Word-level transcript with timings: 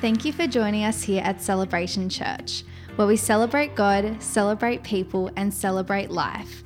Thank 0.00 0.24
you 0.24 0.32
for 0.32 0.46
joining 0.46 0.84
us 0.84 1.02
here 1.02 1.20
at 1.22 1.42
Celebration 1.42 2.08
Church, 2.08 2.64
where 2.96 3.06
we 3.06 3.16
celebrate 3.18 3.74
God, 3.74 4.16
celebrate 4.22 4.82
people, 4.82 5.30
and 5.36 5.52
celebrate 5.52 6.10
life. 6.10 6.64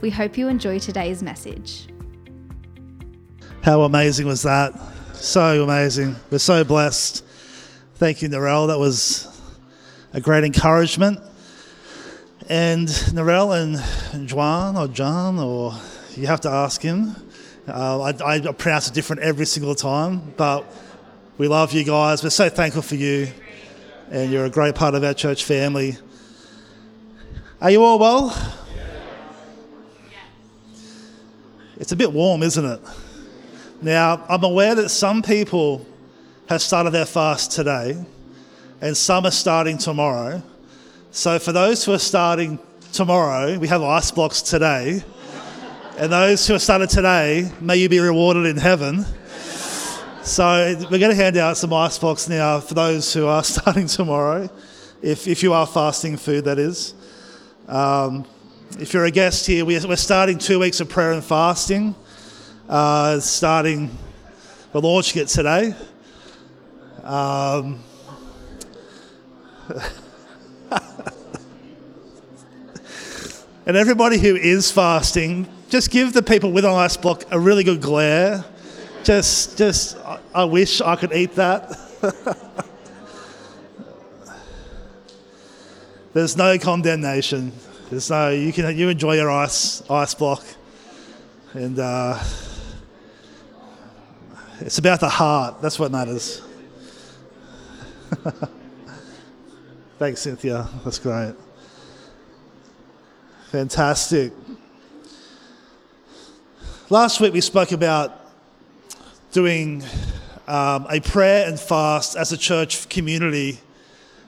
We 0.00 0.10
hope 0.10 0.38
you 0.38 0.46
enjoy 0.46 0.78
today's 0.78 1.24
message. 1.24 1.88
How 3.62 3.82
amazing 3.82 4.28
was 4.28 4.42
that? 4.42 4.78
So 5.12 5.64
amazing. 5.64 6.14
We're 6.30 6.38
so 6.38 6.62
blessed. 6.62 7.24
Thank 7.96 8.22
you, 8.22 8.28
Narelle. 8.28 8.68
That 8.68 8.78
was 8.78 9.26
a 10.12 10.20
great 10.20 10.44
encouragement. 10.44 11.18
And 12.48 12.86
Narelle 12.86 13.74
and 14.14 14.30
Juan 14.30 14.76
or 14.76 14.86
John, 14.86 15.40
or 15.40 15.74
you 16.14 16.28
have 16.28 16.42
to 16.42 16.48
ask 16.48 16.80
him. 16.80 17.16
Uh, 17.66 18.02
I, 18.02 18.36
I 18.36 18.52
pronounce 18.52 18.86
it 18.86 18.94
different 18.94 19.22
every 19.22 19.46
single 19.46 19.74
time, 19.74 20.32
but 20.36 20.64
we 21.38 21.48
love 21.48 21.72
you 21.72 21.82
guys. 21.82 22.22
We're 22.22 22.30
so 22.30 22.50
thankful 22.50 22.82
for 22.82 22.94
you, 22.94 23.28
and 24.10 24.30
you're 24.30 24.44
a 24.44 24.50
great 24.50 24.74
part 24.74 24.94
of 24.94 25.02
our 25.02 25.14
church 25.14 25.44
family. 25.44 25.96
Are 27.60 27.70
you 27.70 27.82
all 27.82 27.98
well? 27.98 28.58
It's 31.78 31.92
a 31.92 31.96
bit 31.96 32.12
warm, 32.12 32.42
isn't 32.42 32.64
it? 32.64 32.80
Now, 33.80 34.24
I'm 34.28 34.44
aware 34.44 34.74
that 34.74 34.90
some 34.90 35.22
people 35.22 35.86
have 36.48 36.60
started 36.60 36.90
their 36.90 37.06
fast 37.06 37.52
today, 37.52 37.96
and 38.82 38.94
some 38.94 39.24
are 39.24 39.30
starting 39.30 39.78
tomorrow. 39.78 40.42
So, 41.12 41.38
for 41.38 41.52
those 41.52 41.82
who 41.84 41.94
are 41.94 41.98
starting 41.98 42.58
tomorrow, 42.92 43.58
we 43.58 43.68
have 43.68 43.82
ice 43.82 44.10
blocks 44.10 44.42
today. 44.42 45.02
And 45.96 46.12
those 46.12 46.46
who 46.46 46.52
have 46.52 46.62
started 46.62 46.90
today, 46.90 47.50
may 47.60 47.76
you 47.76 47.88
be 47.88 48.00
rewarded 48.00 48.46
in 48.46 48.56
heaven. 48.58 49.06
So 50.24 50.76
we're 50.88 51.00
going 51.00 51.10
to 51.10 51.16
hand 51.16 51.36
out 51.36 51.56
some 51.56 51.72
ice 51.72 51.98
blocks 51.98 52.28
now 52.28 52.60
for 52.60 52.74
those 52.74 53.12
who 53.12 53.26
are 53.26 53.42
starting 53.48 53.88
tomorrow, 53.88 54.48
if, 55.02 55.26
if 55.26 55.42
you 55.42 55.52
are 55.52 55.66
fasting 55.66 56.16
food, 56.16 56.44
that 56.44 56.60
is. 56.60 56.94
Um, 57.66 58.24
if 58.78 58.94
you're 58.94 59.04
a 59.04 59.10
guest 59.10 59.48
here, 59.48 59.64
we're 59.64 59.96
starting 59.96 60.38
two 60.38 60.60
weeks 60.60 60.78
of 60.78 60.88
prayer 60.88 61.10
and 61.10 61.24
fasting, 61.24 61.96
uh, 62.68 63.18
starting, 63.18 63.90
we're 64.72 64.82
launching 64.82 65.22
it 65.22 65.26
today. 65.26 65.74
Um, 67.02 67.82
and 73.66 73.76
everybody 73.76 74.18
who 74.18 74.36
is 74.36 74.70
fasting, 74.70 75.48
just 75.68 75.90
give 75.90 76.12
the 76.12 76.22
people 76.22 76.52
with 76.52 76.64
an 76.64 76.70
ice 76.70 76.96
block 76.96 77.24
a 77.32 77.40
really 77.40 77.64
good 77.64 77.80
glare 77.80 78.44
just, 79.04 79.58
just, 79.58 79.96
I 80.34 80.44
wish 80.44 80.80
I 80.80 80.96
could 80.96 81.12
eat 81.12 81.34
that. 81.34 81.78
There's 86.12 86.36
no 86.36 86.58
condemnation. 86.58 87.52
There's 87.90 88.10
no, 88.10 88.30
you 88.30 88.52
can, 88.52 88.76
you 88.76 88.88
enjoy 88.88 89.16
your 89.16 89.30
ice, 89.30 89.82
ice 89.90 90.14
block. 90.14 90.44
And 91.54 91.78
uh, 91.78 92.22
it's 94.60 94.78
about 94.78 95.00
the 95.00 95.08
heart. 95.08 95.60
That's 95.62 95.78
what 95.78 95.90
matters. 95.90 96.42
Thanks, 99.98 100.20
Cynthia. 100.20 100.68
That's 100.84 100.98
great. 100.98 101.34
Fantastic. 103.50 104.32
Last 106.90 107.20
week 107.20 107.32
we 107.32 107.40
spoke 107.40 107.72
about 107.72 108.21
doing 109.32 109.82
um, 110.46 110.86
a 110.90 111.00
prayer 111.00 111.48
and 111.48 111.58
fast 111.58 112.16
as 112.16 112.32
a 112.32 112.36
church 112.36 112.86
community 112.90 113.58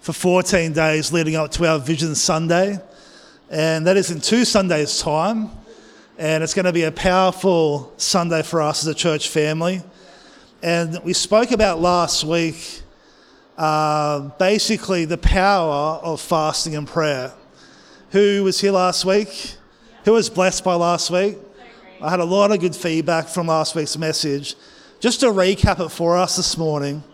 for 0.00 0.14
14 0.14 0.72
days 0.72 1.12
leading 1.12 1.36
up 1.36 1.50
to 1.50 1.68
our 1.68 1.78
Vision 1.78 2.14
Sunday. 2.14 2.78
And 3.50 3.86
that 3.86 3.98
is 3.98 4.10
in 4.10 4.22
two 4.22 4.46
Sundays' 4.46 4.98
time. 4.98 5.50
And 6.16 6.42
it's 6.42 6.54
going 6.54 6.64
to 6.64 6.72
be 6.72 6.84
a 6.84 6.90
powerful 6.92 7.92
Sunday 7.98 8.42
for 8.42 8.62
us 8.62 8.82
as 8.82 8.86
a 8.86 8.94
church 8.94 9.28
family. 9.28 9.82
And 10.62 10.98
we 11.04 11.12
spoke 11.12 11.50
about 11.50 11.80
last 11.80 12.24
week 12.24 12.80
uh, 13.58 14.20
basically 14.38 15.04
the 15.04 15.18
power 15.18 16.00
of 16.02 16.18
fasting 16.18 16.76
and 16.76 16.88
prayer. 16.88 17.34
Who 18.12 18.42
was 18.44 18.58
here 18.58 18.72
last 18.72 19.04
week? 19.04 19.56
Who 20.06 20.12
was 20.12 20.30
blessed 20.30 20.64
by 20.64 20.74
last 20.76 21.10
week? 21.10 21.36
I 22.00 22.08
had 22.08 22.20
a 22.20 22.24
lot 22.24 22.52
of 22.52 22.60
good 22.60 22.74
feedback 22.74 23.28
from 23.28 23.48
last 23.48 23.74
week's 23.74 23.98
message. 23.98 24.56
Just 25.04 25.20
to 25.20 25.26
recap 25.26 25.84
it 25.84 25.90
for 25.90 26.16
us 26.16 26.36
this 26.36 26.56
morning, 26.56 27.04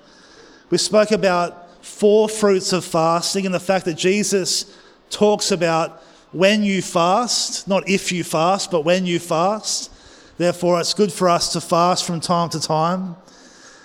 we 0.70 0.78
spoke 0.78 1.10
about 1.10 1.84
four 1.84 2.28
fruits 2.28 2.72
of 2.72 2.84
fasting 2.84 3.46
and 3.46 3.52
the 3.52 3.58
fact 3.58 3.84
that 3.86 3.94
Jesus 3.94 4.78
talks 5.10 5.50
about 5.50 6.00
when 6.30 6.62
you 6.62 6.82
fast, 6.82 7.66
not 7.66 7.88
if 7.88 8.12
you 8.12 8.22
fast, 8.22 8.70
but 8.70 8.84
when 8.84 9.06
you 9.06 9.18
fast. 9.18 9.90
Therefore, 10.38 10.78
it's 10.78 10.94
good 10.94 11.12
for 11.12 11.28
us 11.28 11.52
to 11.54 11.60
fast 11.60 12.04
from 12.04 12.20
time 12.20 12.48
to 12.50 12.60
time. 12.60 13.16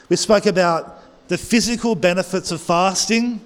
We 0.08 0.18
spoke 0.18 0.46
about 0.46 1.02
the 1.28 1.40
physical 1.40 1.96
benefits 1.96 2.52
of 2.52 2.62
fasting 2.62 3.42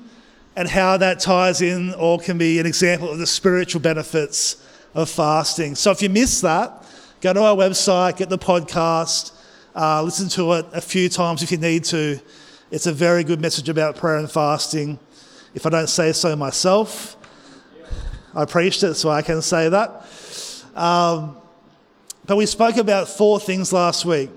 and 0.57 0.67
how 0.67 0.97
that 0.97 1.21
ties 1.21 1.61
in 1.61 1.93
or 1.93 2.19
can 2.19 2.37
be 2.37 2.59
an 2.59 2.65
example 2.65 3.09
of 3.09 3.17
the 3.17 3.27
spiritual 3.27 3.79
benefits 3.79 4.61
of 4.93 5.09
fasting. 5.09 5.75
So 5.75 5.91
if 5.91 6.01
you 6.01 6.09
missed 6.09 6.41
that, 6.41 6.83
go 7.21 7.31
to 7.31 7.43
our 7.43 7.55
website, 7.55 8.17
get 8.17 8.27
the 8.27 8.37
podcast, 8.37 9.31
uh, 9.75 10.01
listen 10.03 10.29
to 10.29 10.53
it 10.53 10.65
a 10.73 10.81
few 10.81 11.09
times 11.09 11.43
if 11.43 11.51
you 11.51 11.57
need 11.57 11.83
to. 11.85 12.19
It's 12.71 12.87
a 12.87 12.93
very 12.93 13.23
good 13.23 13.41
message 13.41 13.69
about 13.69 13.95
prayer 13.95 14.17
and 14.17 14.29
fasting. 14.29 14.99
If 15.53 15.65
I 15.65 15.69
don't 15.69 15.89
say 15.89 16.11
so 16.11 16.35
myself, 16.35 17.15
I 18.35 18.45
preached 18.45 18.83
it, 18.83 18.93
so 18.95 19.09
I 19.09 19.21
can 19.21 19.41
say 19.41 19.69
that. 19.69 20.05
Um, 20.75 21.37
but 22.25 22.35
we 22.35 22.45
spoke 22.45 22.77
about 22.77 23.07
four 23.07 23.39
things 23.39 23.73
last 23.73 24.05
week. 24.05 24.29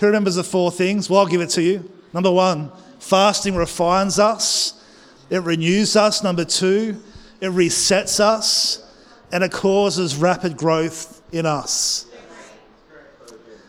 Who 0.00 0.06
remembers 0.06 0.34
the 0.34 0.44
four 0.44 0.70
things? 0.70 1.08
Well, 1.08 1.20
I'll 1.20 1.26
give 1.26 1.40
it 1.40 1.50
to 1.50 1.62
you. 1.62 1.88
Number 2.12 2.30
one, 2.30 2.72
fasting 2.98 3.54
refines 3.54 4.18
us, 4.18 4.82
it 5.30 5.42
renews 5.42 5.96
us. 5.96 6.22
Number 6.22 6.44
two, 6.44 7.00
it 7.40 7.50
resets 7.50 8.20
us, 8.20 8.84
and 9.32 9.44
it 9.44 9.52
causes 9.52 10.16
rapid 10.16 10.56
growth 10.56 11.22
in 11.32 11.46
us. 11.46 12.05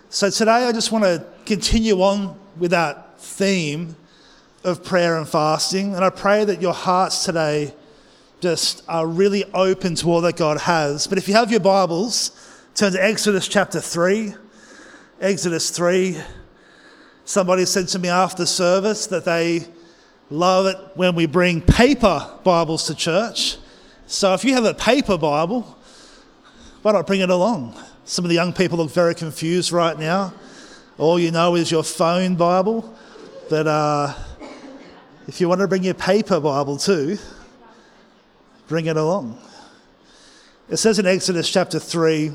So 0.09 0.29
today 0.29 0.66
I 0.66 0.72
just 0.72 0.94
want 0.94 1.03
to 1.03 1.25
continue 1.45 2.01
on 2.01 2.40
with 2.57 2.72
that 2.72 3.19
theme 3.19 3.97
of 4.63 4.81
prayer 4.81 5.18
and 5.18 5.28
fasting. 5.28 5.95
And 5.95 6.06
I 6.06 6.09
pray 6.09 6.45
that 6.45 6.62
your 6.62 6.73
hearts 6.73 7.25
today 7.25 7.73
just 8.40 8.84
are 8.88 9.06
really 9.06 9.44
open 9.53 9.96
to 9.96 10.07
all 10.09 10.22
that 10.22 10.38
God 10.38 10.62
has. 10.62 11.07
But 11.07 11.17
if 11.17 11.28
you 11.28 11.34
have 11.34 11.51
your 11.51 11.59
Bibles, 11.59 12.31
turn 12.73 12.94
to 12.94 13.03
Exodus 13.03 13.50
chapter 13.50 13.81
3. 13.81 14.34
Exodus 15.19 15.72
3. 15.72 16.17
Somebody 17.25 17.66
said 17.66 17.90
to 17.90 18.00
me 18.00 18.07
after 18.07 18.46
service 18.46 19.07
that 19.07 19.25
they 19.25 19.66
love 20.29 20.67
it 20.67 20.78
when 20.96 21.16
we 21.16 21.25
bring 21.25 21.59
paper 21.59 22.31
Bibles 22.46 22.88
to 22.88 22.96
church. 22.96 23.57
So 24.06 24.34
if 24.34 24.46
you 24.46 24.53
have 24.53 24.63
a 24.63 24.73
paper 24.73 25.17
Bible, 25.17 25.78
why 26.81 26.94
not 26.94 27.06
bring 27.06 27.19
it 27.19 27.29
along? 27.29 27.75
Some 28.09 28.23
of 28.23 28.29
the 28.29 28.35
young 28.35 28.53
people 28.53 28.78
look 28.78 28.90
very 28.90 29.13
confused 29.13 29.73
right 29.73 30.00
now. 30.00 30.34
All 30.97 31.19
you 31.19 31.29
know 31.29 31.56
is 31.56 31.69
your 31.69 31.84
phone 31.84 32.35
Bible. 32.35 32.95
But 33.50 33.68
uh, 33.68 34.13
if 35.28 35.41
you 35.41 35.50
want 35.50 35.59
to 35.59 35.68
bring 35.68 35.84
your 35.84 35.94
paper 35.94 36.40
Bible 36.40 36.78
too, 36.78 37.17
bring 38.69 38.85
it 38.85 38.96
along. 38.96 39.38
It 40.69 40.78
says 40.78 41.00
in 41.00 41.06
Exodus 41.06 41.51
chapter 41.51 41.79
3, 41.79 42.31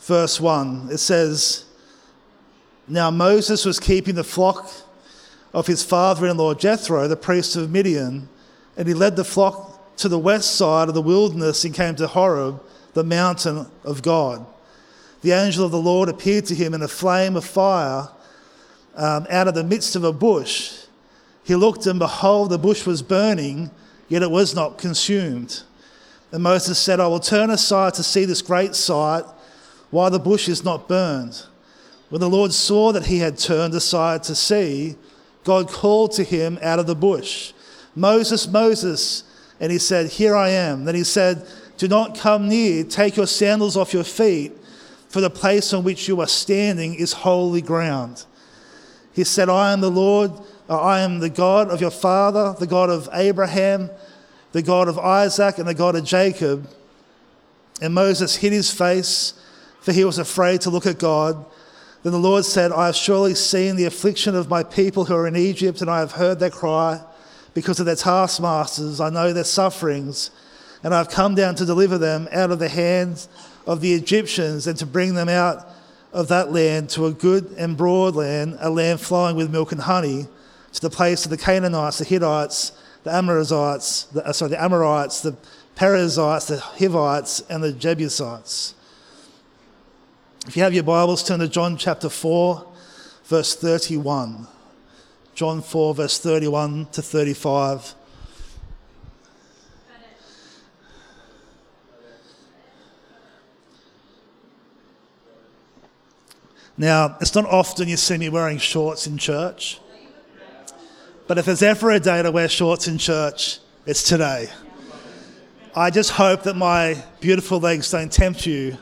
verse 0.00 0.40
1, 0.40 0.88
it 0.90 0.98
says, 0.98 1.64
Now 2.88 3.08
Moses 3.08 3.64
was 3.64 3.78
keeping 3.78 4.16
the 4.16 4.24
flock 4.24 4.68
of 5.54 5.68
his 5.68 5.84
father 5.84 6.26
in 6.26 6.36
law 6.38 6.54
Jethro, 6.54 7.06
the 7.06 7.16
priest 7.16 7.54
of 7.54 7.70
Midian, 7.70 8.28
and 8.76 8.88
he 8.88 8.94
led 8.94 9.14
the 9.14 9.22
flock 9.22 9.96
to 9.98 10.08
the 10.08 10.18
west 10.18 10.56
side 10.56 10.88
of 10.88 10.94
the 10.94 11.02
wilderness 11.02 11.64
and 11.64 11.72
came 11.72 11.94
to 11.94 12.08
Horeb 12.08 12.60
the 12.94 13.04
mountain 13.04 13.66
of 13.84 14.02
God. 14.02 14.44
The 15.22 15.32
angel 15.32 15.64
of 15.64 15.70
the 15.70 15.78
Lord 15.78 16.08
appeared 16.08 16.46
to 16.46 16.54
him 16.54 16.74
in 16.74 16.82
a 16.82 16.88
flame 16.88 17.36
of 17.36 17.44
fire 17.44 18.08
um, 18.96 19.26
out 19.30 19.48
of 19.48 19.54
the 19.54 19.64
midst 19.64 19.96
of 19.96 20.04
a 20.04 20.12
bush. 20.12 20.84
He 21.44 21.54
looked, 21.54 21.86
and 21.86 21.98
behold, 21.98 22.50
the 22.50 22.58
bush 22.58 22.86
was 22.86 23.02
burning, 23.02 23.70
yet 24.08 24.22
it 24.22 24.30
was 24.30 24.54
not 24.54 24.78
consumed. 24.78 25.62
And 26.32 26.42
Moses 26.42 26.78
said, 26.78 27.00
I 27.00 27.06
will 27.06 27.20
turn 27.20 27.50
aside 27.50 27.94
to 27.94 28.02
see 28.02 28.24
this 28.24 28.42
great 28.42 28.74
sight, 28.74 29.24
why 29.90 30.08
the 30.08 30.18
bush 30.18 30.48
is 30.48 30.64
not 30.64 30.88
burned. 30.88 31.44
When 32.08 32.20
the 32.20 32.30
Lord 32.30 32.52
saw 32.52 32.92
that 32.92 33.06
he 33.06 33.18
had 33.18 33.38
turned 33.38 33.74
aside 33.74 34.22
to 34.24 34.34
see, 34.34 34.96
God 35.44 35.68
called 35.68 36.12
to 36.12 36.24
him 36.24 36.58
out 36.62 36.78
of 36.78 36.86
the 36.86 36.94
bush, 36.94 37.52
Moses, 37.94 38.46
Moses. 38.46 39.24
And 39.58 39.70
he 39.70 39.78
said, 39.78 40.10
Here 40.10 40.34
I 40.34 40.50
am. 40.50 40.84
Then 40.84 40.94
he 40.94 41.04
said, 41.04 41.46
do 41.80 41.88
not 41.88 42.16
come 42.16 42.46
near. 42.46 42.84
Take 42.84 43.16
your 43.16 43.26
sandals 43.26 43.74
off 43.74 43.94
your 43.94 44.04
feet, 44.04 44.52
for 45.08 45.20
the 45.20 45.30
place 45.30 45.72
on 45.72 45.82
which 45.82 46.06
you 46.08 46.20
are 46.20 46.28
standing 46.28 46.94
is 46.94 47.12
holy 47.12 47.62
ground. 47.62 48.26
He 49.12 49.24
said, 49.24 49.48
I 49.48 49.72
am 49.72 49.80
the 49.80 49.90
Lord 49.90 50.30
uh, 50.70 50.80
I 50.80 51.00
am 51.00 51.18
the 51.18 51.28
God 51.28 51.68
of 51.68 51.80
your 51.80 51.90
father, 51.90 52.54
the 52.56 52.66
God 52.66 52.90
of 52.90 53.08
Abraham, 53.12 53.90
the 54.52 54.62
God 54.62 54.86
of 54.86 55.00
Isaac, 55.00 55.58
and 55.58 55.66
the 55.66 55.74
God 55.74 55.96
of 55.96 56.04
Jacob. 56.04 56.70
And 57.82 57.92
Moses 57.92 58.36
hid 58.36 58.52
his 58.52 58.70
face, 58.70 59.34
for 59.80 59.90
he 59.92 60.04
was 60.04 60.18
afraid 60.18 60.60
to 60.60 60.70
look 60.70 60.86
at 60.86 61.00
God. 61.00 61.44
Then 62.04 62.12
the 62.12 62.18
Lord 62.18 62.44
said, 62.44 62.70
I 62.70 62.86
have 62.86 62.94
surely 62.94 63.34
seen 63.34 63.74
the 63.74 63.86
affliction 63.86 64.36
of 64.36 64.48
my 64.48 64.62
people 64.62 65.06
who 65.06 65.14
are 65.16 65.26
in 65.26 65.34
Egypt, 65.34 65.80
and 65.80 65.90
I 65.90 65.98
have 65.98 66.12
heard 66.12 66.38
their 66.38 66.50
cry 66.50 67.02
because 67.52 67.80
of 67.80 67.86
their 67.86 67.96
taskmasters. 67.96 69.00
I 69.00 69.10
know 69.10 69.32
their 69.32 69.42
sufferings, 69.42 70.30
and 70.82 70.94
I 70.94 70.98
have 70.98 71.10
come 71.10 71.34
down 71.34 71.54
to 71.56 71.66
deliver 71.66 71.98
them 71.98 72.28
out 72.32 72.50
of 72.50 72.58
the 72.58 72.68
hands 72.68 73.28
of 73.66 73.80
the 73.80 73.92
Egyptians 73.92 74.66
and 74.66 74.78
to 74.78 74.86
bring 74.86 75.14
them 75.14 75.28
out 75.28 75.68
of 76.12 76.28
that 76.28 76.52
land 76.52 76.90
to 76.90 77.06
a 77.06 77.12
good 77.12 77.54
and 77.58 77.76
broad 77.76 78.16
land, 78.16 78.56
a 78.60 78.70
land 78.70 79.00
flowing 79.00 79.36
with 79.36 79.50
milk 79.50 79.72
and 79.72 79.82
honey, 79.82 80.26
to 80.72 80.80
the 80.80 80.90
place 80.90 81.24
of 81.24 81.30
the 81.30 81.36
Canaanites, 81.36 81.98
the 81.98 82.04
Hittites, 82.04 82.72
the 83.02 83.12
Amorites, 83.12 84.04
the, 84.04 84.26
uh, 84.26 84.32
sorry, 84.32 84.50
the 84.50 84.62
Amorites, 84.62 85.20
the 85.20 85.36
Perizzites, 85.74 86.46
the 86.46 86.58
Hivites, 86.58 87.40
and 87.48 87.62
the 87.62 87.72
Jebusites. 87.72 88.74
If 90.46 90.56
you 90.56 90.62
have 90.62 90.74
your 90.74 90.84
Bibles, 90.84 91.22
turn 91.22 91.40
to 91.40 91.48
John 91.48 91.76
chapter 91.76 92.08
4, 92.08 92.66
verse 93.24 93.54
31. 93.54 94.46
John 95.34 95.62
4, 95.62 95.94
verse 95.94 96.18
31 96.18 96.86
to 96.92 97.02
35. 97.02 97.94
Now, 106.76 107.16
it's 107.20 107.34
not 107.34 107.44
often 107.46 107.88
you 107.88 107.96
see 107.96 108.16
me 108.16 108.28
wearing 108.28 108.58
shorts 108.58 109.06
in 109.06 109.18
church, 109.18 109.80
but 111.26 111.38
if 111.38 111.44
there's 111.44 111.62
ever 111.62 111.90
a 111.90 112.00
day 112.00 112.22
to 112.22 112.30
wear 112.30 112.48
shorts 112.48 112.88
in 112.88 112.98
church, 112.98 113.58
it's 113.86 114.02
today. 114.02 114.48
I 115.74 115.90
just 115.90 116.10
hope 116.12 116.42
that 116.44 116.56
my 116.56 117.02
beautiful 117.20 117.60
legs 117.60 117.90
don't 117.90 118.10
tempt 118.10 118.46
you 118.46 118.76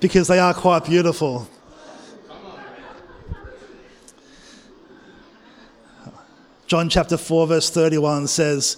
because 0.00 0.28
they 0.28 0.38
are 0.38 0.54
quite 0.54 0.84
beautiful. 0.84 1.48
John 6.66 6.88
chapter 6.90 7.16
4, 7.16 7.46
verse 7.46 7.70
31 7.70 8.26
says, 8.26 8.76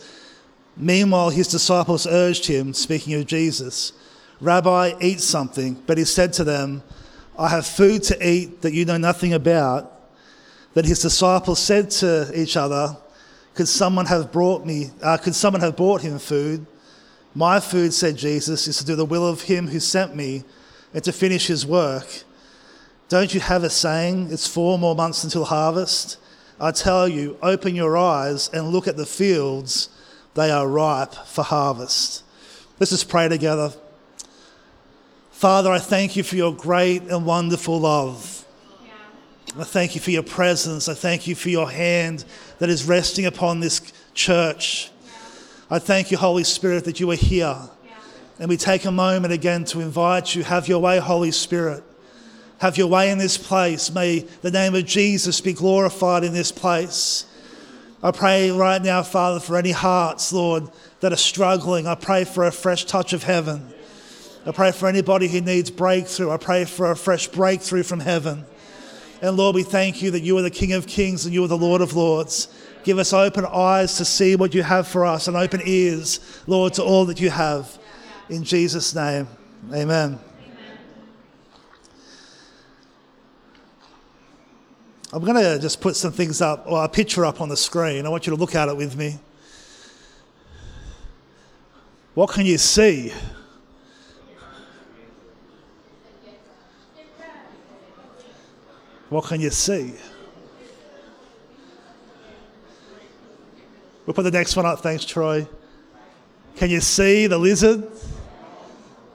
Meanwhile, 0.76 1.30
his 1.30 1.48
disciples 1.48 2.06
urged 2.06 2.46
him, 2.46 2.72
speaking 2.72 3.14
of 3.14 3.26
Jesus, 3.26 3.92
Rabbi, 4.40 4.94
eat 5.00 5.20
something. 5.20 5.82
But 5.86 5.98
he 5.98 6.04
said 6.04 6.32
to 6.34 6.44
them, 6.44 6.82
I 7.38 7.48
have 7.48 7.66
food 7.66 8.02
to 8.04 8.26
eat 8.26 8.62
that 8.62 8.72
you 8.72 8.84
know 8.84 8.96
nothing 8.96 9.32
about. 9.32 9.92
Then 10.74 10.84
his 10.84 11.00
disciples 11.00 11.58
said 11.58 11.90
to 11.92 12.30
each 12.34 12.56
other, 12.56 12.96
Could 13.54 13.68
someone 13.68 14.06
have 14.06 14.32
brought 14.32 14.64
me, 14.64 14.90
uh, 15.02 15.16
could 15.16 15.34
someone 15.34 15.60
have 15.62 15.76
brought 15.76 16.02
him 16.02 16.18
food? 16.18 16.66
My 17.34 17.60
food, 17.60 17.92
said 17.92 18.16
Jesus, 18.16 18.66
is 18.66 18.78
to 18.78 18.84
do 18.84 18.96
the 18.96 19.04
will 19.04 19.26
of 19.26 19.42
him 19.42 19.68
who 19.68 19.80
sent 19.80 20.16
me 20.16 20.44
and 20.92 21.02
to 21.04 21.12
finish 21.12 21.46
his 21.46 21.64
work. 21.64 22.24
Don't 23.08 23.32
you 23.34 23.40
have 23.40 23.64
a 23.64 23.70
saying, 23.70 24.28
it's 24.30 24.46
four 24.46 24.78
more 24.78 24.94
months 24.94 25.24
until 25.24 25.44
harvest? 25.44 26.18
I 26.60 26.72
tell 26.72 27.08
you, 27.08 27.38
open 27.42 27.74
your 27.74 27.96
eyes 27.96 28.50
and 28.52 28.68
look 28.68 28.86
at 28.86 28.96
the 28.96 29.06
fields, 29.06 29.88
they 30.34 30.50
are 30.50 30.68
ripe 30.68 31.14
for 31.14 31.42
harvest. 31.42 32.22
Let's 32.78 32.90
just 32.90 33.08
pray 33.08 33.28
together. 33.28 33.72
Father, 35.40 35.72
I 35.72 35.78
thank 35.78 36.16
you 36.16 36.22
for 36.22 36.36
your 36.36 36.54
great 36.54 37.04
and 37.04 37.24
wonderful 37.24 37.80
love. 37.80 38.44
I 39.58 39.64
thank 39.64 39.94
you 39.94 40.00
for 40.02 40.10
your 40.10 40.22
presence. 40.22 40.86
I 40.86 40.92
thank 40.92 41.26
you 41.26 41.34
for 41.34 41.48
your 41.48 41.70
hand 41.70 42.26
that 42.58 42.68
is 42.68 42.84
resting 42.84 43.24
upon 43.24 43.60
this 43.60 43.80
church. 44.12 44.90
I 45.70 45.78
thank 45.78 46.10
you, 46.10 46.18
Holy 46.18 46.44
Spirit, 46.44 46.84
that 46.84 47.00
you 47.00 47.10
are 47.10 47.16
here. 47.16 47.56
And 48.38 48.50
we 48.50 48.58
take 48.58 48.84
a 48.84 48.90
moment 48.90 49.32
again 49.32 49.64
to 49.64 49.80
invite 49.80 50.34
you. 50.34 50.42
Have 50.42 50.68
your 50.68 50.78
way, 50.78 50.98
Holy 50.98 51.30
Spirit. 51.30 51.84
Have 52.58 52.76
your 52.76 52.88
way 52.88 53.10
in 53.10 53.16
this 53.16 53.38
place. 53.38 53.90
May 53.90 54.26
the 54.42 54.50
name 54.50 54.74
of 54.74 54.84
Jesus 54.84 55.40
be 55.40 55.54
glorified 55.54 56.22
in 56.22 56.34
this 56.34 56.52
place. 56.52 57.24
I 58.02 58.10
pray 58.10 58.50
right 58.50 58.82
now, 58.82 59.02
Father, 59.02 59.40
for 59.40 59.56
any 59.56 59.72
hearts, 59.72 60.34
Lord, 60.34 60.68
that 61.00 61.14
are 61.14 61.16
struggling. 61.16 61.86
I 61.86 61.94
pray 61.94 62.24
for 62.24 62.44
a 62.44 62.52
fresh 62.52 62.84
touch 62.84 63.14
of 63.14 63.22
heaven. 63.22 63.72
I 64.46 64.52
pray 64.52 64.72
for 64.72 64.88
anybody 64.88 65.28
who 65.28 65.40
needs 65.40 65.70
breakthrough. 65.70 66.30
I 66.30 66.38
pray 66.38 66.64
for 66.64 66.90
a 66.90 66.96
fresh 66.96 67.28
breakthrough 67.28 67.82
from 67.82 68.00
heaven. 68.00 68.46
And 69.20 69.36
Lord, 69.36 69.54
we 69.54 69.62
thank 69.62 70.00
you 70.00 70.10
that 70.12 70.20
you 70.20 70.38
are 70.38 70.42
the 70.42 70.50
King 70.50 70.72
of 70.72 70.86
Kings 70.86 71.26
and 71.26 71.34
you 71.34 71.44
are 71.44 71.48
the 71.48 71.58
Lord 71.58 71.82
of 71.82 71.94
Lords. 71.94 72.48
Give 72.82 72.98
us 72.98 73.12
open 73.12 73.44
eyes 73.44 73.98
to 73.98 74.04
see 74.06 74.36
what 74.36 74.54
you 74.54 74.62
have 74.62 74.88
for 74.88 75.04
us 75.04 75.28
and 75.28 75.36
open 75.36 75.60
ears, 75.64 76.42
Lord, 76.46 76.72
to 76.74 76.82
all 76.82 77.04
that 77.04 77.20
you 77.20 77.28
have. 77.28 77.78
In 78.30 78.42
Jesus' 78.42 78.94
name, 78.94 79.28
amen. 79.74 80.18
I'm 85.12 85.24
going 85.24 85.42
to 85.42 85.58
just 85.58 85.80
put 85.80 85.96
some 85.96 86.12
things 86.12 86.40
up, 86.40 86.64
or 86.66 86.84
a 86.84 86.88
picture 86.88 87.26
up 87.26 87.40
on 87.40 87.48
the 87.48 87.56
screen. 87.56 88.06
I 88.06 88.08
want 88.08 88.26
you 88.26 88.30
to 88.34 88.38
look 88.38 88.54
at 88.54 88.68
it 88.68 88.76
with 88.76 88.96
me. 88.96 89.18
What 92.14 92.30
can 92.30 92.46
you 92.46 92.58
see? 92.58 93.12
What 99.10 99.24
can 99.24 99.40
you 99.40 99.50
see? 99.50 99.92
We'll 104.06 104.14
put 104.14 104.22
the 104.22 104.30
next 104.30 104.56
one 104.56 104.66
up. 104.66 104.80
Thanks, 104.80 105.04
Troy. 105.04 105.46
Can 106.56 106.70
you 106.70 106.80
see 106.80 107.26
the 107.26 107.36
lizard? 107.36 107.90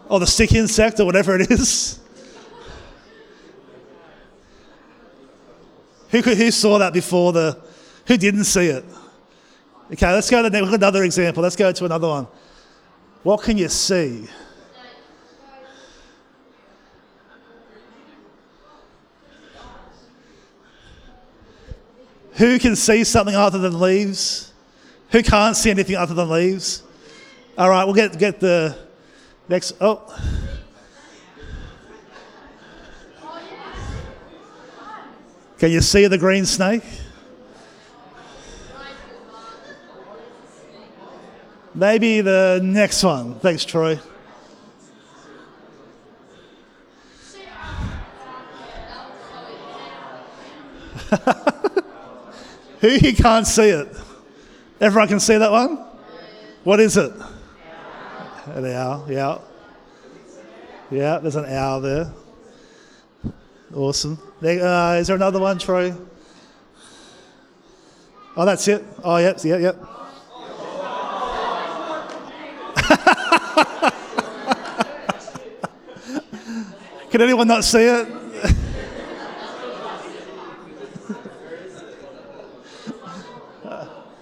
Or 0.10 0.20
the 0.20 0.28
stick 0.28 0.54
insect, 0.54 1.00
or 1.00 1.06
whatever 1.06 1.40
it 1.40 1.50
is? 1.52 2.00
Who, 6.10 6.22
could, 6.22 6.38
who 6.38 6.52
saw 6.52 6.78
that 6.78 6.94
before 6.94 7.34
the. 7.34 7.58
Who 8.08 8.18
didn't 8.18 8.44
see 8.44 8.68
it? 8.68 8.86
Okay, 9.94 10.12
let's 10.12 10.30
go 10.30 10.44
to 10.44 10.50
the, 10.50 10.64
another 10.64 11.04
example. 11.04 11.42
Let's 11.42 11.56
go 11.56 11.72
to 11.72 11.86
another 11.86 12.08
one. 12.08 12.28
What 13.24 13.42
can 13.42 13.58
you 13.58 13.70
see? 13.70 14.28
Who 22.36 22.60
can 22.60 22.76
see 22.76 23.04
something 23.04 23.36
other 23.36 23.58
than 23.58 23.80
leaves? 23.80 24.52
Who 25.12 25.24
can't 25.24 25.56
see 25.56 25.70
anything 25.70 25.96
other 25.96 26.14
than 26.14 26.30
leaves? 26.30 26.84
All 27.58 27.70
right, 27.70 27.86
we'll 27.86 27.94
get, 27.94 28.18
get 28.20 28.42
the 28.42 28.78
next. 29.48 29.74
Oh. 29.80 30.02
Can 35.58 35.72
you 35.72 35.80
see 35.80 36.08
the 36.08 36.18
green 36.18 36.46
snake? 36.46 36.84
Maybe 41.74 42.20
the 42.20 42.60
next 42.62 43.04
one. 43.04 43.40
Thanks, 43.40 43.64
Troy. 43.64 44.00
He 52.90 53.14
can't 53.14 53.48
see 53.48 53.70
it? 53.70 53.88
Everyone 54.80 55.08
can 55.08 55.20
see 55.20 55.38
that 55.38 55.52
one? 55.52 55.86
What 56.64 56.80
is 56.80 56.98
it? 56.98 57.12
An 58.48 58.66
owl, 58.74 59.06
yeah. 59.10 59.38
Yeah, 60.92 61.18
there's 61.20 61.36
an 61.36 61.46
owl 61.46 61.82
there. 61.82 62.12
Awesome. 63.74 64.20
Uh, 64.42 64.98
is 65.00 65.08
there 65.08 65.16
another 65.16 65.40
one, 65.40 65.58
Troy? 65.58 65.94
Oh, 68.38 68.46
that's 68.46 68.68
it. 68.68 68.84
Oh, 69.04 69.18
yep, 69.18 69.44
yep, 69.44 69.62
yep. 69.62 69.76
Can 77.10 77.22
anyone 77.22 77.48
not 77.48 77.64
see 77.64 77.84
it? 77.84 78.15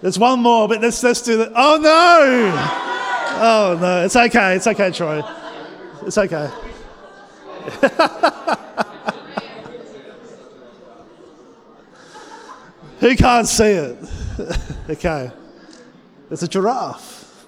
There's 0.04 0.18
one 0.18 0.40
more, 0.40 0.68
but 0.68 0.82
let's, 0.82 1.02
let's 1.02 1.22
do 1.22 1.38
that. 1.38 1.52
Oh, 1.56 1.78
no! 1.80 2.52
Oh, 3.40 3.78
no. 3.80 4.04
It's 4.04 4.14
okay. 4.14 4.54
It's 4.54 4.66
okay, 4.66 4.90
Troy. 4.90 5.22
It's 6.02 6.18
okay. 6.18 6.50
Who 13.00 13.16
can't 13.16 13.48
see 13.48 13.64
it? 13.64 13.96
okay. 14.90 15.30
It's 16.30 16.42
a 16.42 16.48
giraffe. 16.48 17.46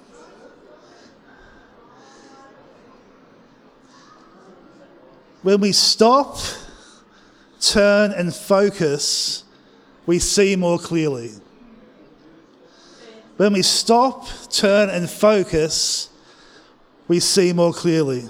When 5.42 5.60
we 5.60 5.72
stop 5.72 6.38
turn 7.60 8.12
and 8.12 8.34
focus, 8.34 9.44
we 10.06 10.18
see 10.18 10.56
more 10.56 10.78
clearly. 10.78 11.32
When 13.36 13.52
we 13.52 13.62
stop, 13.62 14.26
turn, 14.50 14.88
and 14.88 15.10
focus, 15.10 16.08
we 17.06 17.20
see 17.20 17.52
more 17.52 17.72
clearly. 17.72 18.24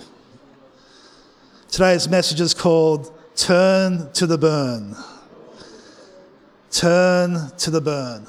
Today's 1.71 2.09
message 2.09 2.41
is 2.41 2.55
called 2.55 3.13
Turn 3.37 4.11
to 4.15 4.27
the 4.27 4.37
Burn. 4.37 4.97
Turn 6.73 7.53
to 7.59 7.71
the 7.71 7.81
burn. 7.81 8.27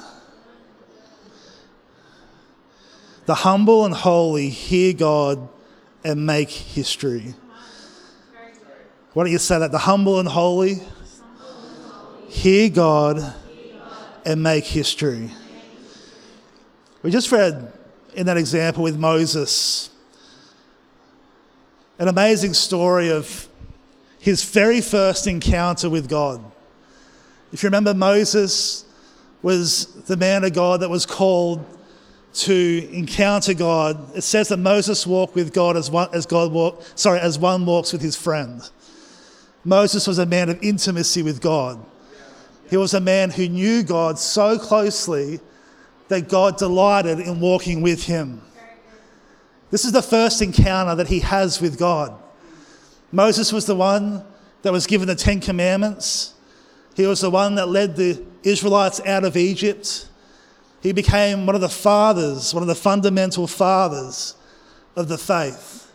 The 3.25 3.36
humble 3.36 3.84
and 3.84 3.93
holy 3.93 4.50
hear 4.50 4.93
God 4.93 5.50
and 6.03 6.25
make 6.25 6.50
history. 6.50 7.34
Why 9.13 9.24
don't 9.24 9.31
you 9.31 9.39
say 9.39 9.60
that? 9.60 9.72
The 9.72 9.79
humble 9.79 10.19
and 10.19 10.29
holy 10.29 10.81
hear 12.29 12.69
God 12.69 13.34
and 14.25 14.43
make 14.43 14.65
history. 14.65 15.31
We 17.08 17.12
just 17.12 17.32
read 17.32 17.72
in 18.16 18.26
that 18.26 18.36
example 18.36 18.84
with 18.84 18.98
Moses 18.98 19.90
an 22.00 22.10
amazing 22.10 22.54
story 22.54 23.10
of 23.10 23.48
his 24.20 24.44
very 24.44 24.82
first 24.82 25.26
encounter 25.26 25.90
with 25.90 26.10
God. 26.10 26.44
If 27.54 27.64
you 27.64 27.68
remember, 27.68 27.94
Moses 27.94 28.84
was 29.42 29.86
the 30.04 30.18
man 30.18 30.44
of 30.44 30.54
God 30.54 30.82
that 30.82 30.90
was 30.90 31.06
called 31.06 31.66
to 32.34 32.90
encounter 32.92 33.54
God. 33.54 34.14
It 34.14 34.24
says 34.24 34.50
that 34.50 34.58
Moses 34.58 35.08
walked 35.08 35.34
with 35.34 35.54
God 35.54 35.78
as 35.78 35.90
one, 35.90 36.10
as 36.12 36.26
God 36.26 36.52
walk, 36.52 36.84
sorry, 36.96 37.22
as 37.22 37.40
one 37.40 37.66
walks 37.66 37.94
with 37.94 38.02
his 38.02 38.18
friend. 38.18 38.70
Moses 39.64 40.08
was 40.08 40.20
a 40.20 40.26
man 40.26 40.50
of 40.50 40.62
intimacy 40.62 41.24
with 41.24 41.40
God. 41.40 41.80
He 42.70 42.76
was 42.76 42.94
a 42.94 43.00
man 43.00 43.30
who 43.30 43.48
knew 43.48 43.82
God 43.82 44.20
so 44.20 44.60
closely 44.60 45.40
that 46.08 46.30
God 46.30 46.58
delighted 46.58 47.20
in 47.20 47.40
walking 47.40 47.82
with 47.82 48.04
him. 48.04 48.42
This 49.70 49.84
is 49.84 49.92
the 49.92 50.02
first 50.02 50.42
encounter 50.42 50.96
that 50.96 51.08
he 51.08 51.20
has 51.20 51.60
with 51.60 51.78
God. 51.78 52.18
Moses 53.12 53.52
was 53.52 53.66
the 53.66 53.76
one 53.76 54.24
that 54.62 54.72
was 54.72 54.88
given 54.88 55.08
the 55.08 55.16
Ten 55.16 55.40
Commandments. 55.40 56.34
He 56.96 57.06
was 57.06 57.22
the 57.22 57.30
one 57.30 57.56
that 57.56 57.68
led 57.68 57.96
the 57.96 58.24
Israelites 58.44 59.02
out 59.06 59.24
of 59.24 59.38
Egypt. 59.38 60.08
He 60.82 60.94
became 60.94 61.46
one 61.46 61.56
of 61.56 61.62
the 61.62 61.70
fathers, 61.70 62.54
one 62.54 62.64
of 62.64 62.68
the 62.68 62.76
fundamental 62.76 63.48
fathers 63.48 64.36
of 64.96 65.08
the 65.08 65.18
faith. 65.18 65.92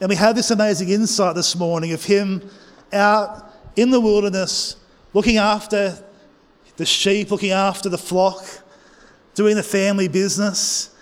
And 0.00 0.08
we 0.08 0.16
have 0.16 0.34
this 0.34 0.50
amazing 0.50 0.88
insight 0.88 1.34
this 1.34 1.54
morning 1.54 1.92
of 1.92 2.04
him 2.04 2.48
out 2.92 3.52
in 3.76 3.90
the 3.90 4.00
wilderness, 4.00 4.76
looking 5.12 5.38
after 5.38 6.02
the 6.76 6.86
sheep, 6.86 7.30
looking 7.30 7.50
after 7.50 7.88
the 7.88 7.98
flock, 7.98 8.44
doing 9.34 9.56
the 9.56 9.62
family 9.62 10.08
business. 10.08 10.94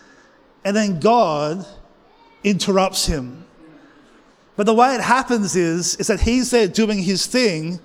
And 0.65 0.77
then 0.77 1.01
God 1.01 1.67
interrupts 2.45 3.07
him. 3.07 3.45
But 4.57 4.67
the 4.67 4.75
way 4.75 4.95
it 4.95 5.01
happens 5.01 5.57
is, 5.57 5.97
is 5.97 6.09
that 6.09 6.21
he's 6.21 6.51
there 6.51 6.69
doing 6.69 6.99
his 6.99 7.27
thing 7.27 7.81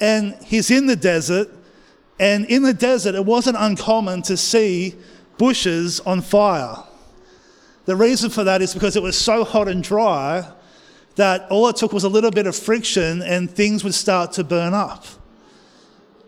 and 0.00 0.34
he's 0.42 0.70
in 0.70 0.86
the 0.86 0.96
desert. 0.96 1.48
And 2.18 2.46
in 2.46 2.62
the 2.62 2.72
desert, 2.72 3.14
it 3.14 3.24
wasn't 3.24 3.56
uncommon 3.58 4.22
to 4.22 4.36
see 4.36 4.94
bushes 5.36 6.00
on 6.00 6.22
fire. 6.22 6.76
The 7.84 7.96
reason 7.96 8.30
for 8.30 8.44
that 8.44 8.62
is 8.62 8.72
because 8.72 8.96
it 8.96 9.02
was 9.02 9.18
so 9.18 9.44
hot 9.44 9.68
and 9.68 9.82
dry 9.82 10.50
that 11.16 11.46
all 11.50 11.68
it 11.68 11.76
took 11.76 11.92
was 11.92 12.04
a 12.04 12.08
little 12.08 12.30
bit 12.30 12.46
of 12.46 12.56
friction 12.56 13.22
and 13.22 13.50
things 13.50 13.84
would 13.84 13.94
start 13.94 14.32
to 14.32 14.44
burn 14.44 14.74
up. 14.74 15.04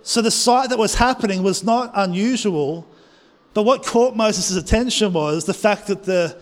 So 0.02 0.22
the 0.22 0.30
sight 0.30 0.70
that 0.70 0.78
was 0.78 0.94
happening 0.94 1.42
was 1.42 1.62
not 1.64 1.90
unusual, 1.94 2.86
but 3.54 3.62
what 3.62 3.84
caught 3.84 4.16
Moses' 4.16 4.56
attention 4.56 5.12
was 5.12 5.44
the 5.44 5.54
fact 5.54 5.86
that 5.88 6.04
the 6.04 6.36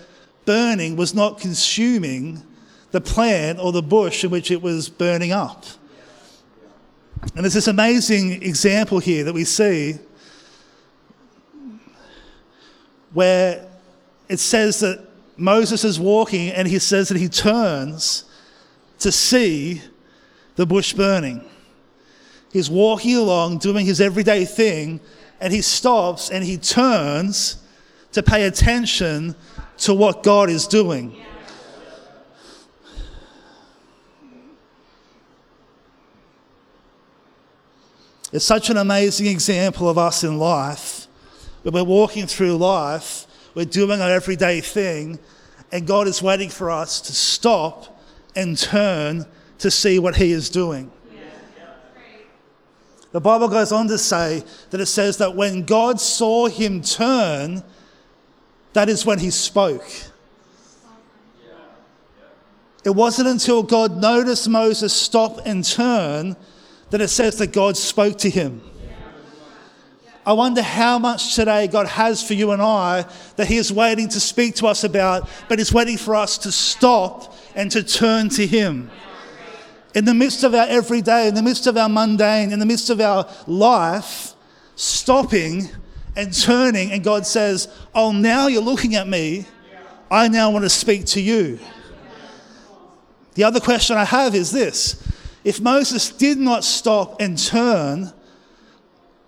burning 0.44 0.96
was 0.96 1.14
not 1.14 1.40
consuming 1.40 2.42
the 2.92 3.00
plant 3.00 3.58
or 3.58 3.72
the 3.72 3.82
bush 3.82 4.25
in 4.25 4.30
which 4.30 4.50
it 4.50 4.62
was 4.62 4.88
burning 4.88 5.32
up. 5.32 5.64
And 7.34 7.44
there's 7.44 7.54
this 7.54 7.68
amazing 7.68 8.42
example 8.42 8.98
here 8.98 9.25
that 9.25 9.32
we 9.32 9.44
see 9.44 9.98
where 13.12 13.66
it 14.28 14.38
says 14.38 14.80
that 14.80 15.04
Moses 15.36 15.84
is 15.84 15.98
walking 15.98 16.50
and 16.50 16.68
he 16.68 16.78
says 16.78 17.08
that 17.08 17.18
he 17.18 17.28
turns 17.28 18.25
to 18.98 19.12
see 19.12 19.82
the 20.56 20.66
bush 20.66 20.92
burning. 20.92 21.44
He's 22.52 22.70
walking 22.70 23.16
along 23.16 23.58
doing 23.58 23.84
his 23.84 24.00
everyday 24.00 24.44
thing 24.44 25.00
and 25.40 25.52
he 25.52 25.62
stops 25.62 26.30
and 26.30 26.44
he 26.44 26.56
turns 26.56 27.62
to 28.12 28.22
pay 28.22 28.44
attention 28.44 29.34
to 29.78 29.94
what 29.94 30.22
God 30.22 30.48
is 30.48 30.66
doing. 30.66 31.14
It's 38.32 38.44
such 38.44 38.70
an 38.70 38.76
amazing 38.76 39.26
example 39.26 39.88
of 39.88 39.98
us 39.98 40.24
in 40.24 40.38
life. 40.38 41.06
When 41.62 41.74
we're 41.74 41.84
walking 41.84 42.26
through 42.26 42.56
life, 42.56 43.26
we're 43.54 43.64
doing 43.64 44.00
our 44.00 44.10
everyday 44.10 44.60
thing, 44.60 45.18
and 45.72 45.86
God 45.86 46.06
is 46.06 46.22
waiting 46.22 46.50
for 46.50 46.70
us 46.70 47.00
to 47.02 47.12
stop 47.12 47.98
and 48.34 48.58
turn 48.58 49.26
to 49.58 49.70
see 49.70 49.98
what 49.98 50.16
He 50.16 50.32
is 50.32 50.50
doing. 50.50 50.90
The 53.12 53.20
Bible 53.20 53.48
goes 53.48 53.72
on 53.72 53.88
to 53.88 53.98
say 53.98 54.42
that 54.70 54.80
it 54.80 54.86
says 54.86 55.18
that 55.18 55.34
when 55.34 55.62
God 55.62 56.00
saw 56.00 56.48
him 56.48 56.82
turn, 56.82 57.62
that 58.72 58.88
is 58.88 59.06
when 59.06 59.18
he 59.18 59.30
spoke. 59.30 59.86
It 62.84 62.94
wasn't 62.94 63.28
until 63.28 63.62
God 63.62 64.00
noticed 64.00 64.48
Moses 64.48 64.92
stop 64.92 65.40
and 65.44 65.64
turn 65.64 66.36
that 66.90 67.00
it 67.00 67.08
says 67.08 67.38
that 67.38 67.52
God 67.52 67.76
spoke 67.76 68.18
to 68.18 68.30
him. 68.30 68.60
I 70.26 70.32
wonder 70.32 70.60
how 70.60 70.98
much 70.98 71.36
today 71.36 71.68
God 71.68 71.86
has 71.86 72.20
for 72.20 72.34
you 72.34 72.50
and 72.50 72.60
I 72.60 73.06
that 73.36 73.46
He 73.46 73.58
is 73.58 73.72
waiting 73.72 74.08
to 74.08 74.18
speak 74.18 74.56
to 74.56 74.66
us 74.66 74.82
about, 74.82 75.28
but 75.48 75.60
He's 75.60 75.72
waiting 75.72 75.96
for 75.96 76.16
us 76.16 76.36
to 76.38 76.50
stop 76.50 77.32
and 77.54 77.70
to 77.70 77.84
turn 77.84 78.28
to 78.30 78.44
Him. 78.44 78.90
In 79.96 80.04
the 80.04 80.12
midst 80.12 80.44
of 80.44 80.54
our 80.54 80.66
everyday, 80.68 81.26
in 81.26 81.34
the 81.34 81.42
midst 81.42 81.66
of 81.66 81.78
our 81.78 81.88
mundane, 81.88 82.52
in 82.52 82.58
the 82.58 82.66
midst 82.66 82.90
of 82.90 83.00
our 83.00 83.26
life, 83.46 84.34
stopping 84.74 85.70
and 86.14 86.34
turning, 86.34 86.92
and 86.92 87.02
God 87.02 87.26
says, 87.26 87.66
Oh, 87.94 88.12
now 88.12 88.46
you're 88.46 88.60
looking 88.60 88.94
at 88.94 89.08
me. 89.08 89.46
I 90.10 90.28
now 90.28 90.50
want 90.50 90.66
to 90.66 90.68
speak 90.68 91.06
to 91.06 91.20
you. 91.22 91.58
The 93.36 93.44
other 93.44 93.58
question 93.58 93.96
I 93.96 94.04
have 94.04 94.34
is 94.34 94.52
this 94.52 95.02
if 95.44 95.62
Moses 95.62 96.10
did 96.10 96.36
not 96.36 96.62
stop 96.62 97.18
and 97.18 97.38
turn, 97.38 98.12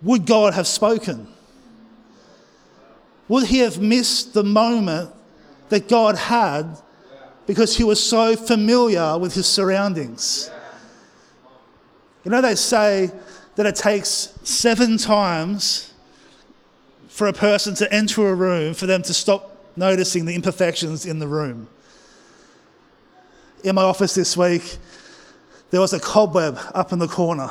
would 0.02 0.26
God 0.26 0.52
have 0.52 0.66
spoken? 0.66 1.28
Would 3.28 3.44
he 3.46 3.60
have 3.60 3.80
missed 3.80 4.34
the 4.34 4.44
moment 4.44 5.12
that 5.70 5.88
God 5.88 6.16
had 6.16 6.76
because 7.46 7.75
he 7.78 7.84
was 7.84 8.02
so 8.02 8.37
familiar 8.37 9.16
with 9.16 9.32
his 9.32 9.46
surroundings? 9.46 10.50
You 12.28 12.32
know, 12.32 12.42
they 12.42 12.56
say 12.56 13.11
that 13.54 13.64
it 13.64 13.75
takes 13.75 14.35
seven 14.42 14.99
times 14.99 15.94
for 17.08 17.26
a 17.26 17.32
person 17.32 17.75
to 17.76 17.90
enter 17.90 18.28
a 18.28 18.35
room 18.35 18.75
for 18.75 18.85
them 18.85 19.00
to 19.04 19.14
stop 19.14 19.73
noticing 19.76 20.26
the 20.26 20.35
imperfections 20.35 21.06
in 21.06 21.20
the 21.20 21.26
room. 21.26 21.68
In 23.64 23.76
my 23.76 23.82
office 23.82 24.14
this 24.14 24.37
week, 24.37 24.76
there 25.70 25.80
was 25.80 25.94
a 25.94 26.00
cobweb 26.00 26.58
up 26.75 26.92
in 26.92 26.99
the 26.99 27.08
corner, 27.08 27.50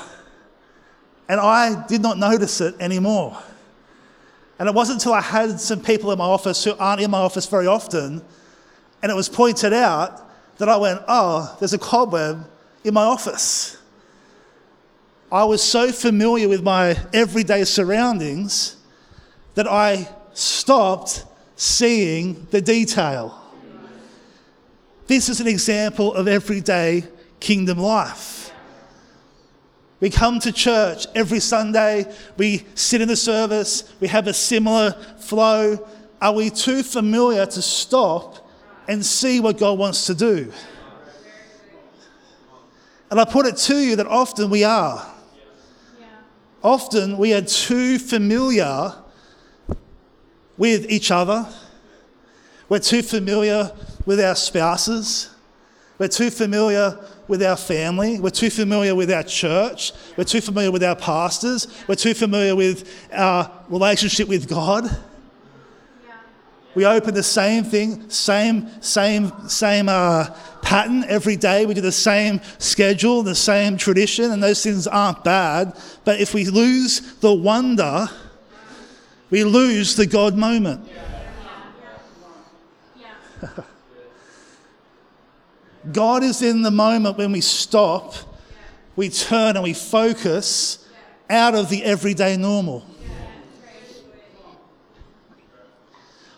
and 1.28 1.40
I 1.40 1.88
did 1.88 2.04
not 2.04 2.20
notice 2.20 2.62
it 2.62 2.76
anymore. 2.80 3.36
And 4.60 4.70
it 4.70 4.76
wasn't 4.76 5.02
until 5.02 5.14
I 5.14 5.22
had 5.22 5.60
some 5.60 5.82
people 5.82 6.12
in 6.12 6.20
my 6.20 6.26
office 6.26 6.64
who 6.64 6.76
aren't 6.78 7.02
in 7.02 7.10
my 7.10 7.22
office 7.22 7.48
very 7.48 7.66
often, 7.66 8.22
and 9.02 9.12
it 9.12 9.16
was 9.16 9.28
pointed 9.28 9.74
out 9.74 10.30
that 10.60 10.70
I 10.70 10.78
went, 10.78 11.02
Oh, 11.08 11.58
there's 11.58 11.74
a 11.74 11.80
cobweb 11.80 12.48
in 12.84 12.94
my 12.94 13.06
office. 13.06 13.78
I 15.30 15.44
was 15.44 15.62
so 15.62 15.92
familiar 15.92 16.48
with 16.48 16.64
my 16.64 16.96
everyday 17.12 17.66
surroundings 17.66 18.78
that 19.56 19.68
I 19.68 20.08
stopped 20.34 21.26
seeing 21.58 22.48
the 22.52 22.62
detail. 22.62 23.38
This 25.08 25.28
is 25.28 25.42
an 25.42 25.48
example 25.48 26.14
of 26.14 26.30
everyday 26.30 27.04
kingdom 27.42 27.78
life. 27.78 28.54
We 30.00 30.10
come 30.10 30.40
to 30.42 30.52
church 30.54 31.08
every 31.14 31.42
Sunday, 31.42 32.06
we 32.38 32.66
sit 32.76 33.02
in 33.02 33.10
the 33.10 33.16
service, 33.18 33.92
we 34.00 34.08
have 34.08 34.28
a 34.28 34.34
similar 34.34 34.92
flow. 35.20 35.86
Are 36.22 36.34
we 36.34 36.50
too 36.50 36.84
familiar 36.84 37.46
to 37.46 37.62
stop 37.62 38.48
and 38.88 39.06
see 39.06 39.42
what 39.42 39.58
God 39.58 39.78
wants 39.78 40.06
to 40.06 40.16
do? 40.16 40.54
And 43.12 43.20
I 43.20 43.26
put 43.26 43.46
it 43.46 43.58
to 43.58 43.76
you 43.76 43.98
that 43.98 44.08
often 44.08 44.50
we 44.50 44.64
are. 44.64 45.16
Often 46.64 47.18
we 47.18 47.34
are 47.34 47.42
too 47.42 48.00
familiar 48.00 48.94
with 50.58 50.90
each 50.90 51.12
other. 51.12 51.48
We're 52.70 52.80
too 52.80 53.02
familiar 53.02 53.72
with 54.06 54.20
our 54.20 54.36
spouses. 54.36 55.30
We're 55.98 56.08
too 56.08 56.30
familiar 56.30 57.00
with 57.28 57.42
our 57.44 57.58
family. 57.58 58.20
We're 58.20 58.30
too 58.30 58.50
familiar 58.50 58.94
with 58.96 59.12
our 59.12 59.24
church. 59.24 59.94
We're 60.16 60.24
too 60.24 60.42
familiar 60.42 60.72
with 60.72 60.84
our 60.84 60.96
pastors. 60.96 61.68
We're 61.88 61.96
too 61.96 62.14
familiar 62.14 62.56
with 62.56 63.08
our 63.12 63.52
relationship 63.70 64.28
with 64.28 64.48
God. 64.48 64.90
We 66.78 66.86
open 66.86 67.16
the 67.16 67.24
same 67.24 67.64
thing, 67.64 68.08
same, 68.08 68.70
same, 68.84 69.32
same 69.50 69.90
uh, 69.90 70.28
pattern 70.62 71.06
every 71.06 71.36
day. 71.36 71.66
We 71.66 71.74
do 71.74 71.82
the 71.82 71.92
same 71.92 72.40
schedule, 72.60 73.24
the 73.24 73.34
same 73.34 73.78
tradition, 73.78 74.30
and 74.30 74.44
those 74.44 74.62
things 74.62 74.86
aren't 74.86 75.24
bad. 75.24 75.76
But 76.06 76.22
if 76.22 76.36
we 76.36 76.46
lose 76.46 77.16
the 77.16 77.34
wonder, 77.34 78.08
we 79.32 79.44
lose 79.44 79.96
the 79.96 80.06
God 80.06 80.38
moment. 80.38 80.88
God 85.92 86.22
is 86.22 86.44
in 86.44 86.62
the 86.62 86.70
moment 86.70 87.18
when 87.18 87.32
we 87.32 87.42
stop, 87.42 88.14
we 88.96 89.10
turn 89.10 89.56
and 89.56 89.64
we 89.64 89.74
focus 89.74 90.88
out 91.28 91.56
of 91.56 91.70
the 91.70 91.84
everyday 91.84 92.38
normal. 92.38 92.86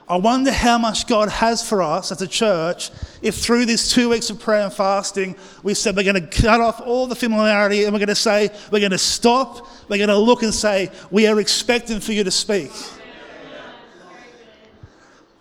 I 0.10 0.18
wonder 0.18 0.52
how 0.52 0.80
much 0.80 1.06
God 1.06 1.30
has 1.30 1.68
for 1.68 1.84
us 1.84 2.12
as 2.12 2.24
a 2.24 2.28
church 2.28 2.90
if 3.22 3.36
through 3.36 3.68
this 3.68 3.94
two 3.94 4.10
weeks 4.10 4.32
of 4.32 4.40
prayer 4.40 4.64
and 4.64 4.74
fasting, 4.74 5.36
we 5.62 5.76
said 5.76 5.96
we're 5.96 6.02
going 6.04 6.20
to 6.20 6.42
cut 6.42 6.60
off 6.60 6.82
all 6.82 7.06
the 7.06 7.16
familiarity 7.16 7.84
and 7.84 7.94
we're 7.94 8.00
going 8.00 8.08
to 8.08 8.16
say, 8.16 8.50
we're 8.72 8.80
going 8.80 8.90
to 8.90 8.98
stop, 8.98 9.68
we're 9.88 9.98
going 9.98 10.10
to 10.10 10.18
look 10.18 10.42
and 10.42 10.52
say, 10.52 10.90
we 11.12 11.28
are 11.28 11.40
expecting 11.40 12.00
for 12.00 12.12
you 12.12 12.24
to 12.24 12.32
speak. 12.32 12.72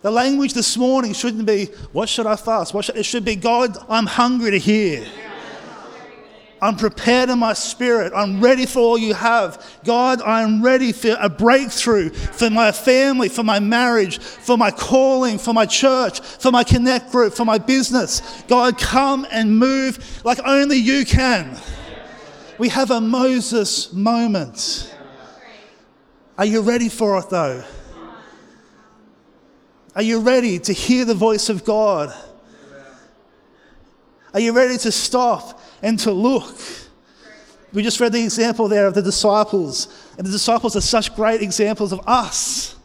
The 0.03 0.11
language 0.11 0.53
this 0.53 0.77
morning 0.77 1.13
shouldn't 1.13 1.47
be, 1.47 1.65
what 1.91 2.07
should 2.07 2.27
I 2.27 2.35
fast? 2.35 2.71
Should, 2.71 2.95
it 2.95 3.03
should 3.03 3.25
be, 3.25 3.35
God, 3.35 3.75
I'm 3.89 4.05
hungry 4.05 4.51
to 4.51 4.59
hear. 4.59 5.03
I'm 6.61 6.75
prepared 6.75 7.29
in 7.29 7.39
my 7.39 7.53
spirit. 7.53 8.11
I'm 8.13 8.41
ready 8.41 8.65
for 8.65 8.79
all 8.79 8.97
you 8.97 9.13
have. 9.13 9.79
God, 9.85 10.21
I'm 10.21 10.61
ready 10.61 10.91
for 10.91 11.15
a 11.19 11.29
breakthrough 11.29 12.09
for 12.09 12.49
my 12.49 12.71
family, 12.71 13.29
for 13.29 13.43
my 13.43 13.59
marriage, 13.59 14.19
for 14.19 14.57
my 14.57 14.69
calling, 14.69 15.37
for 15.37 15.53
my 15.53 15.65
church, 15.65 16.19
for 16.19 16.51
my 16.51 16.63
connect 16.63 17.11
group, 17.11 17.33
for 17.33 17.45
my 17.45 17.57
business. 17.57 18.43
God, 18.47 18.77
come 18.77 19.25
and 19.31 19.57
move 19.57 20.21
like 20.25 20.39
only 20.43 20.77
you 20.77 21.05
can. 21.05 21.57
We 22.57 22.67
have 22.69 22.91
a 22.91 22.99
Moses 22.99 23.93
moment. 23.93 24.93
Are 26.37 26.45
you 26.45 26.61
ready 26.61 26.89
for 26.89 27.17
it 27.19 27.29
though? 27.29 27.63
Are 29.95 30.01
you 30.01 30.19
ready 30.19 30.59
to 30.59 30.73
hear 30.73 31.05
the 31.05 31.13
voice 31.13 31.49
of 31.49 31.63
God? 31.63 32.13
Are 34.33 34.39
you 34.39 34.53
ready 34.53 34.77
to 34.79 34.91
stop 34.91 35.59
and 35.81 35.99
to 35.99 36.11
look? 36.11 36.57
We 37.71 37.83
just 37.83 37.99
read 37.99 38.13
the 38.13 38.23
example 38.23 38.67
there 38.67 38.87
of 38.87 38.93
the 38.95 39.01
disciples, 39.01 39.87
and 40.17 40.25
the 40.25 40.31
disciples 40.31 40.75
are 40.75 40.81
such 40.81 41.15
great 41.15 41.41
examples 41.41 41.91
of 41.91 42.01
us 42.07 42.75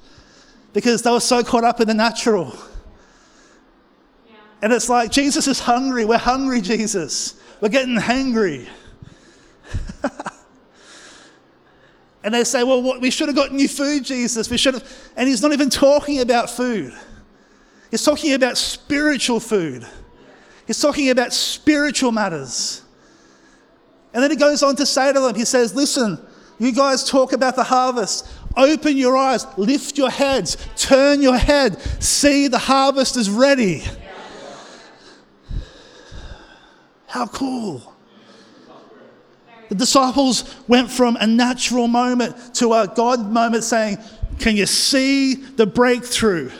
because 0.74 1.02
they 1.02 1.10
were 1.10 1.20
so 1.20 1.42
caught 1.42 1.64
up 1.64 1.80
in 1.80 1.88
the 1.88 1.94
natural. 1.94 2.54
And 4.60 4.72
it's 4.72 4.88
like, 4.88 5.10
Jesus 5.10 5.46
is 5.46 5.60
hungry. 5.60 6.04
We're 6.04 6.18
hungry, 6.18 6.60
Jesus. 6.60 7.40
We're 7.60 7.68
getting 7.68 7.96
hangry. 7.96 8.66
and 12.24 12.34
they 12.34 12.44
say, 12.44 12.62
Well, 12.64 12.82
what, 12.82 13.00
we 13.00 13.10
should 13.10 13.28
have 13.28 13.36
gotten 13.36 13.58
you 13.58 13.68
food, 13.68 14.04
Jesus. 14.04 14.50
We 14.50 14.56
should 14.56 14.74
have. 14.74 15.10
And 15.16 15.28
he's 15.28 15.42
not 15.42 15.52
even 15.52 15.70
talking 15.70 16.20
about 16.20 16.50
food, 16.50 16.92
he's 17.90 18.04
talking 18.04 18.34
about 18.34 18.58
spiritual 18.58 19.40
food. 19.40 19.86
He's 20.66 20.80
talking 20.80 21.10
about 21.10 21.34
spiritual 21.34 22.10
matters. 22.10 22.83
And 24.14 24.22
then 24.22 24.30
he 24.30 24.36
goes 24.36 24.62
on 24.62 24.76
to 24.76 24.86
say 24.86 25.12
to 25.12 25.20
them, 25.20 25.34
he 25.34 25.44
says, 25.44 25.74
Listen, 25.74 26.18
you 26.58 26.72
guys 26.72 27.04
talk 27.04 27.32
about 27.32 27.56
the 27.56 27.64
harvest. 27.64 28.28
Open 28.56 28.96
your 28.96 29.16
eyes, 29.16 29.46
lift 29.56 29.98
your 29.98 30.10
heads, 30.10 30.56
turn 30.76 31.20
your 31.20 31.36
head, 31.36 31.80
see 32.00 32.46
the 32.46 32.58
harvest 32.58 33.16
is 33.16 33.28
ready. 33.28 33.82
How 37.08 37.26
cool. 37.26 37.92
The 39.68 39.74
disciples 39.74 40.54
went 40.68 40.90
from 40.90 41.16
a 41.16 41.26
natural 41.26 41.88
moment 41.88 42.54
to 42.56 42.72
a 42.72 42.92
God 42.94 43.32
moment 43.32 43.64
saying, 43.64 43.98
Can 44.38 44.56
you 44.56 44.66
see 44.66 45.34
the 45.34 45.66
breakthrough? 45.66 46.50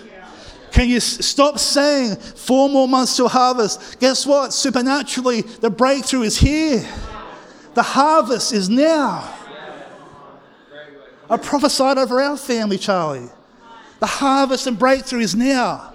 Can 0.73 0.88
you 0.88 0.99
stop 0.99 1.61
saying 1.61 2.17
four 2.17 2.69
more 2.69 2.88
months 2.88 3.17
to 3.19 3.29
harvest? 3.29 4.01
Guess 4.01 4.27
what? 4.27 4.53
Supernaturally, 4.53 5.43
the 5.43 5.71
breakthrough 5.71 6.23
is 6.23 6.37
here. 6.37 6.85
The 7.75 7.83
harvest 7.83 8.53
is 8.53 8.69
now. 8.69 9.33
I 11.29 11.37
prophesied 11.37 11.99
over 11.99 12.21
our 12.21 12.37
family, 12.37 12.79
Charlie. 12.79 13.29
The 14.01 14.07
harvest 14.07 14.67
and 14.67 14.79
breakthrough 14.79 15.21
is 15.21 15.35
now. 15.35 15.95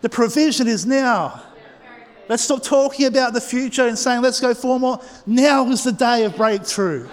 The 0.00 0.08
provision 0.08 0.68
is 0.68 0.86
now. 0.86 1.42
Let's 2.28 2.42
stop 2.42 2.62
talking 2.62 3.06
about 3.06 3.32
the 3.32 3.40
future 3.40 3.88
and 3.88 3.98
saying, 3.98 4.20
let's 4.20 4.38
go 4.38 4.52
for 4.52 4.78
more. 4.78 5.00
Now 5.26 5.66
is 5.70 5.82
the 5.82 5.92
day 5.92 6.24
of 6.24 6.36
breakthrough. 6.36 7.08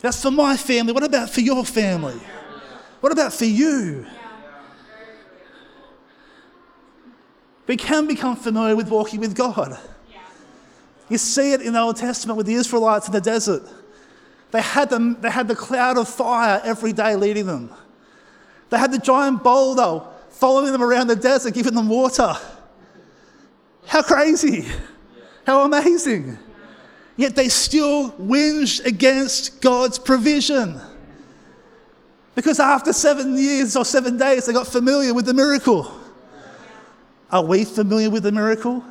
That's 0.00 0.20
for 0.20 0.30
my 0.30 0.56
family. 0.56 0.92
What 0.92 1.04
about 1.04 1.30
for 1.30 1.40
your 1.40 1.64
family? 1.64 2.20
What 3.00 3.12
about 3.12 3.32
for 3.32 3.44
you? 3.44 4.06
We 7.66 7.76
can 7.76 8.06
become 8.06 8.34
familiar 8.34 8.74
with 8.74 8.88
walking 8.88 9.20
with 9.20 9.36
God. 9.36 9.78
You 11.08 11.18
see 11.18 11.52
it 11.52 11.62
in 11.62 11.72
the 11.72 11.80
Old 11.80 11.96
Testament 11.96 12.36
with 12.36 12.46
the 12.46 12.54
Israelites 12.54 13.06
in 13.06 13.12
the 13.12 13.20
desert. 13.20 13.62
They 14.50 14.62
had, 14.62 14.90
them, 14.90 15.20
they 15.20 15.30
had 15.30 15.48
the 15.48 15.56
cloud 15.56 15.98
of 15.98 16.08
fire 16.08 16.60
every 16.64 16.92
day 16.92 17.16
leading 17.16 17.46
them. 17.46 17.70
They 18.70 18.78
had 18.78 18.92
the 18.92 18.98
giant 18.98 19.42
boulder 19.42 20.02
following 20.30 20.72
them 20.72 20.82
around 20.82 21.08
the 21.08 21.16
desert, 21.16 21.54
giving 21.54 21.74
them 21.74 21.88
water. 21.88 22.34
How 23.86 24.02
crazy! 24.02 24.66
How 25.46 25.64
amazing! 25.64 26.38
Yet 27.16 27.34
they 27.34 27.48
still 27.48 28.12
whinged 28.12 28.84
against 28.84 29.60
God's 29.60 29.98
provision. 29.98 30.80
Because 32.34 32.60
after 32.60 32.92
seven 32.92 33.36
years 33.36 33.74
or 33.74 33.84
seven 33.84 34.16
days, 34.16 34.46
they 34.46 34.52
got 34.52 34.68
familiar 34.68 35.12
with 35.12 35.26
the 35.26 35.34
miracle. 35.34 35.90
Are 37.32 37.42
we 37.42 37.64
familiar 37.64 38.10
with 38.10 38.22
the 38.22 38.30
miracle? 38.30 38.84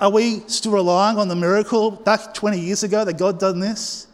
Are 0.00 0.10
we 0.10 0.40
still 0.48 0.72
relying 0.72 1.18
on 1.18 1.28
the 1.28 1.36
miracle 1.36 1.90
back 1.90 2.34
20 2.34 2.60
years 2.60 2.82
ago 2.82 3.04
that 3.04 3.18
God 3.18 3.38
done 3.38 3.60
this? 3.60 4.06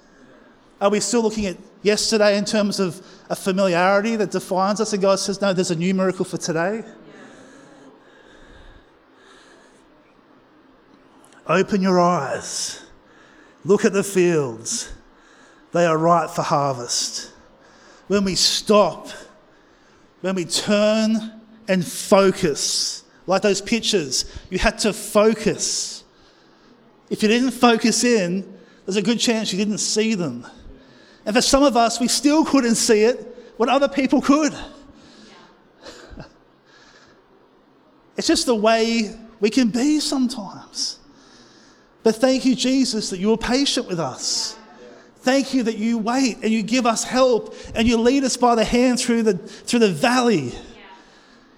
Are 0.81 0.90
we 0.90 1.01
still 1.01 1.23
looking 1.23 1.47
at 1.47 1.57
yesterday 1.83 2.37
in 2.37 2.45
terms 2.45 2.81
of 2.81 3.05
a 3.29 3.37
familiarity 3.37 4.16
that 4.16 4.31
defines 4.31 4.81
us 4.81 4.92
and 4.92 5.03
God 5.03 5.18
says, 5.18 5.40
no, 5.40 5.53
there's 5.53 5.71
a 5.71 5.77
new 5.77 5.95
miracle 5.95 6.25
for 6.25 6.38
today? 6.38 6.85
Open 11.47 11.83
your 11.83 12.01
eyes. 12.01 12.83
Look 13.64 13.85
at 13.85 13.92
the 13.92 14.05
fields. 14.05 14.92
They 15.73 15.87
are 15.87 15.99
ripe 15.99 16.31
for 16.31 16.42
harvest 16.42 17.33
when 18.12 18.25
we 18.25 18.35
stop, 18.35 19.09
when 20.21 20.35
we 20.35 20.45
turn 20.45 21.40
and 21.66 21.87
focus, 21.87 23.02
like 23.27 23.43
those 23.43 23.61
pictures, 23.61 24.25
you 24.51 24.59
had 24.59 24.79
to 24.81 24.93
focus. 24.93 26.05
If 27.11 27.23
you 27.23 27.29
didn't 27.29 27.53
focus 27.53 28.05
in, 28.05 28.59
there's 28.85 28.97
a 28.97 29.03
good 29.03 29.21
chance 29.21 29.53
you 29.53 29.59
didn't 29.59 29.79
see 29.79 30.15
them. 30.15 30.47
And 31.25 31.35
for 31.35 31.43
some 31.43 31.63
of 31.63 31.77
us, 31.77 32.01
we 32.01 32.09
still 32.09 32.45
couldn't 32.45 32.75
see 32.75 33.03
it 33.05 33.55
when 33.57 33.69
other 33.69 33.89
people 33.89 34.21
could. 34.21 34.53
it's 38.17 38.27
just 38.27 38.47
the 38.47 38.55
way 38.55 39.15
we 39.41 39.51
can 39.51 39.69
be 39.69 40.01
sometimes. 40.01 40.99
But 42.03 42.17
thank 42.17 42.45
you, 42.45 42.57
Jesus, 42.57 43.11
that 43.11 43.19
you 43.19 43.29
were 43.29 43.37
patient 43.37 43.87
with 43.87 44.01
us. 44.01 44.57
Thank 45.19 45.55
you 45.55 45.63
that 45.65 45.79
you 45.79 45.99
wait 45.99 46.39
and 46.43 46.51
you 46.51 46.65
give 46.65 46.85
us 46.85 47.05
help 47.05 47.55
and 47.77 47.87
you 47.87 47.97
lead 47.97 48.25
us 48.25 48.37
by 48.37 48.57
the 48.57 48.65
hand 48.65 48.99
through 48.99 49.23
the, 49.23 49.39
through 49.39 49.79
the 49.79 49.93
valley. 49.93 50.53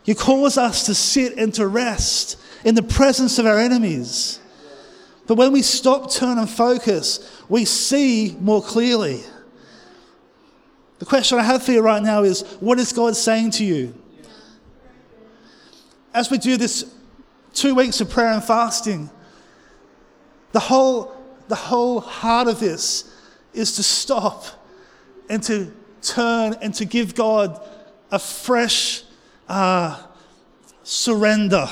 You 0.04 0.14
cause 0.14 0.58
us 0.58 0.86
to 0.86 0.94
sit 0.94 1.38
and 1.38 1.52
to 1.54 1.66
rest 1.66 2.38
in 2.64 2.74
the 2.74 2.82
presence 2.82 3.38
of 3.38 3.46
our 3.46 3.58
enemies. 3.58 4.40
But 5.26 5.36
when 5.36 5.52
we 5.52 5.62
stop, 5.62 6.10
turn, 6.10 6.38
and 6.38 6.48
focus, 6.48 7.42
we 7.48 7.64
see 7.64 8.36
more 8.40 8.62
clearly. 8.62 9.22
The 10.98 11.06
question 11.06 11.38
I 11.38 11.42
have 11.42 11.62
for 11.62 11.72
you 11.72 11.80
right 11.80 12.02
now 12.02 12.22
is 12.22 12.42
what 12.60 12.78
is 12.78 12.92
God 12.92 13.16
saying 13.16 13.52
to 13.52 13.64
you? 13.64 13.94
As 16.12 16.30
we 16.30 16.38
do 16.38 16.56
this 16.56 16.94
two 17.52 17.74
weeks 17.74 18.00
of 18.00 18.10
prayer 18.10 18.32
and 18.32 18.44
fasting, 18.44 19.10
the 20.52 20.60
whole 20.60 21.14
the 21.48 21.54
whole 21.54 22.00
heart 22.00 22.48
of 22.48 22.60
this 22.60 23.10
is 23.52 23.76
to 23.76 23.82
stop 23.82 24.44
and 25.28 25.42
to 25.42 25.72
turn 26.02 26.54
and 26.60 26.74
to 26.74 26.84
give 26.84 27.14
God 27.14 27.60
a 28.10 28.18
fresh 28.18 29.03
uh, 29.48 30.02
surrender. 30.82 31.66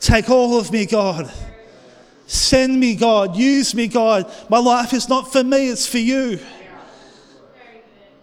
Take 0.00 0.28
all 0.30 0.58
of 0.58 0.72
me, 0.72 0.86
God. 0.86 1.32
Send 2.26 2.78
me, 2.78 2.94
God. 2.94 3.36
Use 3.36 3.74
me, 3.74 3.86
God. 3.86 4.30
My 4.48 4.58
life 4.58 4.92
is 4.92 5.08
not 5.08 5.32
for 5.32 5.44
me, 5.44 5.68
it's 5.68 5.86
for 5.86 5.98
you. 5.98 6.38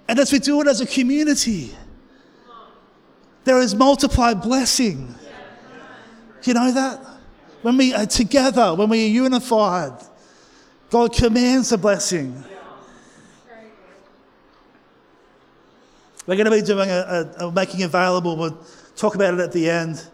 And 0.08 0.18
as 0.18 0.32
we 0.32 0.40
do 0.40 0.60
it 0.62 0.68
as 0.68 0.82
a 0.82 0.88
community, 0.88 1.76
there 3.44 3.60
is 3.60 3.76
multiplied 3.76 4.42
blessing. 4.42 5.16
You 6.44 6.54
know 6.54 6.72
that? 6.72 7.00
When 7.62 7.78
we 7.78 7.94
are 7.94 8.06
together, 8.06 8.74
when 8.74 8.90
we 8.90 9.06
are 9.06 9.10
unified, 9.10 9.94
God 10.90 11.14
commands 11.14 11.72
a 11.72 11.78
blessing. 11.78 12.44
We're 16.30 16.36
going 16.36 16.46
to 16.46 16.52
be 16.52 16.62
doing 16.62 16.92
a, 16.92 17.32
a, 17.40 17.48
a, 17.48 17.52
making 17.52 17.82
available. 17.82 18.38
We'll 18.38 18.64
talk 18.96 19.16
about 19.16 19.34
it 19.34 19.40
at 19.40 19.52
the 19.52 19.68
end, 19.68 20.06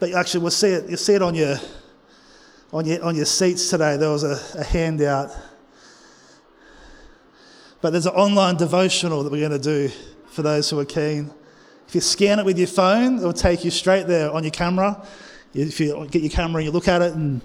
but 0.00 0.12
actually 0.12 0.40
we'll 0.40 0.50
see 0.50 0.70
it. 0.70 0.88
You'll 0.88 0.98
see 0.98 1.14
it 1.14 1.22
on 1.22 1.36
your 1.36 1.56
on 2.72 2.84
your 2.84 3.00
on 3.04 3.14
your 3.14 3.26
seats 3.26 3.70
today. 3.70 3.96
There 3.96 4.10
was 4.10 4.24
a, 4.24 4.40
a 4.58 4.64
handout, 4.64 5.30
but 7.80 7.90
there's 7.90 8.06
an 8.06 8.14
online 8.14 8.56
devotional 8.56 9.22
that 9.22 9.30
we're 9.30 9.48
going 9.48 9.52
to 9.52 9.58
do 9.60 9.88
for 10.32 10.42
those 10.42 10.68
who 10.68 10.80
are 10.80 10.84
keen. 10.84 11.30
If 11.86 11.94
you 11.94 12.00
scan 12.00 12.40
it 12.40 12.44
with 12.44 12.58
your 12.58 12.66
phone, 12.66 13.20
it 13.20 13.22
will 13.22 13.32
take 13.32 13.64
you 13.64 13.70
straight 13.70 14.08
there 14.08 14.32
on 14.32 14.42
your 14.42 14.50
camera. 14.50 15.06
If 15.54 15.78
you 15.78 16.08
get 16.10 16.22
your 16.22 16.32
camera 16.32 16.58
and 16.58 16.66
you 16.66 16.72
look 16.72 16.88
at 16.88 17.02
it 17.02 17.14
and 17.14 17.40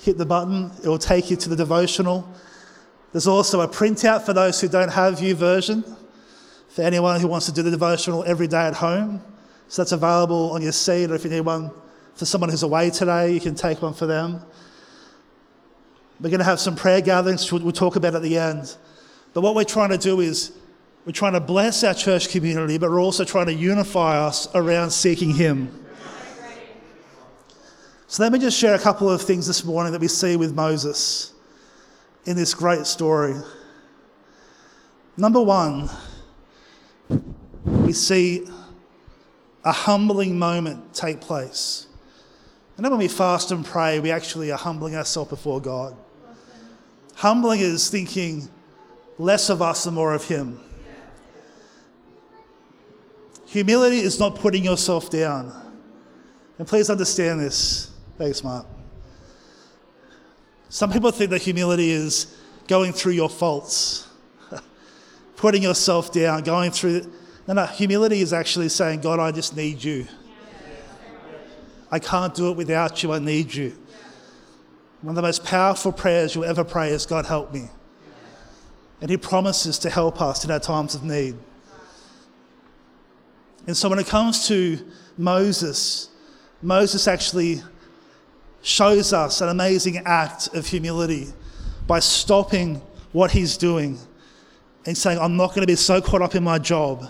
hit 0.00 0.16
the 0.16 0.24
button, 0.24 0.70
it 0.82 0.88
will 0.88 0.96
take 0.96 1.30
you 1.30 1.36
to 1.36 1.50
the 1.50 1.56
devotional. 1.56 2.26
There's 3.12 3.26
also 3.26 3.60
a 3.60 3.68
printout 3.68 4.24
for 4.24 4.32
those 4.32 4.58
who 4.58 4.68
don't 4.68 4.90
have 4.90 5.16
YouVersion 5.16 5.97
for 6.68 6.82
anyone 6.82 7.20
who 7.20 7.28
wants 7.28 7.46
to 7.46 7.52
do 7.52 7.62
the 7.62 7.70
devotional 7.70 8.24
every 8.24 8.46
day 8.46 8.66
at 8.66 8.74
home. 8.74 9.20
So 9.68 9.82
that's 9.82 9.92
available 9.92 10.52
on 10.52 10.62
your 10.62 10.72
seat, 10.72 11.10
or 11.10 11.14
if 11.14 11.24
you 11.24 11.30
need 11.30 11.40
one 11.40 11.70
for 12.14 12.24
someone 12.24 12.50
who's 12.50 12.62
away 12.62 12.90
today, 12.90 13.32
you 13.32 13.40
can 13.40 13.54
take 13.54 13.82
one 13.82 13.94
for 13.94 14.06
them. 14.06 14.42
We're 16.20 16.30
going 16.30 16.40
to 16.40 16.44
have 16.44 16.58
some 16.58 16.74
prayer 16.74 17.00
gatherings, 17.00 17.50
we'll 17.52 17.70
talk 17.70 17.96
about 17.96 18.14
at 18.14 18.22
the 18.22 18.38
end. 18.38 18.76
But 19.34 19.42
what 19.42 19.54
we're 19.54 19.64
trying 19.64 19.90
to 19.90 19.98
do 19.98 20.20
is 20.20 20.52
we're 21.04 21.12
trying 21.12 21.34
to 21.34 21.40
bless 21.40 21.84
our 21.84 21.94
church 21.94 22.28
community, 22.30 22.76
but 22.76 22.90
we're 22.90 23.00
also 23.00 23.24
trying 23.24 23.46
to 23.46 23.54
unify 23.54 24.18
us 24.18 24.48
around 24.54 24.90
seeking 24.90 25.32
Him. 25.32 25.86
So 28.08 28.22
let 28.22 28.32
me 28.32 28.38
just 28.38 28.58
share 28.58 28.74
a 28.74 28.78
couple 28.78 29.08
of 29.10 29.20
things 29.20 29.46
this 29.46 29.64
morning 29.64 29.92
that 29.92 30.00
we 30.00 30.08
see 30.08 30.36
with 30.36 30.54
Moses 30.54 31.34
in 32.24 32.36
this 32.36 32.54
great 32.54 32.86
story. 32.86 33.34
Number 35.16 35.42
one, 35.42 35.90
we 37.68 37.92
see 37.92 38.46
a 39.64 39.72
humbling 39.72 40.38
moment 40.38 40.94
take 40.94 41.20
place. 41.20 41.86
And 42.76 42.84
then 42.84 42.92
when 42.92 43.00
we 43.00 43.08
fast 43.08 43.50
and 43.50 43.64
pray, 43.64 43.98
we 43.98 44.10
actually 44.10 44.52
are 44.52 44.58
humbling 44.58 44.94
ourselves 44.94 45.30
before 45.30 45.60
God. 45.60 45.96
Humbling 47.16 47.60
is 47.60 47.90
thinking 47.90 48.48
less 49.18 49.50
of 49.50 49.60
us 49.60 49.86
and 49.86 49.94
more 49.96 50.14
of 50.14 50.24
Him. 50.24 50.60
Humility 53.46 53.98
is 53.98 54.20
not 54.20 54.36
putting 54.36 54.62
yourself 54.62 55.10
down. 55.10 55.52
And 56.58 56.68
please 56.68 56.90
understand 56.90 57.40
this. 57.40 57.90
Thanks, 58.16 58.44
Mark. 58.44 58.66
Some 60.68 60.92
people 60.92 61.10
think 61.10 61.30
that 61.30 61.42
humility 61.42 61.90
is 61.90 62.36
going 62.66 62.92
through 62.92 63.12
your 63.12 63.30
faults, 63.30 64.06
putting 65.36 65.62
yourself 65.62 66.12
down, 66.12 66.42
going 66.42 66.70
through. 66.70 67.10
No, 67.48 67.54
no, 67.54 67.64
humility 67.64 68.20
is 68.20 68.34
actually 68.34 68.68
saying, 68.68 69.00
God, 69.00 69.18
I 69.18 69.32
just 69.32 69.56
need 69.56 69.82
you. 69.82 70.06
I 71.90 71.98
can't 71.98 72.34
do 72.34 72.50
it 72.50 72.58
without 72.58 73.02
you. 73.02 73.10
I 73.10 73.20
need 73.20 73.54
you. 73.54 73.74
One 75.00 75.12
of 75.12 75.16
the 75.16 75.22
most 75.22 75.44
powerful 75.44 75.90
prayers 75.90 76.34
you'll 76.34 76.44
ever 76.44 76.62
pray 76.62 76.90
is, 76.90 77.06
God, 77.06 77.24
help 77.24 77.54
me. 77.54 77.70
And 79.00 79.08
He 79.08 79.16
promises 79.16 79.78
to 79.78 79.88
help 79.88 80.20
us 80.20 80.44
in 80.44 80.50
our 80.50 80.60
times 80.60 80.94
of 80.94 81.04
need. 81.04 81.36
And 83.66 83.74
so 83.74 83.88
when 83.88 83.98
it 83.98 84.06
comes 84.06 84.46
to 84.48 84.86
Moses, 85.16 86.10
Moses 86.60 87.08
actually 87.08 87.62
shows 88.60 89.14
us 89.14 89.40
an 89.40 89.48
amazing 89.48 89.96
act 90.04 90.54
of 90.54 90.66
humility 90.66 91.28
by 91.86 92.00
stopping 92.00 92.82
what 93.12 93.30
he's 93.30 93.56
doing 93.56 93.98
and 94.84 94.98
saying, 94.98 95.18
I'm 95.18 95.38
not 95.38 95.50
going 95.50 95.62
to 95.62 95.66
be 95.66 95.76
so 95.76 96.02
caught 96.02 96.20
up 96.20 96.34
in 96.34 96.44
my 96.44 96.58
job 96.58 97.08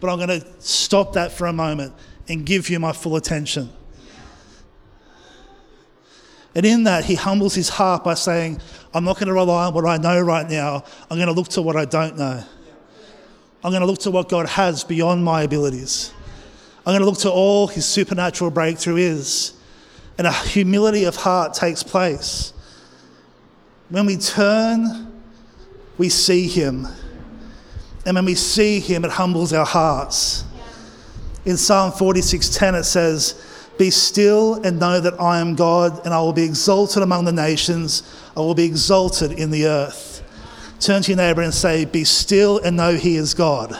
but 0.00 0.10
I'm 0.10 0.18
going 0.18 0.40
to 0.40 0.46
stop 0.60 1.14
that 1.14 1.32
for 1.32 1.46
a 1.46 1.52
moment 1.52 1.92
and 2.28 2.44
give 2.44 2.68
you 2.70 2.78
my 2.78 2.92
full 2.92 3.16
attention. 3.16 3.70
And 6.54 6.64
in 6.66 6.84
that, 6.84 7.04
he 7.04 7.14
humbles 7.14 7.54
his 7.54 7.68
heart 7.68 8.04
by 8.04 8.14
saying, 8.14 8.60
I'm 8.92 9.04
not 9.04 9.16
going 9.16 9.28
to 9.28 9.32
rely 9.32 9.66
on 9.66 9.74
what 9.74 9.86
I 9.86 9.96
know 9.96 10.20
right 10.20 10.48
now. 10.48 10.84
I'm 11.10 11.16
going 11.16 11.28
to 11.28 11.32
look 11.32 11.48
to 11.48 11.62
what 11.62 11.76
I 11.76 11.84
don't 11.84 12.16
know. 12.16 12.42
I'm 13.62 13.70
going 13.70 13.80
to 13.80 13.86
look 13.86 13.98
to 14.00 14.10
what 14.10 14.28
God 14.28 14.46
has 14.46 14.84
beyond 14.84 15.24
my 15.24 15.42
abilities. 15.42 16.12
I'm 16.86 16.92
going 16.92 17.00
to 17.00 17.06
look 17.06 17.18
to 17.18 17.30
all 17.30 17.66
his 17.66 17.84
supernatural 17.86 18.50
breakthrough 18.50 18.96
is. 18.96 19.54
And 20.16 20.26
a 20.26 20.32
humility 20.32 21.04
of 21.04 21.16
heart 21.16 21.54
takes 21.54 21.82
place. 21.82 22.52
When 23.88 24.06
we 24.06 24.16
turn, 24.16 25.20
we 25.96 26.08
see 26.08 26.48
him. 26.48 26.88
And 28.08 28.14
when 28.14 28.24
we 28.24 28.34
see 28.36 28.80
him, 28.80 29.04
it 29.04 29.10
humbles 29.10 29.52
our 29.52 29.66
hearts. 29.66 30.44
In 31.44 31.58
Psalm 31.58 31.92
46:10 31.92 32.74
it 32.74 32.84
says, 32.84 33.34
"Be 33.76 33.90
still 33.90 34.54
and 34.64 34.80
know 34.80 34.98
that 34.98 35.20
I 35.20 35.40
am 35.40 35.54
God, 35.54 36.00
and 36.06 36.14
I 36.14 36.20
will 36.20 36.32
be 36.32 36.42
exalted 36.42 37.02
among 37.02 37.26
the 37.26 37.32
nations. 37.32 38.02
I 38.34 38.40
will 38.40 38.54
be 38.54 38.64
exalted 38.64 39.32
in 39.32 39.50
the 39.50 39.66
earth." 39.66 40.22
Turn 40.80 41.02
to 41.02 41.10
your 41.10 41.18
neighbor 41.18 41.42
and 41.42 41.52
say, 41.52 41.84
"Be 41.84 42.02
still 42.02 42.56
and 42.64 42.78
know 42.78 42.94
he 42.94 43.16
is 43.16 43.34
God." 43.34 43.78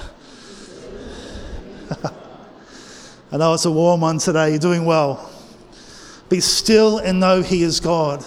I 3.33 3.39
know 3.39 3.55
it's 3.55 3.65
a 3.65 3.71
warm 3.71 4.03
one 4.03 4.19
today. 4.19 4.51
You're 4.51 4.59
doing 4.59 4.85
well. 4.85 5.31
Be 6.29 6.41
still 6.41 6.99
and 6.99 7.19
know 7.19 7.41
he 7.41 7.63
is 7.63 7.81
God. 7.81 8.23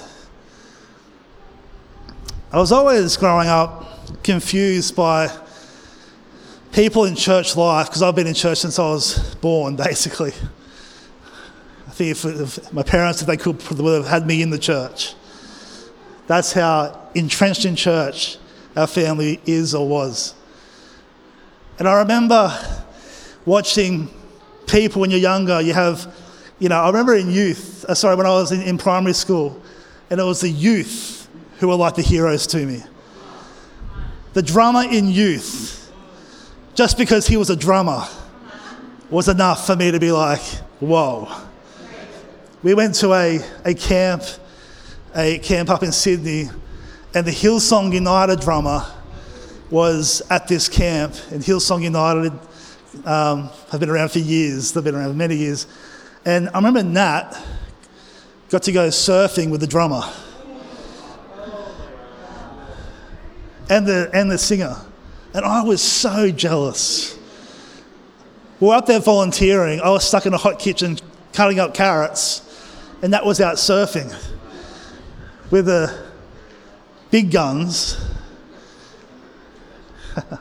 I 2.51 2.57
was 2.57 2.71
always 2.71 3.17
growing 3.17 3.49
up 3.49 4.23
confused 4.23 4.95
by 4.95 5.29
people 6.71 7.05
in 7.05 7.15
church 7.15 7.55
life, 7.55 7.87
because 7.87 8.01
I've 8.01 8.15
been 8.15 8.27
in 8.27 8.33
church 8.33 8.59
since 8.59 8.79
I 8.79 8.83
was 8.83 9.35
born, 9.35 9.75
basically. 9.75 10.33
I 11.87 11.91
think 11.91 12.11
if, 12.11 12.25
if 12.25 12.73
my 12.73 12.83
parents, 12.83 13.21
if 13.21 13.27
they 13.27 13.37
could, 13.37 13.61
would 13.69 13.95
have 13.95 14.07
had 14.07 14.25
me 14.25 14.41
in 14.41 14.49
the 14.49 14.59
church. 14.59 15.13
That's 16.27 16.53
how 16.53 17.09
entrenched 17.13 17.65
in 17.65 17.75
church 17.75 18.37
our 18.75 18.87
family 18.87 19.41
is 19.45 19.75
or 19.75 19.87
was. 19.87 20.33
And 21.77 21.87
I 21.87 21.99
remember 21.99 22.57
watching 23.45 24.09
people 24.65 25.01
when 25.01 25.11
you're 25.11 25.19
younger, 25.19 25.59
you 25.59 25.73
have, 25.73 26.13
you 26.59 26.69
know, 26.69 26.79
I 26.79 26.87
remember 26.87 27.15
in 27.15 27.29
youth, 27.29 27.83
uh, 27.89 27.95
sorry, 27.95 28.15
when 28.15 28.25
I 28.25 28.29
was 28.29 28.51
in, 28.51 28.61
in 28.61 28.77
primary 28.77 29.13
school, 29.13 29.61
and 30.09 30.19
it 30.19 30.23
was 30.23 30.41
the 30.41 30.49
youth 30.49 31.27
who 31.59 31.67
were 31.67 31.75
like 31.75 31.95
the 31.95 32.01
heroes 32.01 32.47
to 32.47 32.65
me. 32.65 32.83
The 34.33 34.41
drummer 34.41 34.83
in 34.83 35.09
youth 35.09 35.80
just 36.75 36.97
because 36.97 37.27
he 37.27 37.37
was 37.37 37.49
a 37.49 37.55
drummer 37.55 38.05
was 39.09 39.27
enough 39.27 39.65
for 39.65 39.75
me 39.75 39.91
to 39.91 39.99
be 39.99 40.11
like, 40.11 40.41
whoa. 40.79 41.27
We 42.63 42.73
went 42.73 42.95
to 42.95 43.13
a, 43.13 43.39
a 43.65 43.73
camp, 43.73 44.23
a 45.15 45.39
camp 45.39 45.69
up 45.69 45.83
in 45.83 45.91
Sydney, 45.91 46.49
and 47.13 47.25
the 47.25 47.31
Hillsong 47.31 47.93
United 47.93 48.39
drummer 48.39 48.85
was 49.69 50.21
at 50.29 50.47
this 50.47 50.69
camp. 50.69 51.13
And 51.31 51.41
Hillsong 51.41 51.83
United 51.83 52.31
um, 53.05 53.49
have 53.71 53.79
been 53.79 53.89
around 53.89 54.11
for 54.11 54.19
years, 54.19 54.71
they've 54.71 54.83
been 54.83 54.95
around 54.95 55.11
for 55.11 55.17
many 55.17 55.35
years. 55.35 55.67
And 56.23 56.49
I 56.49 56.57
remember 56.57 56.83
Nat 56.83 57.33
got 58.49 58.63
to 58.63 58.71
go 58.71 58.89
surfing 58.89 59.49
with 59.49 59.61
the 59.61 59.67
drummer 59.67 60.03
and 63.69 63.87
the, 63.87 64.09
and 64.13 64.29
the 64.29 64.37
singer. 64.37 64.75
And 65.33 65.45
I 65.45 65.63
was 65.63 65.81
so 65.81 66.29
jealous. 66.29 67.17
We 68.59 68.67
were 68.67 68.75
up 68.75 68.85
there 68.85 68.99
volunteering. 68.99 69.79
I 69.79 69.89
was 69.89 70.07
stuck 70.07 70.25
in 70.25 70.33
a 70.33 70.37
hot 70.37 70.59
kitchen 70.59 70.97
cutting 71.33 71.59
up 71.59 71.73
carrots, 71.73 72.41
and 73.01 73.11
Nat 73.11 73.25
was 73.25 73.39
out 73.39 73.55
surfing 73.55 74.13
with 75.49 75.65
the 75.65 76.05
big 77.09 77.31
guns. 77.31 77.97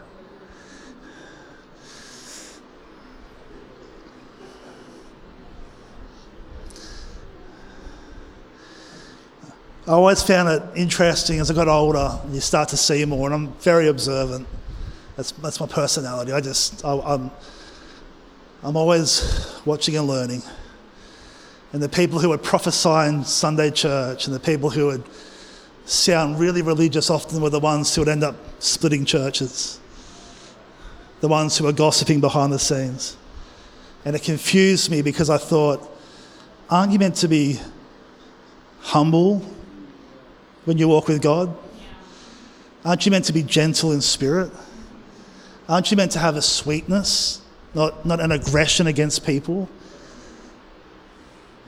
I 9.86 9.92
always 9.92 10.22
found 10.22 10.48
it 10.48 10.62
interesting 10.76 11.40
as 11.40 11.50
I 11.50 11.54
got 11.54 11.66
older, 11.66 12.20
and 12.22 12.34
you 12.34 12.40
start 12.40 12.68
to 12.68 12.76
see 12.76 13.04
more, 13.04 13.26
and 13.26 13.34
I'm 13.34 13.52
very 13.54 13.88
observant. 13.88 14.46
That's, 15.20 15.32
that's 15.32 15.60
my 15.60 15.66
personality. 15.66 16.32
I 16.32 16.40
just, 16.40 16.82
I, 16.82 16.98
I'm, 16.98 17.30
I'm 18.62 18.74
always 18.74 19.60
watching 19.66 19.94
and 19.98 20.06
learning. 20.06 20.40
And 21.74 21.82
the 21.82 21.90
people 21.90 22.18
who 22.20 22.30
would 22.30 22.42
prophesy 22.42 23.06
in 23.06 23.24
Sunday 23.24 23.70
church 23.70 24.24
and 24.24 24.34
the 24.34 24.40
people 24.40 24.70
who 24.70 24.86
would 24.86 25.04
sound 25.84 26.40
really 26.40 26.62
religious 26.62 27.10
often 27.10 27.42
were 27.42 27.50
the 27.50 27.60
ones 27.60 27.94
who 27.94 28.00
would 28.00 28.08
end 28.08 28.24
up 28.24 28.34
splitting 28.60 29.04
churches, 29.04 29.78
the 31.20 31.28
ones 31.28 31.58
who 31.58 31.64
were 31.64 31.72
gossiping 31.74 32.22
behind 32.22 32.50
the 32.50 32.58
scenes. 32.58 33.18
And 34.06 34.16
it 34.16 34.22
confused 34.22 34.90
me 34.90 35.02
because 35.02 35.28
I 35.28 35.36
thought, 35.36 35.86
aren't 36.70 36.92
you 36.92 36.98
meant 36.98 37.16
to 37.16 37.28
be 37.28 37.60
humble 38.80 39.40
when 40.64 40.78
you 40.78 40.88
walk 40.88 41.08
with 41.08 41.20
God? 41.20 41.54
Aren't 42.86 43.04
you 43.04 43.12
meant 43.12 43.26
to 43.26 43.34
be 43.34 43.42
gentle 43.42 43.92
in 43.92 44.00
spirit? 44.00 44.50
Aren't 45.70 45.92
you 45.92 45.96
meant 45.96 46.10
to 46.12 46.18
have 46.18 46.34
a 46.34 46.42
sweetness, 46.42 47.40
not, 47.74 48.04
not 48.04 48.18
an 48.18 48.32
aggression 48.32 48.88
against 48.88 49.24
people? 49.24 49.68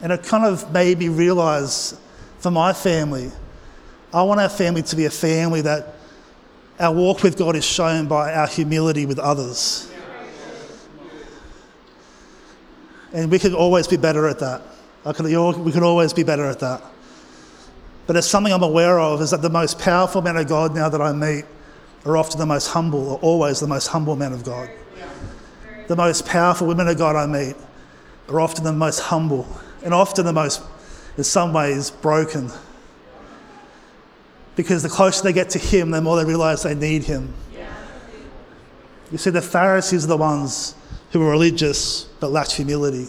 And 0.02 0.10
it 0.10 0.24
kind 0.24 0.44
of 0.44 0.72
made 0.72 0.98
me 0.98 1.08
realize 1.08 1.96
for 2.40 2.50
my 2.50 2.72
family, 2.72 3.30
I 4.12 4.24
want 4.24 4.40
our 4.40 4.48
family 4.48 4.82
to 4.82 4.96
be 4.96 5.04
a 5.04 5.10
family 5.10 5.60
that 5.60 5.94
our 6.80 6.92
walk 6.92 7.22
with 7.22 7.38
God 7.38 7.54
is 7.54 7.64
shown 7.64 8.08
by 8.08 8.34
our 8.34 8.48
humility 8.48 9.06
with 9.06 9.20
others. 9.20 9.88
And 13.12 13.30
we 13.30 13.38
could 13.38 13.54
always 13.54 13.86
be 13.86 13.96
better 13.96 14.26
at 14.26 14.40
that. 14.40 14.62
Could, 15.14 15.26
we 15.26 15.70
could 15.70 15.84
always 15.84 16.12
be 16.12 16.24
better 16.24 16.46
at 16.46 16.58
that. 16.58 16.82
But 18.08 18.16
it's 18.16 18.26
something 18.26 18.52
I'm 18.52 18.64
aware 18.64 18.98
of 18.98 19.20
is 19.20 19.30
that 19.30 19.42
the 19.42 19.50
most 19.50 19.78
powerful 19.78 20.22
men 20.22 20.36
of 20.36 20.48
God 20.48 20.74
now 20.74 20.88
that 20.88 21.00
I 21.00 21.12
meet 21.12 21.44
are 22.04 22.16
often 22.16 22.38
the 22.38 22.46
most 22.46 22.68
humble, 22.68 23.10
or 23.12 23.18
always 23.18 23.60
the 23.60 23.66
most 23.66 23.88
humble 23.88 24.16
men 24.16 24.32
of 24.32 24.44
God. 24.44 24.68
The 25.88 25.96
most 25.96 26.26
powerful 26.26 26.66
women 26.66 26.88
of 26.88 26.98
God 26.98 27.16
I 27.16 27.26
meet 27.26 27.56
are 28.28 28.40
often 28.40 28.64
the 28.64 28.72
most 28.72 29.00
humble 29.00 29.46
and 29.84 29.92
often 29.92 30.24
the 30.24 30.32
most, 30.32 30.62
in 31.16 31.24
some 31.24 31.52
ways, 31.52 31.90
broken. 31.90 32.50
Because 34.54 34.82
the 34.82 34.88
closer 34.88 35.22
they 35.24 35.32
get 35.32 35.50
to 35.50 35.58
Him, 35.58 35.90
the 35.90 36.00
more 36.00 36.16
they 36.16 36.24
realize 36.24 36.62
they 36.62 36.74
need 36.74 37.04
Him. 37.04 37.34
You 39.10 39.18
see, 39.18 39.30
the 39.30 39.42
Pharisees 39.42 40.04
are 40.04 40.08
the 40.08 40.16
ones 40.16 40.74
who 41.10 41.20
were 41.20 41.30
religious 41.30 42.04
but 42.20 42.30
lacked 42.30 42.52
humility. 42.52 43.08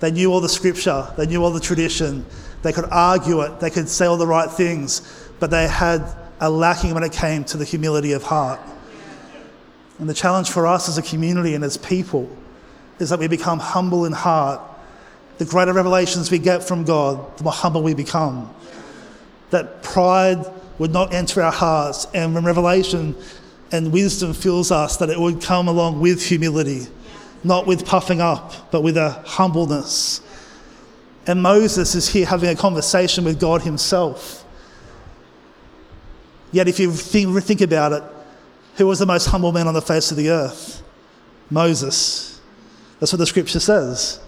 They 0.00 0.10
knew 0.10 0.32
all 0.32 0.40
the 0.40 0.48
scripture, 0.48 1.06
they 1.16 1.26
knew 1.26 1.42
all 1.42 1.52
the 1.52 1.60
tradition, 1.60 2.26
they 2.62 2.72
could 2.72 2.86
argue 2.90 3.42
it, 3.42 3.60
they 3.60 3.70
could 3.70 3.88
say 3.88 4.06
all 4.06 4.16
the 4.16 4.26
right 4.26 4.50
things, 4.50 5.28
but 5.38 5.50
they 5.50 5.68
had 5.68 6.00
a 6.40 6.50
lacking 6.50 6.94
when 6.94 7.02
it 7.02 7.12
came 7.12 7.44
to 7.44 7.56
the 7.56 7.64
humility 7.64 8.12
of 8.12 8.22
heart. 8.22 8.60
And 9.98 10.08
the 10.08 10.14
challenge 10.14 10.50
for 10.50 10.66
us 10.66 10.88
as 10.88 10.98
a 10.98 11.02
community 11.02 11.54
and 11.54 11.64
as 11.64 11.76
people 11.76 12.28
is 12.98 13.10
that 13.10 13.18
we 13.18 13.28
become 13.28 13.58
humble 13.58 14.04
in 14.04 14.12
heart. 14.12 14.60
The 15.38 15.44
greater 15.44 15.72
revelations 15.72 16.30
we 16.30 16.38
get 16.38 16.62
from 16.62 16.84
God, 16.84 17.36
the 17.38 17.44
more 17.44 17.52
humble 17.52 17.82
we 17.82 17.94
become. 17.94 18.54
That 19.50 19.82
pride 19.82 20.44
would 20.78 20.92
not 20.92 21.14
enter 21.14 21.42
our 21.42 21.52
hearts, 21.52 22.06
and 22.14 22.34
when 22.34 22.44
revelation 22.44 23.14
and 23.70 23.92
wisdom 23.92 24.32
fills 24.32 24.70
us, 24.70 24.96
that 24.96 25.10
it 25.10 25.18
would 25.18 25.40
come 25.40 25.68
along 25.68 26.00
with 26.00 26.24
humility, 26.24 26.86
not 27.42 27.66
with 27.66 27.86
puffing 27.86 28.20
up, 28.20 28.70
but 28.70 28.82
with 28.82 28.96
a 28.96 29.10
humbleness. 29.10 30.20
And 31.26 31.42
Moses 31.42 31.94
is 31.94 32.08
here 32.08 32.26
having 32.26 32.50
a 32.50 32.56
conversation 32.56 33.24
with 33.24 33.40
God 33.40 33.62
himself. 33.62 34.43
Yet, 36.54 36.68
if 36.68 36.78
you 36.78 36.92
think 36.92 37.60
about 37.62 37.90
it, 37.90 38.04
who 38.76 38.86
was 38.86 39.00
the 39.00 39.06
most 39.06 39.26
humble 39.26 39.50
man 39.50 39.66
on 39.66 39.74
the 39.74 39.82
face 39.82 40.12
of 40.12 40.16
the 40.16 40.30
earth? 40.30 40.84
Moses. 41.50 42.40
That's 43.00 43.12
what 43.12 43.18
the 43.18 43.26
scripture 43.26 43.58
says. 43.58 44.20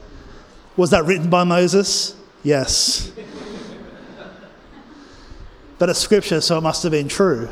Was 0.77 0.91
that 0.91 1.05
written 1.05 1.31
by 1.31 1.45
Moses? 1.45 2.17
Yes. 2.43 3.13
but 5.79 5.89
it's 5.89 6.01
scripture, 6.01 6.41
so 6.41 6.59
it 6.59 6.63
must 6.63 6.83
have 6.83 6.91
been 6.91 7.07
true. 7.07 7.49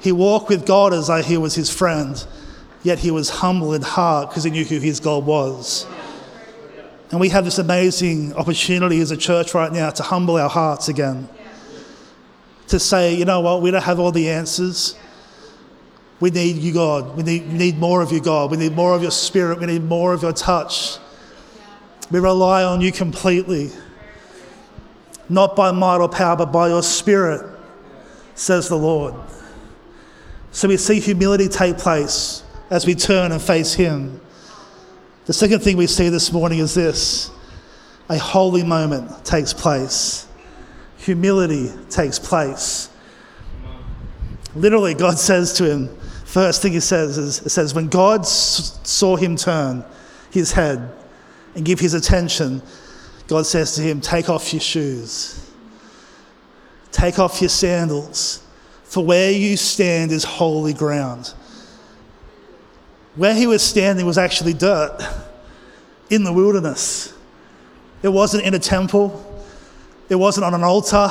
He 0.00 0.10
walked 0.10 0.48
with 0.48 0.64
God 0.64 0.94
as 0.94 1.08
though 1.08 1.20
he 1.20 1.36
was 1.36 1.54
his 1.54 1.68
friend, 1.68 2.26
yet 2.82 3.00
he 3.00 3.10
was 3.10 3.28
humble 3.28 3.74
in 3.74 3.82
heart 3.82 4.30
because 4.30 4.44
he 4.44 4.50
knew 4.50 4.64
who 4.64 4.78
his 4.78 5.00
God 5.00 5.26
was. 5.26 5.86
And 7.10 7.20
we 7.20 7.28
have 7.28 7.44
this 7.44 7.58
amazing 7.58 8.32
opportunity 8.36 9.02
as 9.02 9.10
a 9.10 9.18
church 9.18 9.52
right 9.52 9.70
now 9.70 9.90
to 9.90 10.02
humble 10.02 10.36
our 10.36 10.48
hearts 10.48 10.88
again. 10.88 11.28
To 12.68 12.78
say, 12.78 13.14
you 13.14 13.24
know 13.24 13.40
what, 13.40 13.60
we 13.60 13.70
don't 13.70 13.82
have 13.82 13.98
all 13.98 14.12
the 14.12 14.30
answers. 14.30 14.96
We 16.20 16.30
need 16.30 16.56
you, 16.56 16.72
God. 16.72 17.16
We 17.16 17.22
need, 17.22 17.48
we 17.48 17.54
need 17.54 17.78
more 17.78 18.00
of 18.00 18.12
you, 18.12 18.20
God. 18.20 18.50
We 18.50 18.56
need 18.56 18.74
more 18.74 18.94
of 18.94 19.02
your 19.02 19.10
spirit. 19.10 19.58
We 19.58 19.66
need 19.66 19.82
more 19.82 20.12
of 20.12 20.22
your 20.22 20.32
touch. 20.32 20.98
We 22.10 22.20
rely 22.20 22.62
on 22.62 22.80
you 22.80 22.92
completely. 22.92 23.70
Not 25.28 25.56
by 25.56 25.72
might 25.72 25.98
or 25.98 26.08
power, 26.08 26.36
but 26.36 26.52
by 26.52 26.68
your 26.68 26.82
spirit, 26.82 27.44
says 28.34 28.68
the 28.68 28.76
Lord. 28.76 29.14
So 30.52 30.68
we 30.68 30.76
see 30.76 31.00
humility 31.00 31.48
take 31.48 31.78
place 31.78 32.42
as 32.70 32.86
we 32.86 32.94
turn 32.94 33.32
and 33.32 33.40
face 33.40 33.74
Him. 33.74 34.20
The 35.24 35.32
second 35.32 35.60
thing 35.60 35.76
we 35.76 35.86
see 35.86 36.08
this 36.08 36.32
morning 36.32 36.58
is 36.58 36.74
this 36.74 37.30
a 38.08 38.18
holy 38.18 38.62
moment 38.62 39.24
takes 39.24 39.54
place, 39.54 40.26
humility 41.02 41.68
takes 41.90 42.18
place. 42.18 42.88
Literally, 44.54 44.94
God 44.94 45.18
says 45.18 45.52
to 45.54 45.68
him, 45.68 45.96
first 46.24 46.62
thing 46.62 46.72
he 46.72 46.80
says 46.80 47.18
is, 47.18 47.40
it 47.40 47.50
says, 47.50 47.74
when 47.74 47.88
God 47.88 48.26
saw 48.26 49.16
him 49.16 49.36
turn 49.36 49.84
his 50.30 50.52
head 50.52 50.92
and 51.54 51.64
give 51.64 51.80
his 51.80 51.94
attention, 51.94 52.62
God 53.26 53.46
says 53.46 53.74
to 53.76 53.82
him, 53.82 54.00
Take 54.00 54.28
off 54.28 54.52
your 54.52 54.60
shoes, 54.60 55.50
take 56.92 57.18
off 57.18 57.40
your 57.40 57.48
sandals, 57.48 58.44
for 58.84 59.04
where 59.04 59.30
you 59.30 59.56
stand 59.56 60.12
is 60.12 60.22
holy 60.22 60.74
ground. 60.74 61.32
Where 63.16 63.34
he 63.34 63.46
was 63.46 63.62
standing 63.62 64.06
was 64.06 64.18
actually 64.18 64.54
dirt 64.54 64.98
in 66.10 66.24
the 66.24 66.32
wilderness. 66.32 67.14
It 68.02 68.08
wasn't 68.08 68.44
in 68.44 68.54
a 68.54 68.58
temple, 68.58 69.31
it 70.12 70.16
wasn't 70.16 70.44
on 70.44 70.52
an 70.52 70.62
altar. 70.62 71.10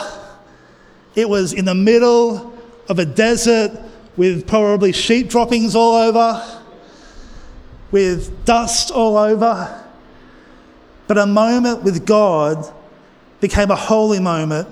It 1.15 1.27
was 1.27 1.53
in 1.53 1.65
the 1.65 1.73
middle 1.73 2.55
of 2.87 2.99
a 2.99 3.05
desert 3.05 3.71
with 4.15 4.45
probably 4.45 4.91
sheep 4.91 5.27
droppings 5.27 5.75
all 5.75 5.95
over, 5.95 6.61
with 7.91 8.45
dust 8.45 8.91
all 8.91 9.17
over. 9.17 9.83
But 11.07 11.17
a 11.17 11.25
moment 11.25 11.81
with 11.81 12.05
God 12.05 12.71
became 13.39 13.71
a 13.71 13.75
holy 13.75 14.19
moment 14.19 14.67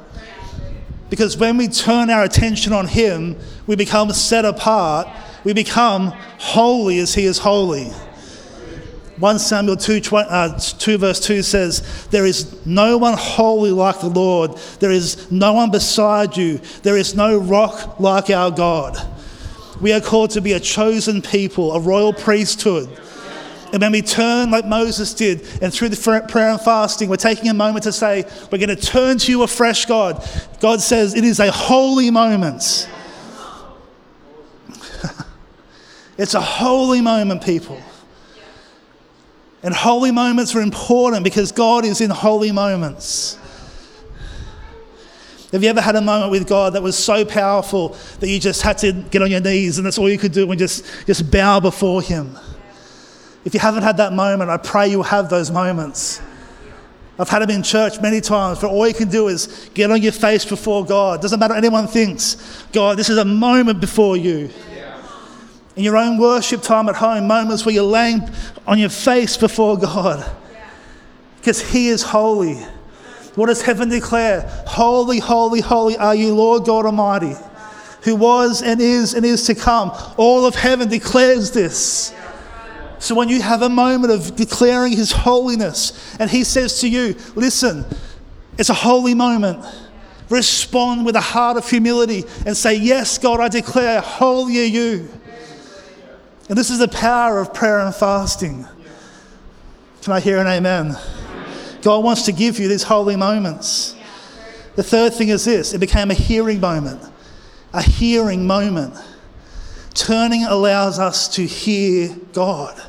because 1.10 1.36
when 1.36 1.58
we 1.58 1.68
turn 1.68 2.12
our 2.12 2.24
attention 2.24 2.72
on 2.72 2.86
Him, 2.86 3.36
we 3.66 3.76
become 3.76 4.12
set 4.14 4.46
apart. 4.46 5.08
We 5.44 5.54
become 5.54 6.14
holy 6.38 7.00
as 7.00 7.16
He 7.16 7.26
is 7.26 7.40
holy. 7.40 7.92
1 9.20 9.40
Samuel 9.40 9.76
2, 9.76 10.02
uh, 10.16 10.58
2, 10.58 10.98
verse 10.98 11.20
2 11.20 11.42
says, 11.44 12.08
There 12.08 12.26
is 12.26 12.66
no 12.66 12.98
one 12.98 13.18
holy 13.18 13.72
like 13.72 14.00
the 14.00 14.10
Lord. 14.10 14.58
There 14.80 14.92
is 14.92 15.30
no 15.32 15.54
one 15.54 15.72
beside 15.72 16.38
you. 16.38 16.60
There 16.84 16.98
is 16.98 17.16
no 17.16 17.38
rock 17.38 18.00
like 18.00 18.30
our 18.30 18.50
God. 18.50 18.98
We 19.82 19.94
are 19.94 20.02
called 20.02 20.32
to 20.32 20.42
be 20.42 20.54
a 20.54 20.60
chosen 20.60 21.22
people, 21.22 21.74
a 21.74 21.80
royal 21.80 22.14
priesthood 22.14 22.90
and 23.72 23.82
when 23.82 23.92
we 23.92 24.02
turn 24.02 24.50
like 24.50 24.66
Moses 24.66 25.14
did, 25.14 25.42
and 25.62 25.72
through 25.74 25.90
the 25.90 26.26
prayer 26.28 26.50
and 26.50 26.60
fasting, 26.60 27.08
we're 27.10 27.18
taking 27.18 27.50
a 27.50 27.54
moment 27.54 27.84
to 27.84 27.92
say, 27.92 28.26
We're 28.52 28.58
going 28.58 28.70
to 28.70 28.76
turn 28.76 29.20
to 29.20 29.32
you 29.32 29.44
afresh, 29.44 29.86
God. 29.86 30.28
God 30.60 30.82
says 30.82 31.14
it 31.14 31.24
is 31.24 31.40
a 31.40 31.52
holy 31.52 32.10
moment. 32.10 32.90
it's 36.18 36.34
a 36.34 36.42
holy 36.42 37.02
moment, 37.02 37.44
people. 37.44 37.80
And 39.62 39.74
holy 39.74 40.12
moments 40.12 40.56
are 40.56 40.62
important 40.62 41.24
because 41.24 41.52
God 41.52 41.86
is 41.86 42.02
in 42.02 42.10
holy 42.10 42.52
moments. 42.52 43.38
Have 45.52 45.64
you 45.64 45.70
ever 45.70 45.82
had 45.82 45.96
a 45.96 46.02
moment 46.02 46.32
with 46.32 46.48
God 46.48 46.74
that 46.74 46.84
was 46.84 46.98
so 46.98 47.26
powerful 47.26 47.96
that 48.20 48.30
you 48.30 48.40
just 48.40 48.62
had 48.62 48.78
to 48.80 48.92
get 48.92 49.22
on 49.22 49.32
your 49.32 49.42
knees 49.42 49.78
and 49.78 49.86
that's 49.86 49.98
all 49.98 50.10
you 50.10 50.18
could 50.18 50.32
do 50.32 50.50
and 50.50 50.60
just, 50.60 50.86
just 51.08 51.32
bow 51.32 51.60
before 51.60 52.02
Him? 52.02 52.38
If 53.46 53.54
you 53.54 53.60
haven't 53.60 53.84
had 53.84 53.98
that 53.98 54.14
moment, 54.14 54.50
I 54.50 54.58
pray 54.58 54.90
you'll 54.90 55.04
have 55.04 55.30
those 55.30 55.50
moments. 55.50 56.22
I've 57.18 57.28
had 57.28 57.42
them 57.42 57.50
in 57.50 57.64
church 57.64 58.00
many 58.00 58.22
times, 58.22 58.60
but 58.60 58.70
all 58.70 58.88
you 58.88 58.94
can 58.94 59.10
do 59.10 59.28
is 59.28 59.70
get 59.74 59.92
on 59.92 60.02
your 60.02 60.12
face 60.12 60.46
before 60.46 60.86
God. 60.86 61.22
Doesn't 61.22 61.40
matter 61.40 61.54
what 61.54 61.64
anyone 61.64 61.88
thinks. 61.88 62.64
God, 62.72 62.98
this 62.98 63.10
is 63.10 63.18
a 63.18 63.26
moment 63.26 63.82
before 63.82 64.16
you. 64.16 64.50
In 65.80 65.86
your 65.86 65.96
own 65.96 66.18
worship 66.18 66.62
time 66.62 66.90
at 66.90 66.98
home, 66.98 67.26
moments 67.26 67.66
where 67.66 67.74
you're 67.74 67.86
laying 67.86 68.30
on 68.68 68.80
your 68.80 68.90
face 68.90 69.38
before 69.38 69.78
God. 69.78 70.30
Because 71.38 71.62
He 71.72 71.88
is 71.88 72.04
holy. 72.04 72.56
What 73.36 73.46
does 73.46 73.62
heaven 73.62 73.88
declare? 73.88 74.42
Holy, 74.68 75.20
holy, 75.20 75.62
holy 75.62 75.96
are 75.96 76.14
you, 76.14 76.36
Lord 76.36 76.66
God 76.66 76.86
Almighty, 76.86 77.34
who 78.02 78.18
was 78.18 78.62
and 78.62 78.82
is 78.82 79.14
and 79.14 79.26
is 79.26 79.46
to 79.46 79.56
come. 79.56 79.94
All 80.18 80.46
of 80.46 80.54
heaven 80.54 80.90
declares 80.90 81.52
this. 81.52 82.14
So 82.98 83.16
when 83.16 83.30
you 83.30 83.42
have 83.42 83.62
a 83.62 83.70
moment 83.70 84.12
of 84.12 84.36
declaring 84.36 84.92
His 84.92 85.14
holiness 85.14 86.14
and 86.20 86.30
He 86.30 86.44
says 86.44 86.82
to 86.82 86.90
you, 86.90 87.16
listen, 87.36 87.86
it's 88.58 88.70
a 88.70 88.74
holy 88.74 89.14
moment. 89.14 89.64
Respond 90.30 91.06
with 91.06 91.16
a 91.16 91.22
heart 91.22 91.56
of 91.56 91.70
humility 91.70 92.26
and 92.46 92.58
say, 92.58 92.76
Yes, 92.76 93.18
God, 93.18 93.40
I 93.40 93.48
declare, 93.48 94.02
holy 94.02 94.60
are 94.60 94.66
you. 94.66 95.10
And 96.50 96.58
this 96.58 96.72
is 96.72 96.80
the 96.80 96.88
power 96.88 97.40
of 97.40 97.54
prayer 97.54 97.80
and 97.80 97.94
fasting. 97.94 98.66
Can 100.02 100.14
I 100.14 100.20
hear 100.20 100.40
an 100.40 100.48
amen? 100.48 100.98
God 101.82 102.04
wants 102.04 102.24
to 102.24 102.32
give 102.32 102.60
you 102.60 102.68
these 102.68 102.84
holy 102.84 103.16
moments. 103.16 103.96
The 104.76 104.84
third 104.84 105.14
thing 105.14 105.30
is 105.30 105.46
this 105.46 105.74
it 105.74 105.80
became 105.80 106.10
a 106.10 106.16
hearing 106.16 106.60
moment. 106.60 107.02
A 107.72 107.84
hearing 107.84 108.48
moment. 108.48 108.96
Turning 109.94 110.46
allows 110.46 110.98
us 110.98 111.28
to 111.36 111.46
hear 111.46 112.16
God. 112.34 112.82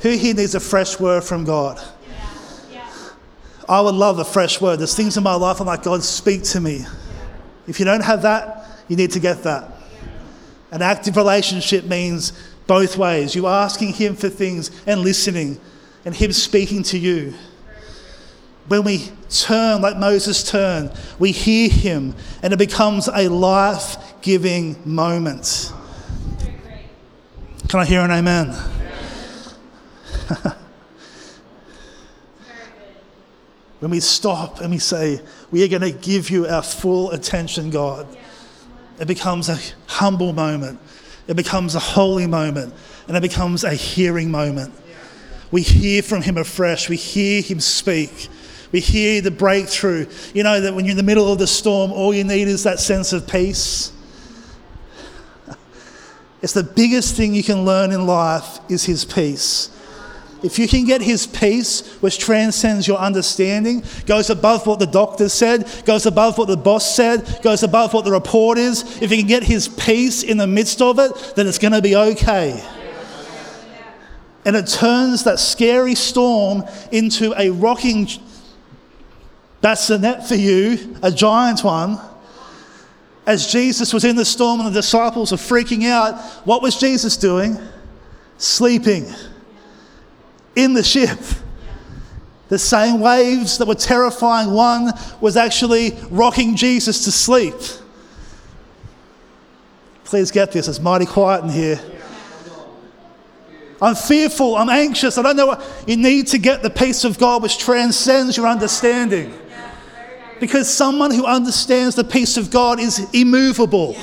Who 0.00 0.10
here 0.10 0.34
needs 0.34 0.54
a 0.56 0.60
fresh 0.60 0.98
word 0.98 1.22
from 1.22 1.44
God? 1.44 1.80
I 3.68 3.80
would 3.80 3.94
love 3.94 4.18
a 4.18 4.24
fresh 4.24 4.60
word. 4.60 4.80
There's 4.80 4.96
things 4.96 5.16
in 5.16 5.22
my 5.22 5.34
life 5.34 5.60
I'm 5.60 5.66
like, 5.66 5.84
God, 5.84 6.02
speak 6.02 6.42
to 6.44 6.60
me. 6.60 6.84
If 7.68 7.78
you 7.78 7.84
don't 7.84 8.02
have 8.02 8.22
that, 8.22 8.66
you 8.88 8.96
need 8.96 9.12
to 9.12 9.20
get 9.20 9.44
that. 9.44 9.70
An 10.72 10.82
active 10.82 11.16
relationship 11.16 11.84
means 11.84 12.32
both 12.66 12.96
ways. 12.96 13.34
You 13.34 13.46
asking 13.46 13.94
Him 13.94 14.16
for 14.16 14.28
things 14.28 14.70
and 14.86 15.00
listening, 15.00 15.60
and 16.04 16.14
Him 16.14 16.32
speaking 16.32 16.82
to 16.84 16.98
you. 16.98 17.34
When 18.68 18.84
we 18.84 19.10
turn 19.28 19.82
like 19.82 19.96
Moses 19.96 20.48
turned, 20.48 20.92
we 21.18 21.32
hear 21.32 21.68
Him, 21.68 22.14
and 22.42 22.52
it 22.52 22.58
becomes 22.58 23.08
a 23.08 23.28
life 23.28 23.96
giving 24.22 24.76
moment. 24.84 25.72
Can 27.68 27.80
I 27.80 27.84
hear 27.84 28.02
an 28.02 28.10
amen? 28.10 28.48
when 33.80 33.90
we 33.90 34.00
stop 34.00 34.60
and 34.60 34.70
we 34.70 34.78
say, 34.78 35.20
We 35.50 35.64
are 35.64 35.68
going 35.68 35.82
to 35.82 35.90
give 35.90 36.30
you 36.30 36.46
our 36.46 36.62
full 36.62 37.10
attention, 37.10 37.70
God, 37.70 38.06
it 39.00 39.08
becomes 39.08 39.48
a 39.48 39.58
humble 39.86 40.32
moment, 40.32 40.78
it 41.26 41.34
becomes 41.34 41.74
a 41.74 41.80
holy 41.80 42.26
moment, 42.26 42.74
and 43.08 43.16
it 43.16 43.20
becomes 43.20 43.64
a 43.64 43.74
hearing 43.74 44.30
moment. 44.30 44.74
We 45.50 45.62
hear 45.62 46.02
from 46.02 46.22
Him 46.22 46.38
afresh, 46.38 46.88
we 46.88 46.96
hear 46.96 47.42
Him 47.42 47.60
speak. 47.60 48.28
We 48.72 48.80
hear 48.80 49.20
the 49.20 49.30
breakthrough. 49.30 50.06
You 50.32 50.42
know 50.44 50.62
that 50.62 50.74
when 50.74 50.86
you're 50.86 50.92
in 50.92 50.96
the 50.96 51.02
middle 51.02 51.30
of 51.30 51.38
the 51.38 51.46
storm, 51.46 51.92
all 51.92 52.14
you 52.14 52.24
need 52.24 52.48
is 52.48 52.62
that 52.64 52.80
sense 52.80 53.12
of 53.12 53.28
peace. 53.28 53.92
It's 56.40 56.54
the 56.54 56.64
biggest 56.64 57.14
thing 57.14 57.34
you 57.34 57.44
can 57.44 57.64
learn 57.64 57.92
in 57.92 58.06
life 58.06 58.58
is 58.68 58.84
his 58.84 59.04
peace. 59.04 59.68
If 60.42 60.58
you 60.58 60.66
can 60.66 60.84
get 60.84 61.00
his 61.00 61.26
peace, 61.26 61.86
which 62.02 62.18
transcends 62.18 62.88
your 62.88 62.98
understanding, 62.98 63.84
goes 64.06 64.28
above 64.28 64.66
what 64.66 64.80
the 64.80 64.86
doctor 64.86 65.28
said, 65.28 65.70
goes 65.84 66.04
above 66.04 66.36
what 66.36 66.48
the 66.48 66.56
boss 66.56 66.96
said, 66.96 67.40
goes 67.42 67.62
above 67.62 67.94
what 67.94 68.04
the 68.04 68.10
report 68.10 68.58
is, 68.58 69.00
if 69.00 69.10
you 69.12 69.18
can 69.18 69.28
get 69.28 69.44
his 69.44 69.68
peace 69.68 70.24
in 70.24 70.38
the 70.38 70.46
midst 70.46 70.82
of 70.82 70.98
it, 70.98 71.12
then 71.36 71.46
it's 71.46 71.58
going 71.58 71.72
to 71.72 71.82
be 71.82 71.94
okay. 71.94 72.62
And 74.44 74.56
it 74.56 74.66
turns 74.66 75.22
that 75.24 75.38
scary 75.38 75.94
storm 75.94 76.64
into 76.90 77.32
a 77.38 77.50
rocking 77.50 78.08
bassinet 79.60 80.26
for 80.26 80.34
you, 80.34 80.96
a 81.04 81.12
giant 81.12 81.62
one. 81.62 82.00
As 83.24 83.46
Jesus 83.46 83.92
was 83.94 84.04
in 84.04 84.16
the 84.16 84.24
storm 84.24 84.58
and 84.58 84.68
the 84.68 84.80
disciples 84.80 85.30
were 85.30 85.38
freaking 85.38 85.84
out, 85.84 86.20
what 86.44 86.60
was 86.60 86.80
Jesus 86.80 87.16
doing? 87.16 87.56
Sleeping 88.38 89.06
in 90.56 90.74
the 90.74 90.82
ship. 90.82 91.18
The 92.48 92.58
same 92.58 93.00
waves 93.00 93.58
that 93.58 93.66
were 93.66 93.74
terrifying 93.74 94.50
one 94.50 94.92
was 95.20 95.36
actually 95.36 95.96
rocking 96.10 96.54
Jesus 96.54 97.04
to 97.04 97.12
sleep. 97.12 97.54
Please 100.04 100.30
get 100.30 100.52
this, 100.52 100.68
it's 100.68 100.78
mighty 100.78 101.06
quiet 101.06 101.44
in 101.44 101.50
here. 101.50 101.80
I'm 103.80 103.94
fearful, 103.94 104.54
I'm 104.54 104.68
anxious, 104.68 105.18
I 105.18 105.22
don't 105.22 105.36
know 105.36 105.46
what. 105.46 105.84
You 105.86 105.96
need 105.96 106.28
to 106.28 106.38
get 106.38 106.62
the 106.62 106.70
peace 106.70 107.04
of 107.04 107.18
God 107.18 107.42
which 107.42 107.58
transcends 107.58 108.36
your 108.36 108.46
understanding. 108.46 109.32
Because 110.38 110.68
someone 110.68 111.10
who 111.10 111.24
understands 111.24 111.96
the 111.96 112.04
peace 112.04 112.36
of 112.36 112.50
God 112.50 112.78
is 112.78 113.08
immovable. 113.12 113.96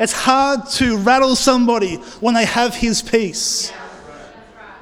It's 0.00 0.12
hard 0.14 0.66
to 0.70 0.96
rattle 0.96 1.36
somebody 1.36 1.96
when 2.20 2.34
they 2.34 2.46
have 2.46 2.74
His 2.74 3.02
peace. 3.02 3.70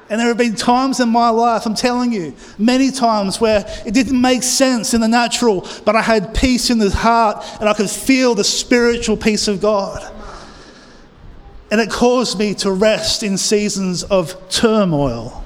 And 0.09 0.19
there 0.19 0.29
have 0.29 0.37
been 0.37 0.55
times 0.55 0.99
in 0.99 1.09
my 1.09 1.29
life, 1.29 1.67
I'm 1.67 1.75
telling 1.75 2.11
you, 2.11 2.33
many 2.57 2.89
times 2.89 3.39
where 3.39 3.63
it 3.85 3.93
didn't 3.93 4.19
make 4.19 4.41
sense 4.41 4.95
in 4.95 5.01
the 5.01 5.07
natural, 5.07 5.67
but 5.85 5.95
I 5.95 6.01
had 6.01 6.33
peace 6.33 6.71
in 6.71 6.79
the 6.79 6.89
heart 6.89 7.45
and 7.59 7.69
I 7.69 7.73
could 7.73 7.89
feel 7.89 8.33
the 8.33 8.43
spiritual 8.43 9.17
peace 9.17 9.47
of 9.47 9.61
God. 9.61 10.11
And 11.69 11.79
it 11.79 11.91
caused 11.91 12.39
me 12.39 12.55
to 12.55 12.71
rest 12.71 13.21
in 13.21 13.37
seasons 13.37 14.03
of 14.03 14.49
turmoil. 14.49 15.45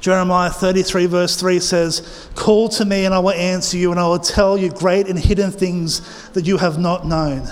Jeremiah 0.00 0.50
33, 0.50 1.06
verse 1.06 1.36
3 1.38 1.60
says, 1.60 2.28
Call 2.34 2.70
to 2.70 2.84
me 2.84 3.04
and 3.04 3.14
I 3.14 3.18
will 3.18 3.30
answer 3.32 3.76
you, 3.76 3.90
and 3.90 4.00
I 4.00 4.06
will 4.06 4.18
tell 4.18 4.56
you 4.56 4.70
great 4.70 5.06
and 5.08 5.18
hidden 5.18 5.50
things 5.50 6.28
that 6.30 6.46
you 6.46 6.56
have 6.56 6.78
not 6.78 7.06
known. 7.06 7.46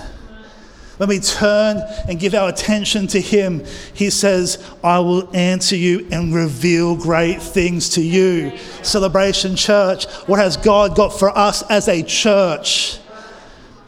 When 0.96 1.10
we 1.10 1.20
turn 1.20 1.80
and 2.08 2.18
give 2.18 2.34
our 2.34 2.48
attention 2.48 3.06
to 3.08 3.20
Him, 3.20 3.64
He 3.94 4.10
says, 4.10 4.64
I 4.82 4.98
will 4.98 5.34
answer 5.36 5.76
you 5.76 6.08
and 6.10 6.34
reveal 6.34 6.96
great 6.96 7.40
things 7.40 7.90
to 7.90 8.02
you. 8.02 8.56
Celebration 8.82 9.54
Church, 9.54 10.06
what 10.26 10.40
has 10.40 10.56
God 10.56 10.96
got 10.96 11.16
for 11.16 11.36
us 11.36 11.62
as 11.70 11.86
a 11.86 12.02
church? 12.02 12.98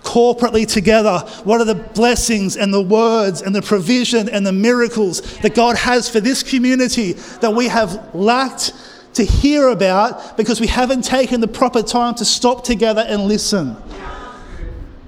Corporately 0.02 0.66
together, 0.66 1.18
what 1.44 1.60
are 1.60 1.64
the 1.64 1.74
blessings 1.74 2.56
and 2.56 2.72
the 2.72 2.82
words 2.82 3.42
and 3.42 3.54
the 3.54 3.62
provision 3.62 4.28
and 4.28 4.46
the 4.46 4.52
miracles 4.52 5.20
that 5.38 5.54
God 5.54 5.76
has 5.76 6.08
for 6.08 6.20
this 6.20 6.42
community 6.42 7.12
that 7.40 7.54
we 7.54 7.68
have 7.68 8.14
lacked 8.14 8.72
to 9.14 9.24
hear 9.24 9.68
about 9.68 10.36
because 10.36 10.60
we 10.60 10.66
haven't 10.66 11.02
taken 11.02 11.40
the 11.40 11.48
proper 11.48 11.82
time 11.82 12.14
to 12.16 12.24
stop 12.24 12.64
together 12.64 13.04
and 13.06 13.24
listen. 13.24 13.76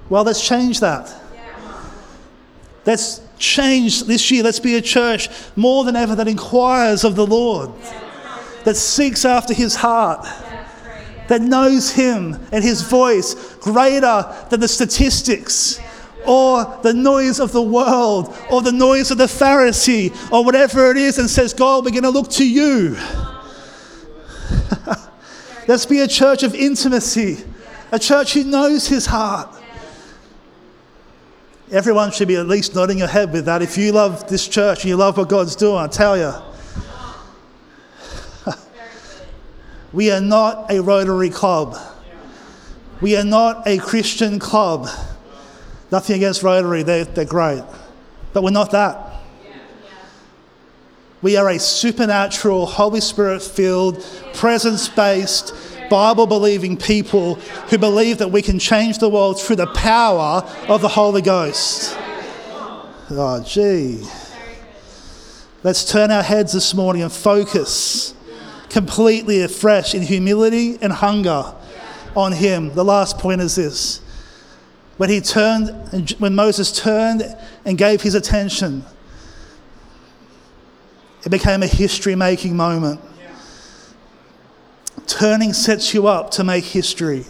Well, 0.09 0.23
let's 0.23 0.45
change 0.45 0.79
that. 0.81 1.13
Let's 2.85 3.21
change 3.39 4.03
this 4.03 4.29
year. 4.29 4.43
Let's 4.43 4.59
be 4.59 4.75
a 4.75 4.81
church 4.81 5.29
more 5.55 5.85
than 5.85 5.95
ever 5.95 6.15
that 6.15 6.27
inquires 6.27 7.03
of 7.03 7.15
the 7.15 7.25
Lord, 7.25 7.71
that 8.65 8.75
seeks 8.75 9.25
after 9.25 9.53
his 9.53 9.75
heart 9.75 10.27
that 11.27 11.41
knows 11.41 11.91
Him 11.91 12.39
and 12.51 12.63
His 12.63 12.81
voice 12.81 13.55
greater 13.55 14.25
than 14.49 14.59
the 14.59 14.67
statistics 14.67 15.79
or 16.25 16.79
the 16.83 16.93
noise 16.93 17.39
of 17.39 17.51
the 17.51 17.61
world 17.61 18.35
or 18.49 18.61
the 18.61 18.71
noise 18.71 19.11
of 19.11 19.17
the 19.17 19.25
Pharisee 19.25 20.31
or 20.31 20.43
whatever 20.43 20.91
it 20.91 20.97
is 20.97 21.19
and 21.19 21.29
says, 21.29 21.53
God, 21.53 21.85
we're 21.85 21.91
going 21.91 22.03
to 22.03 22.09
look 22.09 22.29
to 22.31 22.49
you. 22.49 22.97
Let's 25.67 25.85
be 25.85 25.99
a 25.99 26.07
church 26.07 26.43
of 26.43 26.55
intimacy, 26.55 27.43
a 27.91 27.99
church 27.99 28.33
who 28.33 28.43
knows 28.43 28.87
His 28.87 29.05
heart. 29.05 29.49
Everyone 31.71 32.11
should 32.11 32.27
be 32.27 32.35
at 32.35 32.47
least 32.47 32.75
nodding 32.75 32.99
your 32.99 33.07
head 33.07 33.33
with 33.33 33.45
that. 33.45 33.61
If 33.61 33.77
you 33.77 33.93
love 33.93 34.27
this 34.27 34.47
church 34.47 34.81
and 34.81 34.89
you 34.89 34.95
love 34.95 35.17
what 35.17 35.29
God's 35.29 35.55
doing, 35.55 35.77
I 35.77 35.87
tell 35.87 36.17
you. 36.17 36.33
We 39.93 40.11
are 40.11 40.21
not 40.21 40.71
a 40.71 40.81
Rotary 40.81 41.29
Club. 41.29 41.77
We 42.99 43.15
are 43.15 43.23
not 43.23 43.67
a 43.67 43.77
Christian 43.77 44.39
club. 44.39 44.87
Nothing 45.91 46.15
against 46.15 46.41
Rotary, 46.41 46.81
they're, 46.81 47.05
they're 47.05 47.25
great. 47.25 47.63
But 48.33 48.41
we're 48.41 48.49
not 48.49 48.71
that. 48.71 49.11
We 51.21 51.37
are 51.37 51.47
a 51.49 51.59
supernatural, 51.59 52.65
Holy 52.65 52.99
Spirit 53.01 53.43
filled, 53.43 54.03
presence 54.33 54.89
based, 54.89 55.53
Bible 55.89 56.25
believing 56.25 56.75
people 56.75 57.35
who 57.69 57.77
believe 57.77 58.17
that 58.17 58.31
we 58.31 58.41
can 58.41 58.57
change 58.57 58.97
the 58.97 59.07
world 59.07 59.39
through 59.39 59.57
the 59.57 59.67
power 59.67 60.49
of 60.67 60.81
the 60.81 60.87
Holy 60.87 61.21
Ghost. 61.21 61.95
Oh, 63.11 63.43
gee. 63.45 64.03
Let's 65.61 65.89
turn 65.89 66.09
our 66.09 66.23
heads 66.23 66.51
this 66.51 66.73
morning 66.73 67.03
and 67.03 67.11
focus 67.11 68.15
completely 68.73 69.41
afresh 69.43 69.93
in 69.93 70.01
humility 70.01 70.79
and 70.81 70.91
hunger 70.91 71.53
on 72.15 72.31
him. 72.31 72.73
The 72.73 72.83
last 72.83 73.19
point 73.19 73.39
is 73.39 73.55
this. 73.55 74.01
When 74.97 75.11
he 75.11 75.21
turned, 75.21 76.15
when 76.17 76.33
Moses 76.33 76.71
turned 76.71 77.23
and 77.65 77.77
gave 77.77 78.01
his 78.01 78.15
attention, 78.15 78.83
It 81.25 81.29
became 81.29 81.63
a 81.63 81.67
history 81.67 82.15
making 82.15 82.57
moment. 82.57 82.99
Turning 85.07 85.53
sets 85.53 85.93
you 85.93 86.07
up 86.07 86.31
to 86.31 86.43
make 86.43 86.65
history. 86.65 87.25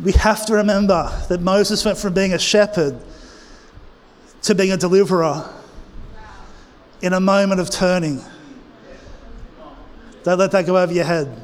We 0.00 0.12
have 0.12 0.46
to 0.46 0.54
remember 0.54 1.10
that 1.28 1.40
Moses 1.40 1.84
went 1.84 1.98
from 1.98 2.14
being 2.14 2.34
a 2.34 2.38
shepherd 2.38 3.00
to 4.42 4.54
being 4.54 4.70
a 4.70 4.76
deliverer 4.76 5.52
in 7.02 7.12
a 7.12 7.20
moment 7.20 7.60
of 7.60 7.68
turning. 7.68 8.22
Don't 10.28 10.38
let 10.38 10.50
that 10.50 10.66
go 10.66 10.76
over 10.76 10.92
your 10.92 11.06
head. 11.06 11.34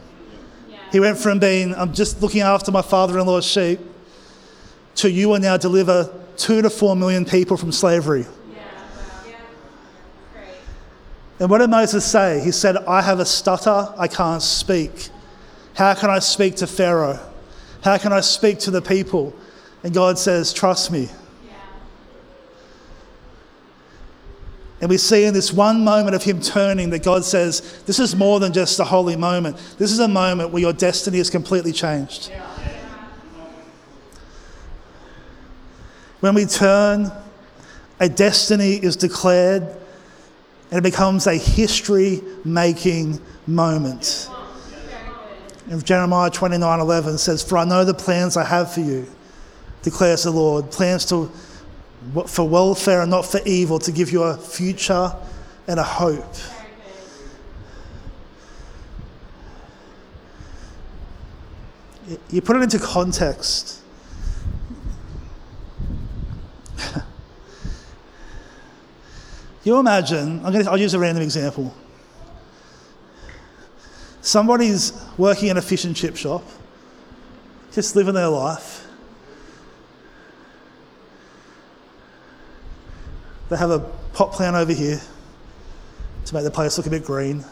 He 0.93 1.01
went 1.01 1.17
from 1.17 1.39
being, 1.39 1.75
I'm 1.75 1.95
just 1.95 2.21
looking 2.21 2.43
after 2.43 2.71
my 2.71 2.83
father 2.83 3.19
in 3.19 3.25
law's 3.25 3.47
sheep, 3.47 3.81
to 4.97 5.11
you 5.11 5.31
will 5.31 5.41
now 5.41 5.57
deliver 5.57 6.13
two 6.37 6.61
to 6.61 6.69
four 6.69 6.95
million 6.95 7.25
people 7.25 7.57
from 7.57 7.73
slavery. 7.73 8.27
And 11.41 11.49
what 11.49 11.61
did 11.61 11.71
Moses 11.71 12.05
say? 12.05 12.45
He 12.45 12.51
said, 12.51 12.77
I 12.77 13.01
have 13.01 13.21
a 13.21 13.25
stutter, 13.25 13.91
I 13.97 14.07
can't 14.07 14.43
speak. 14.43 15.09
How 15.73 15.95
can 15.95 16.11
I 16.11 16.19
speak 16.19 16.57
to 16.57 16.67
Pharaoh? 16.67 17.19
How 17.83 17.97
can 17.97 18.13
I 18.13 18.21
speak 18.21 18.59
to 18.59 18.71
the 18.71 18.83
people? 18.83 19.35
And 19.83 19.95
God 19.95 20.19
says, 20.19 20.53
Trust 20.53 20.93
me. 20.93 21.09
And 24.85 24.91
we 24.91 24.99
see 24.99 25.25
in 25.25 25.33
this 25.33 25.51
one 25.51 25.83
moment 25.83 26.15
of 26.15 26.23
him 26.23 26.43
turning 26.43 26.91
that 26.91 27.03
God 27.03 27.25
says, 27.25 27.83
This 27.87 27.99
is 27.99 28.15
more 28.15 28.39
than 28.39 28.53
just 28.53 28.79
a 28.79 28.85
holy 28.85 29.17
moment. 29.17 29.57
This 29.79 29.91
is 29.91 29.99
a 29.99 30.07
moment 30.07 30.51
where 30.51 30.61
your 30.61 30.75
destiny 30.75 31.17
is 31.17 31.31
completely 31.31 31.73
changed. 31.73 32.31
When 36.21 36.35
we 36.35 36.45
turn, 36.45 37.11
a 37.99 38.11
destiny 38.11 38.75
is 38.75 38.95
declared 38.95 39.63
and 40.71 40.79
it 40.79 40.83
becomes 40.83 41.27
a 41.29 41.39
history 41.39 42.21
making 42.45 43.23
moment. 43.47 44.29
And 45.71 45.83
Jeremiah 45.83 46.29
29 46.29 46.81
11 46.81 47.17
says, 47.17 47.43
For 47.43 47.57
I 47.57 47.65
know 47.65 47.87
the 47.87 47.95
plans 47.95 48.37
I 48.37 48.45
have 48.45 48.75
for 48.75 48.81
you, 48.81 49.07
declares 49.81 50.25
the 50.25 50.31
Lord, 50.31 50.71
plans 50.71 51.07
to 51.07 51.33
for 52.27 52.49
welfare 52.49 53.03
and 53.03 53.11
not 53.11 53.27
for 53.27 53.41
evil, 53.45 53.79
to 53.81 53.93
give 53.93 54.11
you 54.13 54.23
a 54.23 54.37
future 54.37 55.15
and 55.67 55.81
a 55.81 55.83
hope. 55.83 56.35
You 62.31 62.43
put 62.43 62.57
it 62.57 62.63
into 62.63 62.79
context. 62.79 63.81
you 69.65 69.79
imagine, 69.79 70.45
I'm 70.45 70.53
going 70.53 70.65
to, 70.65 70.71
I'll 70.71 70.79
use 70.79 70.93
a 70.93 70.99
random 70.99 71.23
example. 71.23 71.75
Somebody's 74.21 74.93
working 75.17 75.49
in 75.49 75.57
a 75.57 75.63
fish 75.63 75.85
and 75.85 75.97
chip 75.97 76.17
shop, 76.17 76.45
just 77.73 77.97
living 77.97 78.15
their 78.15 78.29
life 78.29 78.84
They 83.49 83.57
have 83.57 83.71
a 83.71 83.81
pot 84.13 84.33
plant 84.33 84.57
over 84.57 84.73
here 84.73 85.01
to 86.27 86.35
make 86.35 86.45
the 86.45 86.51
place 86.51 86.79
look 86.79 86.87
a 86.87 86.91
bit 86.91 87.05
green. 87.05 87.45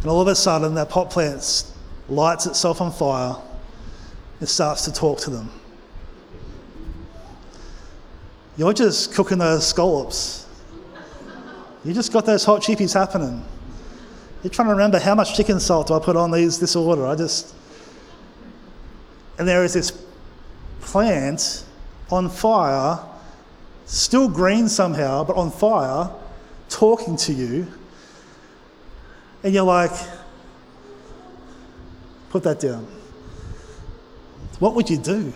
And 0.00 0.10
all 0.10 0.20
of 0.20 0.28
a 0.28 0.34
sudden, 0.34 0.74
that 0.74 0.90
pot 0.90 1.10
plant 1.10 1.64
lights 2.08 2.46
itself 2.46 2.80
on 2.80 2.92
fire 2.92 3.36
and 4.40 4.48
starts 4.48 4.84
to 4.84 4.92
talk 4.92 5.18
to 5.20 5.30
them. 5.30 5.50
You're 8.56 8.72
just 8.72 9.14
cooking 9.14 9.38
those 9.38 9.66
scallops. 9.66 10.46
You 11.84 11.92
just 11.92 12.12
got 12.12 12.26
those 12.26 12.44
hot 12.44 12.62
chippies 12.62 12.94
happening. 12.94 13.44
You're 14.42 14.50
trying 14.50 14.68
to 14.68 14.72
remember 14.72 14.98
how 14.98 15.14
much 15.14 15.36
chicken 15.36 15.60
salt 15.60 15.88
do 15.88 15.94
I 15.94 15.98
put 15.98 16.16
on 16.16 16.30
these 16.30 16.58
this 16.58 16.76
order. 16.76 17.06
I 17.06 17.14
just 17.14 17.54
and 19.38 19.46
there 19.46 19.64
is 19.64 19.74
this 19.74 19.92
plant 20.80 21.64
on 22.10 22.28
fire 22.28 22.98
still 23.86 24.28
green 24.28 24.68
somehow, 24.68 25.24
but 25.24 25.36
on 25.36 25.50
fire, 25.50 26.10
talking 26.68 27.16
to 27.16 27.32
you. 27.32 27.66
And 29.42 29.54
you're 29.54 29.64
like, 29.64 29.92
put 32.30 32.42
that 32.42 32.60
down. 32.60 32.86
What 34.58 34.74
would 34.74 34.90
you 34.90 34.98
do? 34.98 35.32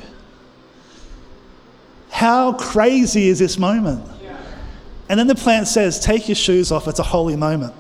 How 2.11 2.53
crazy 2.53 3.29
is 3.29 3.39
this 3.39 3.59
moment? 3.59 4.05
And 5.09 5.19
then 5.19 5.27
the 5.27 5.35
plant 5.35 5.67
says, 5.67 5.99
Take 5.99 6.29
your 6.29 6.37
shoes 6.37 6.71
off, 6.71 6.87
it's 6.87 7.01
a 7.01 7.05
holy 7.05 7.35
moment. 7.35 7.75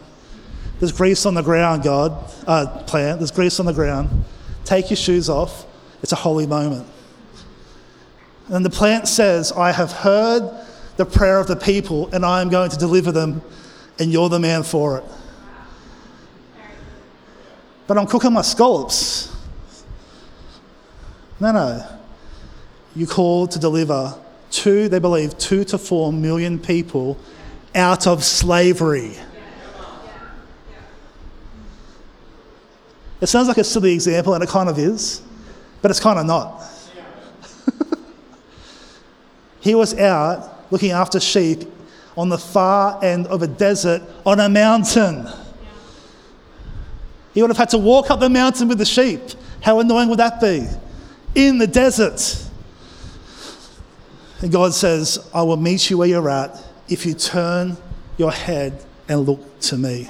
There's 0.81 0.91
grease 0.91 1.27
on 1.27 1.35
the 1.35 1.43
ground, 1.43 1.85
God, 1.85 2.13
uh, 2.47 2.83
plant, 2.87 3.21
there's 3.21 3.31
grease 3.31 3.61
on 3.61 3.67
the 3.67 3.73
ground. 3.73 4.25
Take 4.65 4.91
your 4.91 4.97
shoes 4.97 5.29
off, 5.29 5.65
it's 6.03 6.11
a 6.11 6.17
holy 6.17 6.47
moment. 6.47 6.89
And 8.51 8.65
the 8.65 8.71
plant 8.71 9.07
says, 9.07 9.53
I 9.53 9.71
have 9.71 9.93
heard 9.93 10.51
the 10.97 11.07
prayer 11.07 11.39
of 11.39 11.47
the 11.47 11.57
people 11.57 12.13
and 12.13 12.27
I 12.27 12.43
am 12.43 12.49
going 12.49 12.71
to 12.71 12.77
deliver 12.77 13.13
them, 13.13 13.43
and 13.99 14.13
you're 14.13 14.29
the 14.29 14.41
man 14.41 14.65
for 14.65 14.99
it. 14.99 15.05
But 17.87 17.97
I'm 17.97 18.07
cooking 18.07 18.33
my 18.33 18.43
scallops. 18.43 19.35
No, 21.39 21.53
no. 21.53 21.87
You 22.95 23.07
called 23.07 23.53
to 23.53 23.59
deliver 23.59 24.15
two, 24.51 24.89
they 24.89 24.99
believe, 24.99 25.39
two 25.39 25.65
to 25.65 25.79
four 25.79 26.13
million 26.13 26.59
people 26.59 27.19
out 27.75 28.07
of 28.07 28.25
slavery. 28.25 29.17
It 33.21 33.27
sounds 33.27 33.49
like 33.49 33.59
a 33.59 33.65
silly 33.65 33.93
example, 33.93 34.35
and 34.35 34.43
it 34.43 34.49
kind 34.49 34.69
of 34.69 34.79
is, 34.79 35.23
but 35.83 35.91
it's 35.91 36.01
kind 36.01 36.19
of 36.19 36.27
not. 36.27 36.65
He 39.61 39.75
was 39.75 39.95
out 39.99 40.73
looking 40.73 40.91
after 40.91 41.21
sheep 41.21 41.65
on 42.17 42.29
the 42.29 42.39
far 42.39 43.03
end 43.05 43.27
of 43.29 43.43
a 43.43 43.47
desert 43.47 44.03
on 44.27 44.41
a 44.41 44.49
mountain. 44.49 45.29
He 47.33 47.43
would 47.43 47.51
have 47.51 47.57
had 47.57 47.71
to 47.71 47.79
walk 47.79 48.11
up 48.11 48.21
the 48.21 48.29
mountain 48.29 48.69
with 48.69 48.79
the 48.79 48.85
sheep. 48.85 49.21
How 49.63 49.79
annoying 49.81 50.09
would 50.09 50.19
that 50.19 50.41
be? 50.41 50.67
In 51.35 51.59
the 51.59 51.67
desert. 51.67 52.47
And 54.41 54.51
God 54.51 54.73
says, 54.73 55.19
I 55.33 55.43
will 55.43 55.57
meet 55.57 55.91
you 55.91 55.99
where 55.99 56.09
you're 56.09 56.29
at 56.29 56.61
if 56.89 57.07
you 57.07 57.15
turn 57.15 57.77
your 58.17 58.33
head 58.33 58.85
and 59.09 59.27
look 59.27 59.61
to 59.61 59.77
me. 59.77 60.09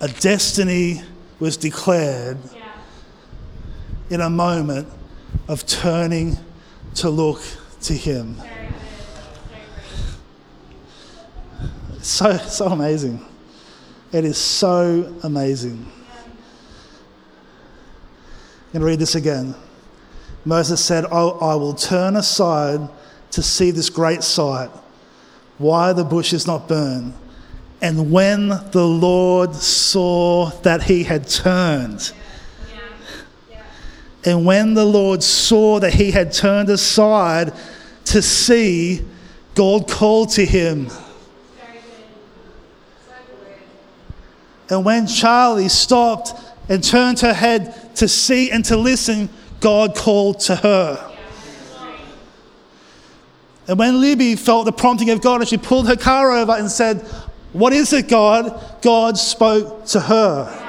A 0.00 0.08
destiny 0.08 1.02
was 1.38 1.56
declared 1.56 2.38
in 4.10 4.20
a 4.20 4.30
moment 4.30 4.88
of 5.48 5.66
turning 5.66 6.36
to 6.96 7.10
look 7.10 7.40
to 7.82 7.92
Him. 7.94 8.36
So, 12.00 12.36
so 12.36 12.66
amazing. 12.66 13.24
It 14.12 14.24
is 14.24 14.38
so 14.38 15.14
amazing. 15.22 15.90
I'm 18.66 18.72
going 18.72 18.80
to 18.80 18.86
read 18.86 18.98
this 18.98 19.14
again. 19.14 19.54
Moses 20.44 20.84
said, 20.84 21.04
oh, 21.10 21.38
I 21.40 21.54
will 21.56 21.74
turn 21.74 22.14
aside 22.16 22.88
to 23.32 23.42
see 23.42 23.72
this 23.72 23.90
great 23.90 24.22
sight, 24.22 24.70
why 25.58 25.92
the 25.92 26.04
bush 26.04 26.32
is 26.32 26.46
not 26.46 26.68
burned. 26.68 27.14
And 27.82 28.12
when 28.12 28.48
the 28.48 28.86
Lord 28.86 29.54
saw 29.54 30.50
that 30.62 30.84
he 30.84 31.02
had 31.02 31.28
turned, 31.28 32.12
and 34.26 34.44
when 34.44 34.74
the 34.74 34.84
Lord 34.84 35.22
saw 35.22 35.78
that 35.78 35.94
he 35.94 36.10
had 36.10 36.32
turned 36.32 36.68
aside 36.68 37.52
to 38.06 38.20
see, 38.20 39.04
God 39.54 39.88
called 39.88 40.30
to 40.30 40.44
him. 40.44 40.88
And 44.68 44.84
when 44.84 45.06
Charlie 45.06 45.68
stopped 45.68 46.34
and 46.68 46.82
turned 46.82 47.20
her 47.20 47.32
head 47.32 47.94
to 47.96 48.08
see 48.08 48.50
and 48.50 48.64
to 48.64 48.76
listen, 48.76 49.28
God 49.60 49.94
called 49.94 50.40
to 50.40 50.56
her. 50.56 51.12
And 53.68 53.78
when 53.78 54.00
Libby 54.00 54.34
felt 54.34 54.64
the 54.64 54.72
prompting 54.72 55.10
of 55.10 55.20
God 55.20 55.40
and 55.40 55.48
she 55.48 55.56
pulled 55.56 55.86
her 55.86 55.96
car 55.96 56.32
over 56.32 56.52
and 56.52 56.68
said, 56.68 57.02
What 57.52 57.72
is 57.72 57.92
it, 57.92 58.08
God? 58.08 58.80
God 58.82 59.16
spoke 59.18 59.86
to 59.86 60.00
her. 60.00 60.65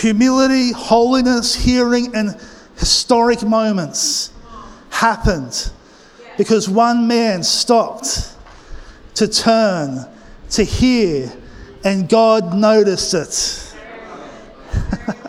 Humility, 0.00 0.72
holiness, 0.72 1.54
hearing, 1.54 2.14
and 2.14 2.36
historic 2.76 3.42
moments 3.42 4.32
happened 4.90 5.70
because 6.36 6.68
one 6.68 7.06
man 7.06 7.42
stopped 7.42 8.34
to 9.14 9.26
turn, 9.26 10.06
to 10.50 10.62
hear, 10.62 11.32
and 11.84 12.08
God 12.08 12.54
noticed 12.54 13.14
it. 13.14 13.74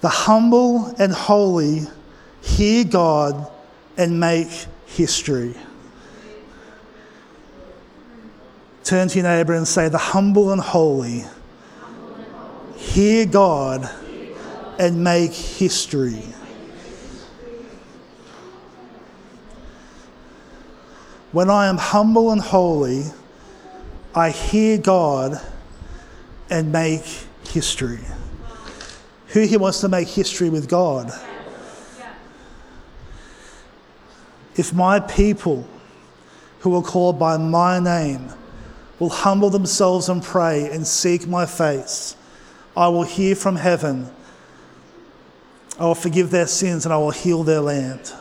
The 0.00 0.08
humble 0.08 0.94
and 0.98 1.12
holy 1.12 1.86
hear 2.40 2.84
God 2.84 3.50
and 3.96 4.20
make 4.20 4.48
history. 4.86 5.54
Turn 8.88 9.06
to 9.08 9.18
your 9.18 9.28
neighbour 9.28 9.52
and 9.52 9.68
say, 9.68 9.90
The 9.90 9.98
humble 9.98 10.50
and 10.50 10.62
holy 10.62 11.24
hear 12.74 13.26
God 13.26 13.86
and 14.78 15.04
make 15.04 15.32
history. 15.32 16.22
When 21.32 21.50
I 21.50 21.66
am 21.66 21.76
humble 21.76 22.32
and 22.32 22.40
holy, 22.40 23.02
I 24.14 24.30
hear 24.30 24.78
God 24.78 25.38
and 26.48 26.72
make 26.72 27.04
history. 27.50 28.00
Who 29.26 29.42
here 29.42 29.58
wants 29.58 29.82
to 29.82 29.90
make 29.90 30.08
history 30.08 30.48
with 30.48 30.66
God? 30.66 31.12
If 34.56 34.72
my 34.72 34.98
people 34.98 35.68
who 36.60 36.74
are 36.74 36.82
called 36.82 37.18
by 37.18 37.36
my 37.36 37.80
name 37.80 38.32
will 38.98 39.08
humble 39.08 39.50
themselves 39.50 40.08
and 40.08 40.22
pray 40.22 40.70
and 40.70 40.86
seek 40.86 41.26
my 41.26 41.46
face, 41.46 42.16
I 42.76 42.88
will 42.88 43.04
hear 43.04 43.34
from 43.34 43.56
heaven. 43.56 44.10
I 45.78 45.84
will 45.84 45.94
forgive 45.94 46.30
their 46.30 46.46
sins 46.46 46.84
and 46.84 46.92
I 46.92 46.98
will 46.98 47.10
heal 47.10 47.44
their 47.44 47.60
land. 47.60 48.12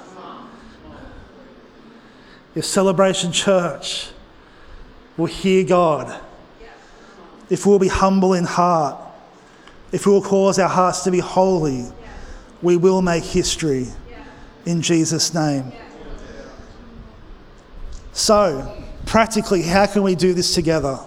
If 2.53 2.65
Celebration 2.65 3.31
Church 3.31 4.09
will 5.15 5.27
hear 5.27 5.63
God, 5.63 6.21
if 7.49 7.65
we'll 7.65 7.79
be 7.79 7.87
humble 7.87 8.33
in 8.33 8.43
heart, 8.43 8.99
if 9.91 10.05
we 10.05 10.11
will 10.11 10.21
cause 10.21 10.59
our 10.59 10.69
hearts 10.69 11.03
to 11.03 11.11
be 11.11 11.19
holy, 11.19 11.85
we 12.61 12.77
will 12.77 13.01
make 13.01 13.23
history 13.23 13.87
in 14.65 14.81
Jesus' 14.81 15.33
name. 15.33 15.71
So, 18.11 18.83
practically, 19.07 19.63
how 19.63 19.85
can 19.87 20.03
we 20.03 20.15
do 20.15 20.33
this 20.33 20.53
together? 20.53 20.99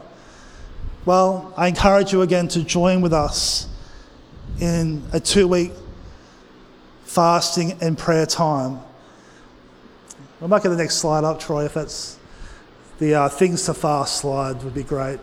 Well, 1.04 1.52
I 1.56 1.68
encourage 1.68 2.12
you 2.12 2.22
again 2.22 2.48
to 2.48 2.62
join 2.62 3.00
with 3.00 3.12
us 3.12 3.68
in 4.60 5.02
a 5.12 5.20
two 5.20 5.46
week 5.46 5.72
fasting 7.04 7.78
and 7.80 7.96
prayer 7.96 8.26
time. 8.26 8.80
We 10.40 10.48
might 10.48 10.62
get 10.62 10.70
the 10.70 10.76
next 10.76 10.96
slide 10.96 11.24
up, 11.24 11.40
Troy, 11.40 11.66
if 11.66 11.74
that's 11.74 12.18
the 12.98 13.14
uh, 13.14 13.28
things 13.28 13.64
to 13.66 13.74
fast 13.74 14.18
slide, 14.18 14.62
would 14.62 14.74
be 14.74 14.82
great. 14.82 15.18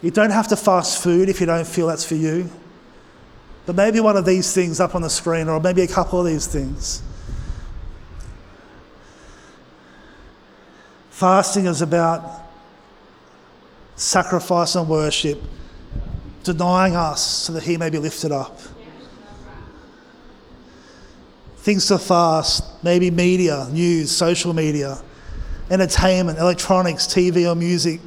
You 0.00 0.10
don't 0.10 0.30
have 0.30 0.48
to 0.48 0.56
fast 0.56 1.02
food 1.02 1.28
if 1.28 1.40
you 1.40 1.46
don't 1.46 1.66
feel 1.66 1.88
that's 1.88 2.04
for 2.04 2.14
you. 2.14 2.48
But 3.66 3.76
maybe 3.76 4.00
one 4.00 4.16
of 4.16 4.24
these 4.24 4.54
things 4.54 4.80
up 4.80 4.94
on 4.94 5.02
the 5.02 5.10
screen, 5.10 5.48
or 5.48 5.60
maybe 5.60 5.82
a 5.82 5.88
couple 5.88 6.20
of 6.20 6.26
these 6.26 6.46
things. 6.46 7.02
Fasting 11.18 11.66
is 11.66 11.82
about 11.82 12.22
sacrifice 13.96 14.76
and 14.76 14.88
worship, 14.88 15.42
denying 16.44 16.94
us 16.94 17.20
so 17.20 17.52
that 17.54 17.64
He 17.64 17.76
may 17.76 17.90
be 17.90 17.98
lifted 17.98 18.30
up. 18.30 18.56
Things 21.56 21.88
to 21.88 21.98
fast, 21.98 22.62
maybe 22.84 23.10
media, 23.10 23.66
news, 23.72 24.12
social 24.12 24.52
media, 24.52 25.02
entertainment, 25.72 26.38
electronics, 26.38 27.08
TV 27.08 27.50
or 27.50 27.56
music, 27.56 28.00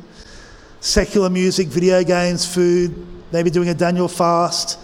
secular 0.80 1.30
music, 1.30 1.68
video 1.68 2.06
games, 2.06 2.46
food, 2.46 2.96
maybe 3.34 3.50
doing 3.50 3.68
a 3.68 3.74
Daniel 3.74 4.08
fast, 4.08 4.80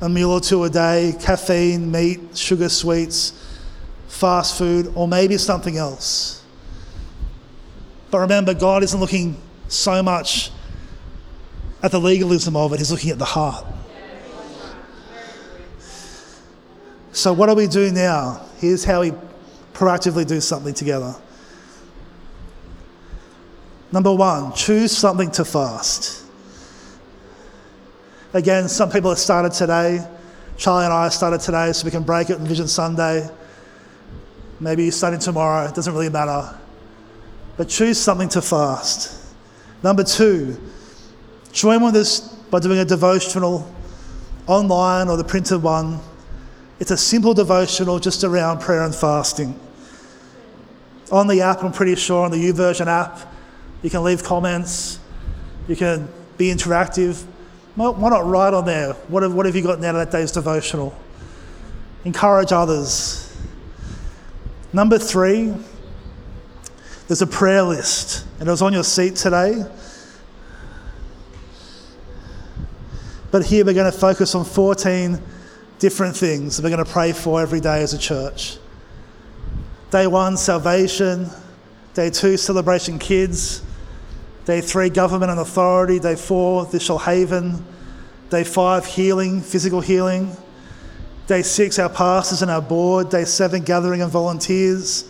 a 0.00 0.08
meal 0.08 0.30
or 0.30 0.40
two 0.40 0.64
a 0.64 0.70
day, 0.70 1.14
caffeine, 1.20 1.92
meat, 1.92 2.20
sugar, 2.34 2.70
sweets, 2.70 3.34
fast 4.08 4.56
food, 4.56 4.90
or 4.94 5.06
maybe 5.06 5.36
something 5.36 5.76
else. 5.76 6.39
But 8.10 8.18
remember, 8.18 8.54
God 8.54 8.82
isn't 8.82 8.98
looking 8.98 9.40
so 9.68 10.02
much 10.02 10.50
at 11.82 11.92
the 11.92 12.00
legalism 12.00 12.56
of 12.56 12.72
it, 12.72 12.78
He's 12.78 12.90
looking 12.90 13.10
at 13.10 13.18
the 13.18 13.24
heart. 13.24 13.64
So, 17.12 17.32
what 17.32 17.46
do 17.46 17.54
we 17.54 17.66
do 17.66 17.90
now? 17.90 18.46
Here's 18.58 18.84
how 18.84 19.00
we 19.00 19.12
proactively 19.74 20.26
do 20.26 20.40
something 20.40 20.74
together. 20.74 21.14
Number 23.92 24.14
one, 24.14 24.52
choose 24.52 24.96
something 24.96 25.30
to 25.32 25.44
fast. 25.44 26.24
Again, 28.32 28.68
some 28.68 28.90
people 28.90 29.10
have 29.10 29.18
started 29.18 29.52
today. 29.52 30.06
Charlie 30.56 30.84
and 30.84 30.94
I 30.94 31.08
started 31.08 31.40
today 31.40 31.72
so 31.72 31.84
we 31.84 31.90
can 31.90 32.04
break 32.04 32.30
it 32.30 32.38
on 32.38 32.46
Vision 32.46 32.68
Sunday. 32.68 33.28
Maybe 34.60 34.84
you're 34.84 34.92
starting 34.92 35.18
tomorrow, 35.18 35.66
it 35.66 35.74
doesn't 35.74 35.92
really 35.92 36.10
matter. 36.10 36.59
But 37.60 37.68
choose 37.68 38.00
something 38.00 38.30
to 38.30 38.40
fast. 38.40 39.34
Number 39.82 40.02
two, 40.02 40.58
join 41.52 41.82
with 41.82 41.94
us 41.94 42.20
by 42.50 42.58
doing 42.58 42.78
a 42.78 42.86
devotional 42.86 43.70
online 44.46 45.08
or 45.08 45.18
the 45.18 45.24
printed 45.24 45.62
one. 45.62 46.00
It's 46.78 46.90
a 46.90 46.96
simple 46.96 47.34
devotional 47.34 47.98
just 47.98 48.24
around 48.24 48.62
prayer 48.62 48.82
and 48.82 48.94
fasting. 48.94 49.60
On 51.12 51.26
the 51.26 51.42
app, 51.42 51.62
I'm 51.62 51.70
pretty 51.70 51.96
sure, 51.96 52.24
on 52.24 52.30
the 52.30 52.38
YouVersion 52.38 52.86
app, 52.86 53.30
you 53.82 53.90
can 53.90 54.04
leave 54.04 54.24
comments. 54.24 54.98
You 55.68 55.76
can 55.76 56.08
be 56.38 56.46
interactive. 56.46 57.26
Why 57.74 58.08
not 58.08 58.24
write 58.24 58.54
on 58.54 58.64
there? 58.64 58.94
What 59.08 59.22
have, 59.22 59.34
what 59.34 59.44
have 59.44 59.54
you 59.54 59.60
gotten 59.60 59.84
out 59.84 59.94
of 59.96 60.10
that 60.10 60.16
day's 60.16 60.32
devotional? 60.32 60.98
Encourage 62.06 62.52
others. 62.52 63.38
Number 64.72 64.98
three, 64.98 65.52
there's 67.10 67.22
a 67.22 67.26
prayer 67.26 67.64
list, 67.64 68.24
and 68.38 68.48
it 68.48 68.52
was 68.52 68.62
on 68.62 68.72
your 68.72 68.84
seat 68.84 69.16
today. 69.16 69.64
But 73.32 73.44
here 73.44 73.64
we're 73.64 73.74
going 73.74 73.90
to 73.90 73.98
focus 73.98 74.36
on 74.36 74.44
14 74.44 75.20
different 75.80 76.16
things 76.16 76.56
that 76.56 76.62
we're 76.62 76.70
going 76.70 76.84
to 76.84 76.88
pray 76.88 77.10
for 77.10 77.42
every 77.42 77.58
day 77.58 77.82
as 77.82 77.94
a 77.94 77.98
church. 77.98 78.58
Day 79.90 80.06
one, 80.06 80.36
salvation. 80.36 81.26
Day 81.94 82.10
two, 82.10 82.36
celebration 82.36 82.96
kids. 83.00 83.64
Day 84.44 84.60
three, 84.60 84.88
government 84.88 85.32
and 85.32 85.40
authority. 85.40 85.98
Day 85.98 86.14
four, 86.14 86.66
this 86.66 86.88
Shoalhaven. 86.88 87.60
Day 88.28 88.44
five, 88.44 88.86
healing, 88.86 89.40
physical 89.40 89.80
healing. 89.80 90.30
Day 91.26 91.42
six, 91.42 91.80
our 91.80 91.88
pastors 91.88 92.42
and 92.42 92.52
our 92.52 92.62
board. 92.62 93.10
Day 93.10 93.24
seven, 93.24 93.64
gathering 93.64 94.00
and 94.00 94.12
volunteers. 94.12 95.09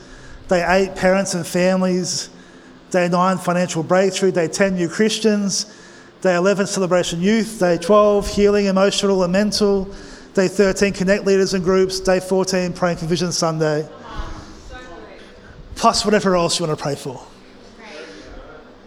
Day 0.51 0.65
eight, 0.67 0.97
parents 0.97 1.35
and 1.35 1.47
families. 1.47 2.29
Day 2.91 3.09
nine, 3.09 3.39
financial 3.39 3.85
breakthrough. 3.85 4.33
Day 4.33 4.49
10, 4.49 4.75
new 4.75 4.89
Christians. 4.89 5.73
Day 6.23 6.35
11, 6.35 6.67
celebration 6.67 7.21
youth. 7.21 7.61
Day 7.61 7.79
12, 7.79 8.27
healing, 8.27 8.67
emotional 8.67 9.23
and 9.23 9.33
mental. 9.33 9.85
Day 10.35 10.49
13, 10.49 10.93
connect 10.93 11.25
leaders 11.25 11.55
and 11.55 11.63
groups. 11.63 12.01
Day 12.01 12.19
14, 12.19 12.73
praying 12.73 12.97
for 12.97 13.07
Vision 13.07 13.31
Sunday. 13.31 13.89
Plus 15.77 16.05
whatever 16.05 16.35
else 16.35 16.59
you 16.59 16.67
want 16.67 16.77
to 16.77 16.83
pray 16.83 16.97
for. 16.97 17.25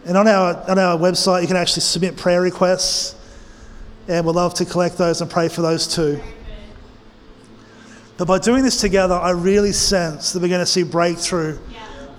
And 0.04 0.18
on 0.18 0.28
our, 0.28 0.70
on 0.70 0.78
our 0.78 0.98
website, 0.98 1.44
you 1.44 1.48
can 1.48 1.56
actually 1.56 1.84
submit 1.84 2.18
prayer 2.18 2.42
requests, 2.42 3.16
and 4.10 4.26
we'd 4.26 4.36
love 4.36 4.54
to 4.56 4.66
collect 4.66 4.98
those 4.98 5.22
and 5.22 5.32
pray 5.32 5.48
for 5.48 5.62
those 5.62 5.88
too. 5.88 6.20
But 8.18 8.28
by 8.28 8.40
doing 8.40 8.64
this 8.64 8.80
together, 8.80 9.16
I 9.16 9.32
really 9.32 9.72
sense 9.72 10.34
that 10.34 10.42
we're 10.42 10.48
going 10.48 10.60
to 10.60 10.66
see 10.66 10.84
breakthrough 10.84 11.58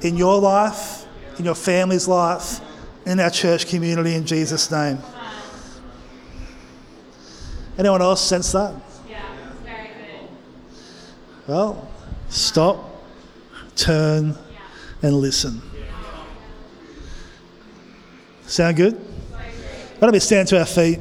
in 0.03 0.16
your 0.16 0.40
life, 0.40 1.07
in 1.38 1.45
your 1.45 1.55
family's 1.55 2.09
life, 2.09 2.61
in 3.07 3.20
our 3.20 3.30
church 3.30 3.68
community 3.68 4.14
in 4.14 4.26
Jesus' 4.26 4.70
name. 4.70 4.99
Anyone 7.78 8.03
else 8.03 8.20
sense 8.24 8.53
that? 8.53 8.74
Yeah, 9.09 9.22
very 9.64 9.88
good. 9.88 10.28
Well, 11.47 11.88
stop, 12.28 13.05
turn, 13.76 14.36
and 15.03 15.14
listen. 15.16 15.61
Sound 18.47 18.76
good? 18.76 18.95
Why 18.95 20.01
don't 20.01 20.12
we 20.12 20.20
stand 20.20 20.49
to 20.49 20.59
our 20.59 20.66
feet? 20.66 20.99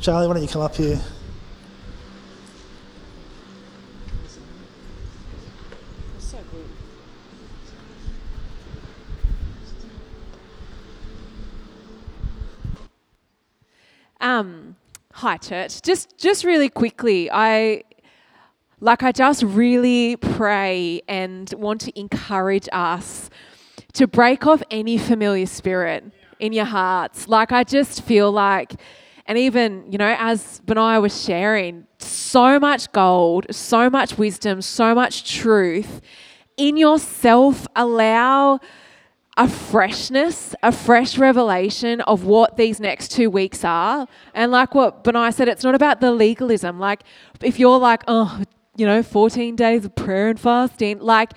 Charlie, 0.00 0.26
why 0.28 0.34
don't 0.34 0.42
you 0.42 0.48
come 0.48 0.62
up 0.62 0.76
here? 0.76 1.00
Um, 14.20 14.76
hi, 15.20 15.36
church. 15.36 15.82
Just, 15.82 16.16
just 16.16 16.44
really 16.44 16.70
quickly, 16.70 17.30
I 17.30 17.84
like 18.80 19.02
I 19.02 19.12
just 19.12 19.42
really 19.42 20.16
pray 20.16 21.02
and 21.06 21.52
want 21.58 21.82
to 21.82 22.00
encourage 22.00 22.70
us 22.72 23.28
to 23.92 24.06
break 24.06 24.46
off 24.46 24.62
any 24.70 24.96
familiar 24.96 25.44
spirit 25.44 26.04
in 26.38 26.54
your 26.54 26.64
hearts. 26.64 27.28
Like 27.28 27.52
I 27.52 27.64
just 27.64 28.00
feel 28.00 28.32
like 28.32 28.80
And 29.30 29.38
even, 29.38 29.84
you 29.92 29.96
know, 29.96 30.16
as 30.18 30.60
Benaiah 30.66 31.00
was 31.00 31.22
sharing, 31.24 31.86
so 31.98 32.58
much 32.58 32.90
gold, 32.90 33.46
so 33.54 33.88
much 33.88 34.18
wisdom, 34.18 34.60
so 34.60 34.92
much 34.92 35.22
truth. 35.38 36.00
In 36.56 36.76
yourself, 36.76 37.64
allow 37.76 38.58
a 39.36 39.48
freshness, 39.48 40.54
a 40.62 40.72
fresh 40.72 41.16
revelation 41.16 42.00
of 42.02 42.24
what 42.24 42.56
these 42.56 42.80
next 42.80 43.12
two 43.12 43.30
weeks 43.30 43.64
are. 43.64 44.06
And 44.34 44.50
like 44.50 44.74
what 44.74 45.04
Benaiah 45.04 45.32
said, 45.32 45.48
it's 45.48 45.64
not 45.64 45.74
about 45.74 46.00
the 46.00 46.12
legalism. 46.12 46.78
Like, 46.78 47.02
if 47.42 47.58
you're 47.58 47.78
like, 47.78 48.02
oh, 48.08 48.42
you 48.76 48.86
know, 48.86 49.02
14 49.02 49.56
days 49.56 49.84
of 49.84 49.94
prayer 49.94 50.28
and 50.28 50.38
fasting, 50.38 50.98
like, 50.98 51.32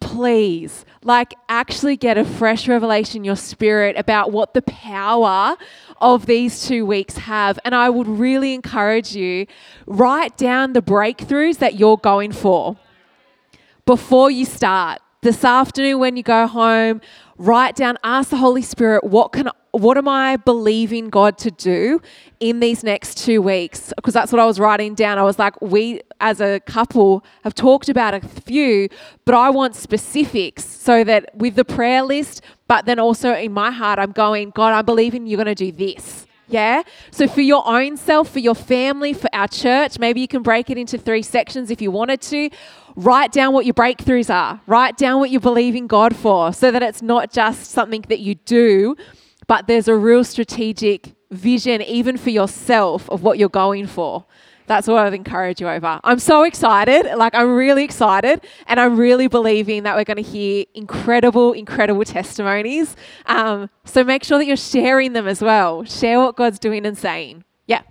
please, 0.00 0.84
like, 1.02 1.34
actually 1.48 1.96
get 1.96 2.16
a 2.16 2.24
fresh 2.24 2.68
revelation 2.68 3.18
in 3.18 3.24
your 3.24 3.36
spirit 3.36 3.96
about 3.98 4.30
what 4.30 4.54
the 4.54 4.62
power 4.62 5.56
of 6.00 6.26
these 6.26 6.66
two 6.66 6.86
weeks 6.86 7.16
have. 7.16 7.58
And 7.64 7.74
I 7.74 7.90
would 7.90 8.06
really 8.06 8.54
encourage 8.54 9.16
you, 9.16 9.46
write 9.86 10.36
down 10.36 10.74
the 10.74 10.82
breakthroughs 10.82 11.58
that 11.58 11.74
you're 11.74 11.96
going 11.96 12.32
for 12.32 12.76
before 13.84 14.30
you 14.30 14.44
start 14.44 15.00
this 15.22 15.44
afternoon 15.44 15.98
when 15.98 16.16
you 16.16 16.22
go 16.22 16.46
home, 16.46 17.00
write 17.38 17.76
down, 17.76 17.98
ask 18.04 18.30
the 18.30 18.36
Holy 18.36 18.62
Spirit, 18.62 19.04
what 19.04 19.32
can 19.32 19.50
what 19.72 19.98
am 19.98 20.08
I 20.08 20.36
believing 20.36 21.10
God 21.10 21.36
to 21.38 21.50
do 21.50 22.00
in 22.40 22.60
these 22.60 22.82
next 22.82 23.18
two 23.18 23.42
weeks? 23.42 23.92
Because 23.94 24.14
that's 24.14 24.32
what 24.32 24.40
I 24.40 24.46
was 24.46 24.58
writing 24.58 24.94
down. 24.94 25.18
I 25.18 25.22
was 25.22 25.38
like, 25.38 25.60
we 25.60 26.00
as 26.20 26.40
a 26.40 26.60
couple 26.60 27.24
have 27.44 27.54
talked 27.54 27.90
about 27.90 28.14
a 28.14 28.20
few, 28.20 28.88
but 29.26 29.34
I 29.34 29.50
want 29.50 29.76
specifics 29.76 30.64
so 30.64 31.04
that 31.04 31.34
with 31.36 31.56
the 31.56 31.64
prayer 31.64 32.02
list, 32.02 32.42
but 32.68 32.86
then 32.86 32.98
also 32.98 33.34
in 33.34 33.52
my 33.52 33.70
heart, 33.70 33.98
I'm 33.98 34.12
going, 34.12 34.50
God, 34.50 34.72
I'm 34.72 34.86
believing 34.86 35.26
you're 35.26 35.42
going 35.42 35.54
to 35.54 35.54
do 35.54 35.72
this. 35.72 36.25
Yeah? 36.48 36.82
So, 37.10 37.26
for 37.26 37.40
your 37.40 37.66
own 37.66 37.96
self, 37.96 38.30
for 38.30 38.38
your 38.38 38.54
family, 38.54 39.12
for 39.12 39.28
our 39.32 39.48
church, 39.48 39.98
maybe 39.98 40.20
you 40.20 40.28
can 40.28 40.42
break 40.42 40.70
it 40.70 40.78
into 40.78 40.98
three 40.98 41.22
sections 41.22 41.70
if 41.70 41.82
you 41.82 41.90
wanted 41.90 42.20
to. 42.22 42.50
Write 42.94 43.32
down 43.32 43.52
what 43.52 43.66
your 43.66 43.74
breakthroughs 43.74 44.32
are. 44.32 44.60
Write 44.66 44.96
down 44.96 45.20
what 45.20 45.30
you 45.30 45.40
believe 45.40 45.74
in 45.74 45.86
God 45.86 46.16
for 46.16 46.52
so 46.52 46.70
that 46.70 46.82
it's 46.82 47.02
not 47.02 47.32
just 47.32 47.70
something 47.70 48.04
that 48.08 48.20
you 48.20 48.36
do, 48.36 48.96
but 49.46 49.66
there's 49.66 49.88
a 49.88 49.94
real 49.94 50.24
strategic 50.24 51.14
vision, 51.30 51.82
even 51.82 52.16
for 52.16 52.30
yourself, 52.30 53.10
of 53.10 53.22
what 53.22 53.38
you're 53.38 53.48
going 53.48 53.86
for. 53.86 54.24
That's 54.66 54.86
what 54.88 55.06
I'd 55.06 55.14
encourage 55.14 55.60
you 55.60 55.68
over. 55.68 56.00
I'm 56.04 56.18
so 56.18 56.42
excited. 56.42 57.06
Like, 57.16 57.34
I'm 57.34 57.54
really 57.54 57.84
excited. 57.84 58.40
And 58.66 58.80
I'm 58.80 58.96
really 58.96 59.28
believing 59.28 59.84
that 59.84 59.96
we're 59.96 60.04
going 60.04 60.22
to 60.22 60.22
hear 60.22 60.64
incredible, 60.74 61.52
incredible 61.52 62.04
testimonies. 62.04 62.96
Um, 63.26 63.70
so 63.84 64.04
make 64.04 64.24
sure 64.24 64.38
that 64.38 64.46
you're 64.46 64.56
sharing 64.56 65.12
them 65.12 65.26
as 65.28 65.40
well. 65.40 65.84
Share 65.84 66.18
what 66.20 66.36
God's 66.36 66.58
doing 66.58 66.84
and 66.84 66.98
saying. 66.98 67.44
Yeah. 67.66 67.82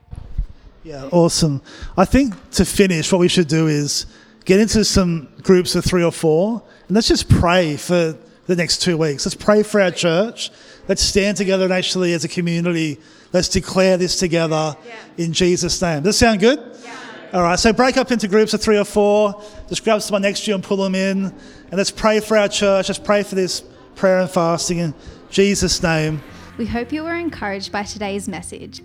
Yeah, 0.84 1.10
awesome. 1.12 1.62
I 1.98 2.06
think 2.06 2.34
to 2.52 2.66
finish, 2.66 3.12
what 3.12 3.20
we 3.20 3.28
should 3.28 3.48
do 3.48 3.68
is 3.68 4.06
get 4.46 4.60
into 4.60 4.86
some 4.86 5.30
groups 5.42 5.76
of 5.76 5.84
three 5.84 6.04
or 6.04 6.12
four 6.12 6.62
and 6.88 6.96
let's 6.96 7.08
just 7.08 7.30
pray 7.30 7.78
for 7.78 8.16
the 8.46 8.56
next 8.56 8.82
two 8.84 8.98
weeks. 8.98 9.26
Let's 9.26 9.36
pray 9.36 9.64
for 9.64 9.82
our 9.82 9.92
church. 9.92 10.52
Let's 10.88 11.02
stand 11.02 11.38
together 11.38 11.64
and 11.64 11.74
actually, 11.74 12.14
as 12.14 12.24
a 12.24 12.28
community, 12.28 13.00
let's 13.36 13.50
declare 13.50 13.98
this 13.98 14.18
together 14.18 14.78
in 15.18 15.34
Jesus' 15.34 15.82
name. 15.82 16.04
Does 16.04 16.18
that 16.18 16.26
sound 16.26 16.40
good? 16.40 16.58
Yeah. 16.84 16.96
All 17.34 17.44
right, 17.44 17.60
so 17.60 17.74
break 17.74 17.98
up 17.98 18.10
into 18.12 18.30
groups 18.30 18.54
of 18.54 18.62
three 18.62 18.78
or 18.78 18.86
four. 18.86 19.44
Just 19.68 19.84
grab 19.84 20.02
someone 20.02 20.22
next 20.22 20.46
to 20.46 20.52
you 20.52 20.56
and 20.56 20.64
pull 20.64 20.78
them 20.78 20.96
in. 20.96 21.26
And 21.26 21.74
let's 21.74 21.92
pray 21.92 22.22
for 22.22 22.38
our 22.38 22.48
church. 22.48 22.88
Let's 22.88 22.98
pray 22.98 23.24
for 23.24 23.36
this 23.36 23.62
prayer 23.96 24.20
and 24.20 24.30
fasting 24.30 24.78
in 24.78 24.94
Jesus' 25.30 25.84
name. 25.84 26.24
We 26.58 26.66
hope 26.66 26.94
you 26.94 27.04
were 27.04 27.16
encouraged 27.16 27.74
by 27.74 27.84
today's 27.84 28.30
message. 28.30 28.82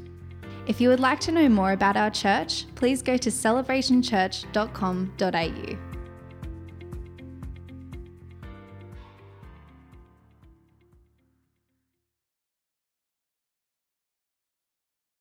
If 0.67 0.81
you 0.81 0.89
would 0.89 0.99
like 0.99 1.21
to 1.21 1.31
know 1.31 1.49
more 1.49 1.71
about 1.71 1.97
our 1.97 2.11
church, 2.11 2.67
please 2.75 3.03
go 3.03 3.17
to 3.17 3.31
celebrationchurch.com.au. 3.31 5.90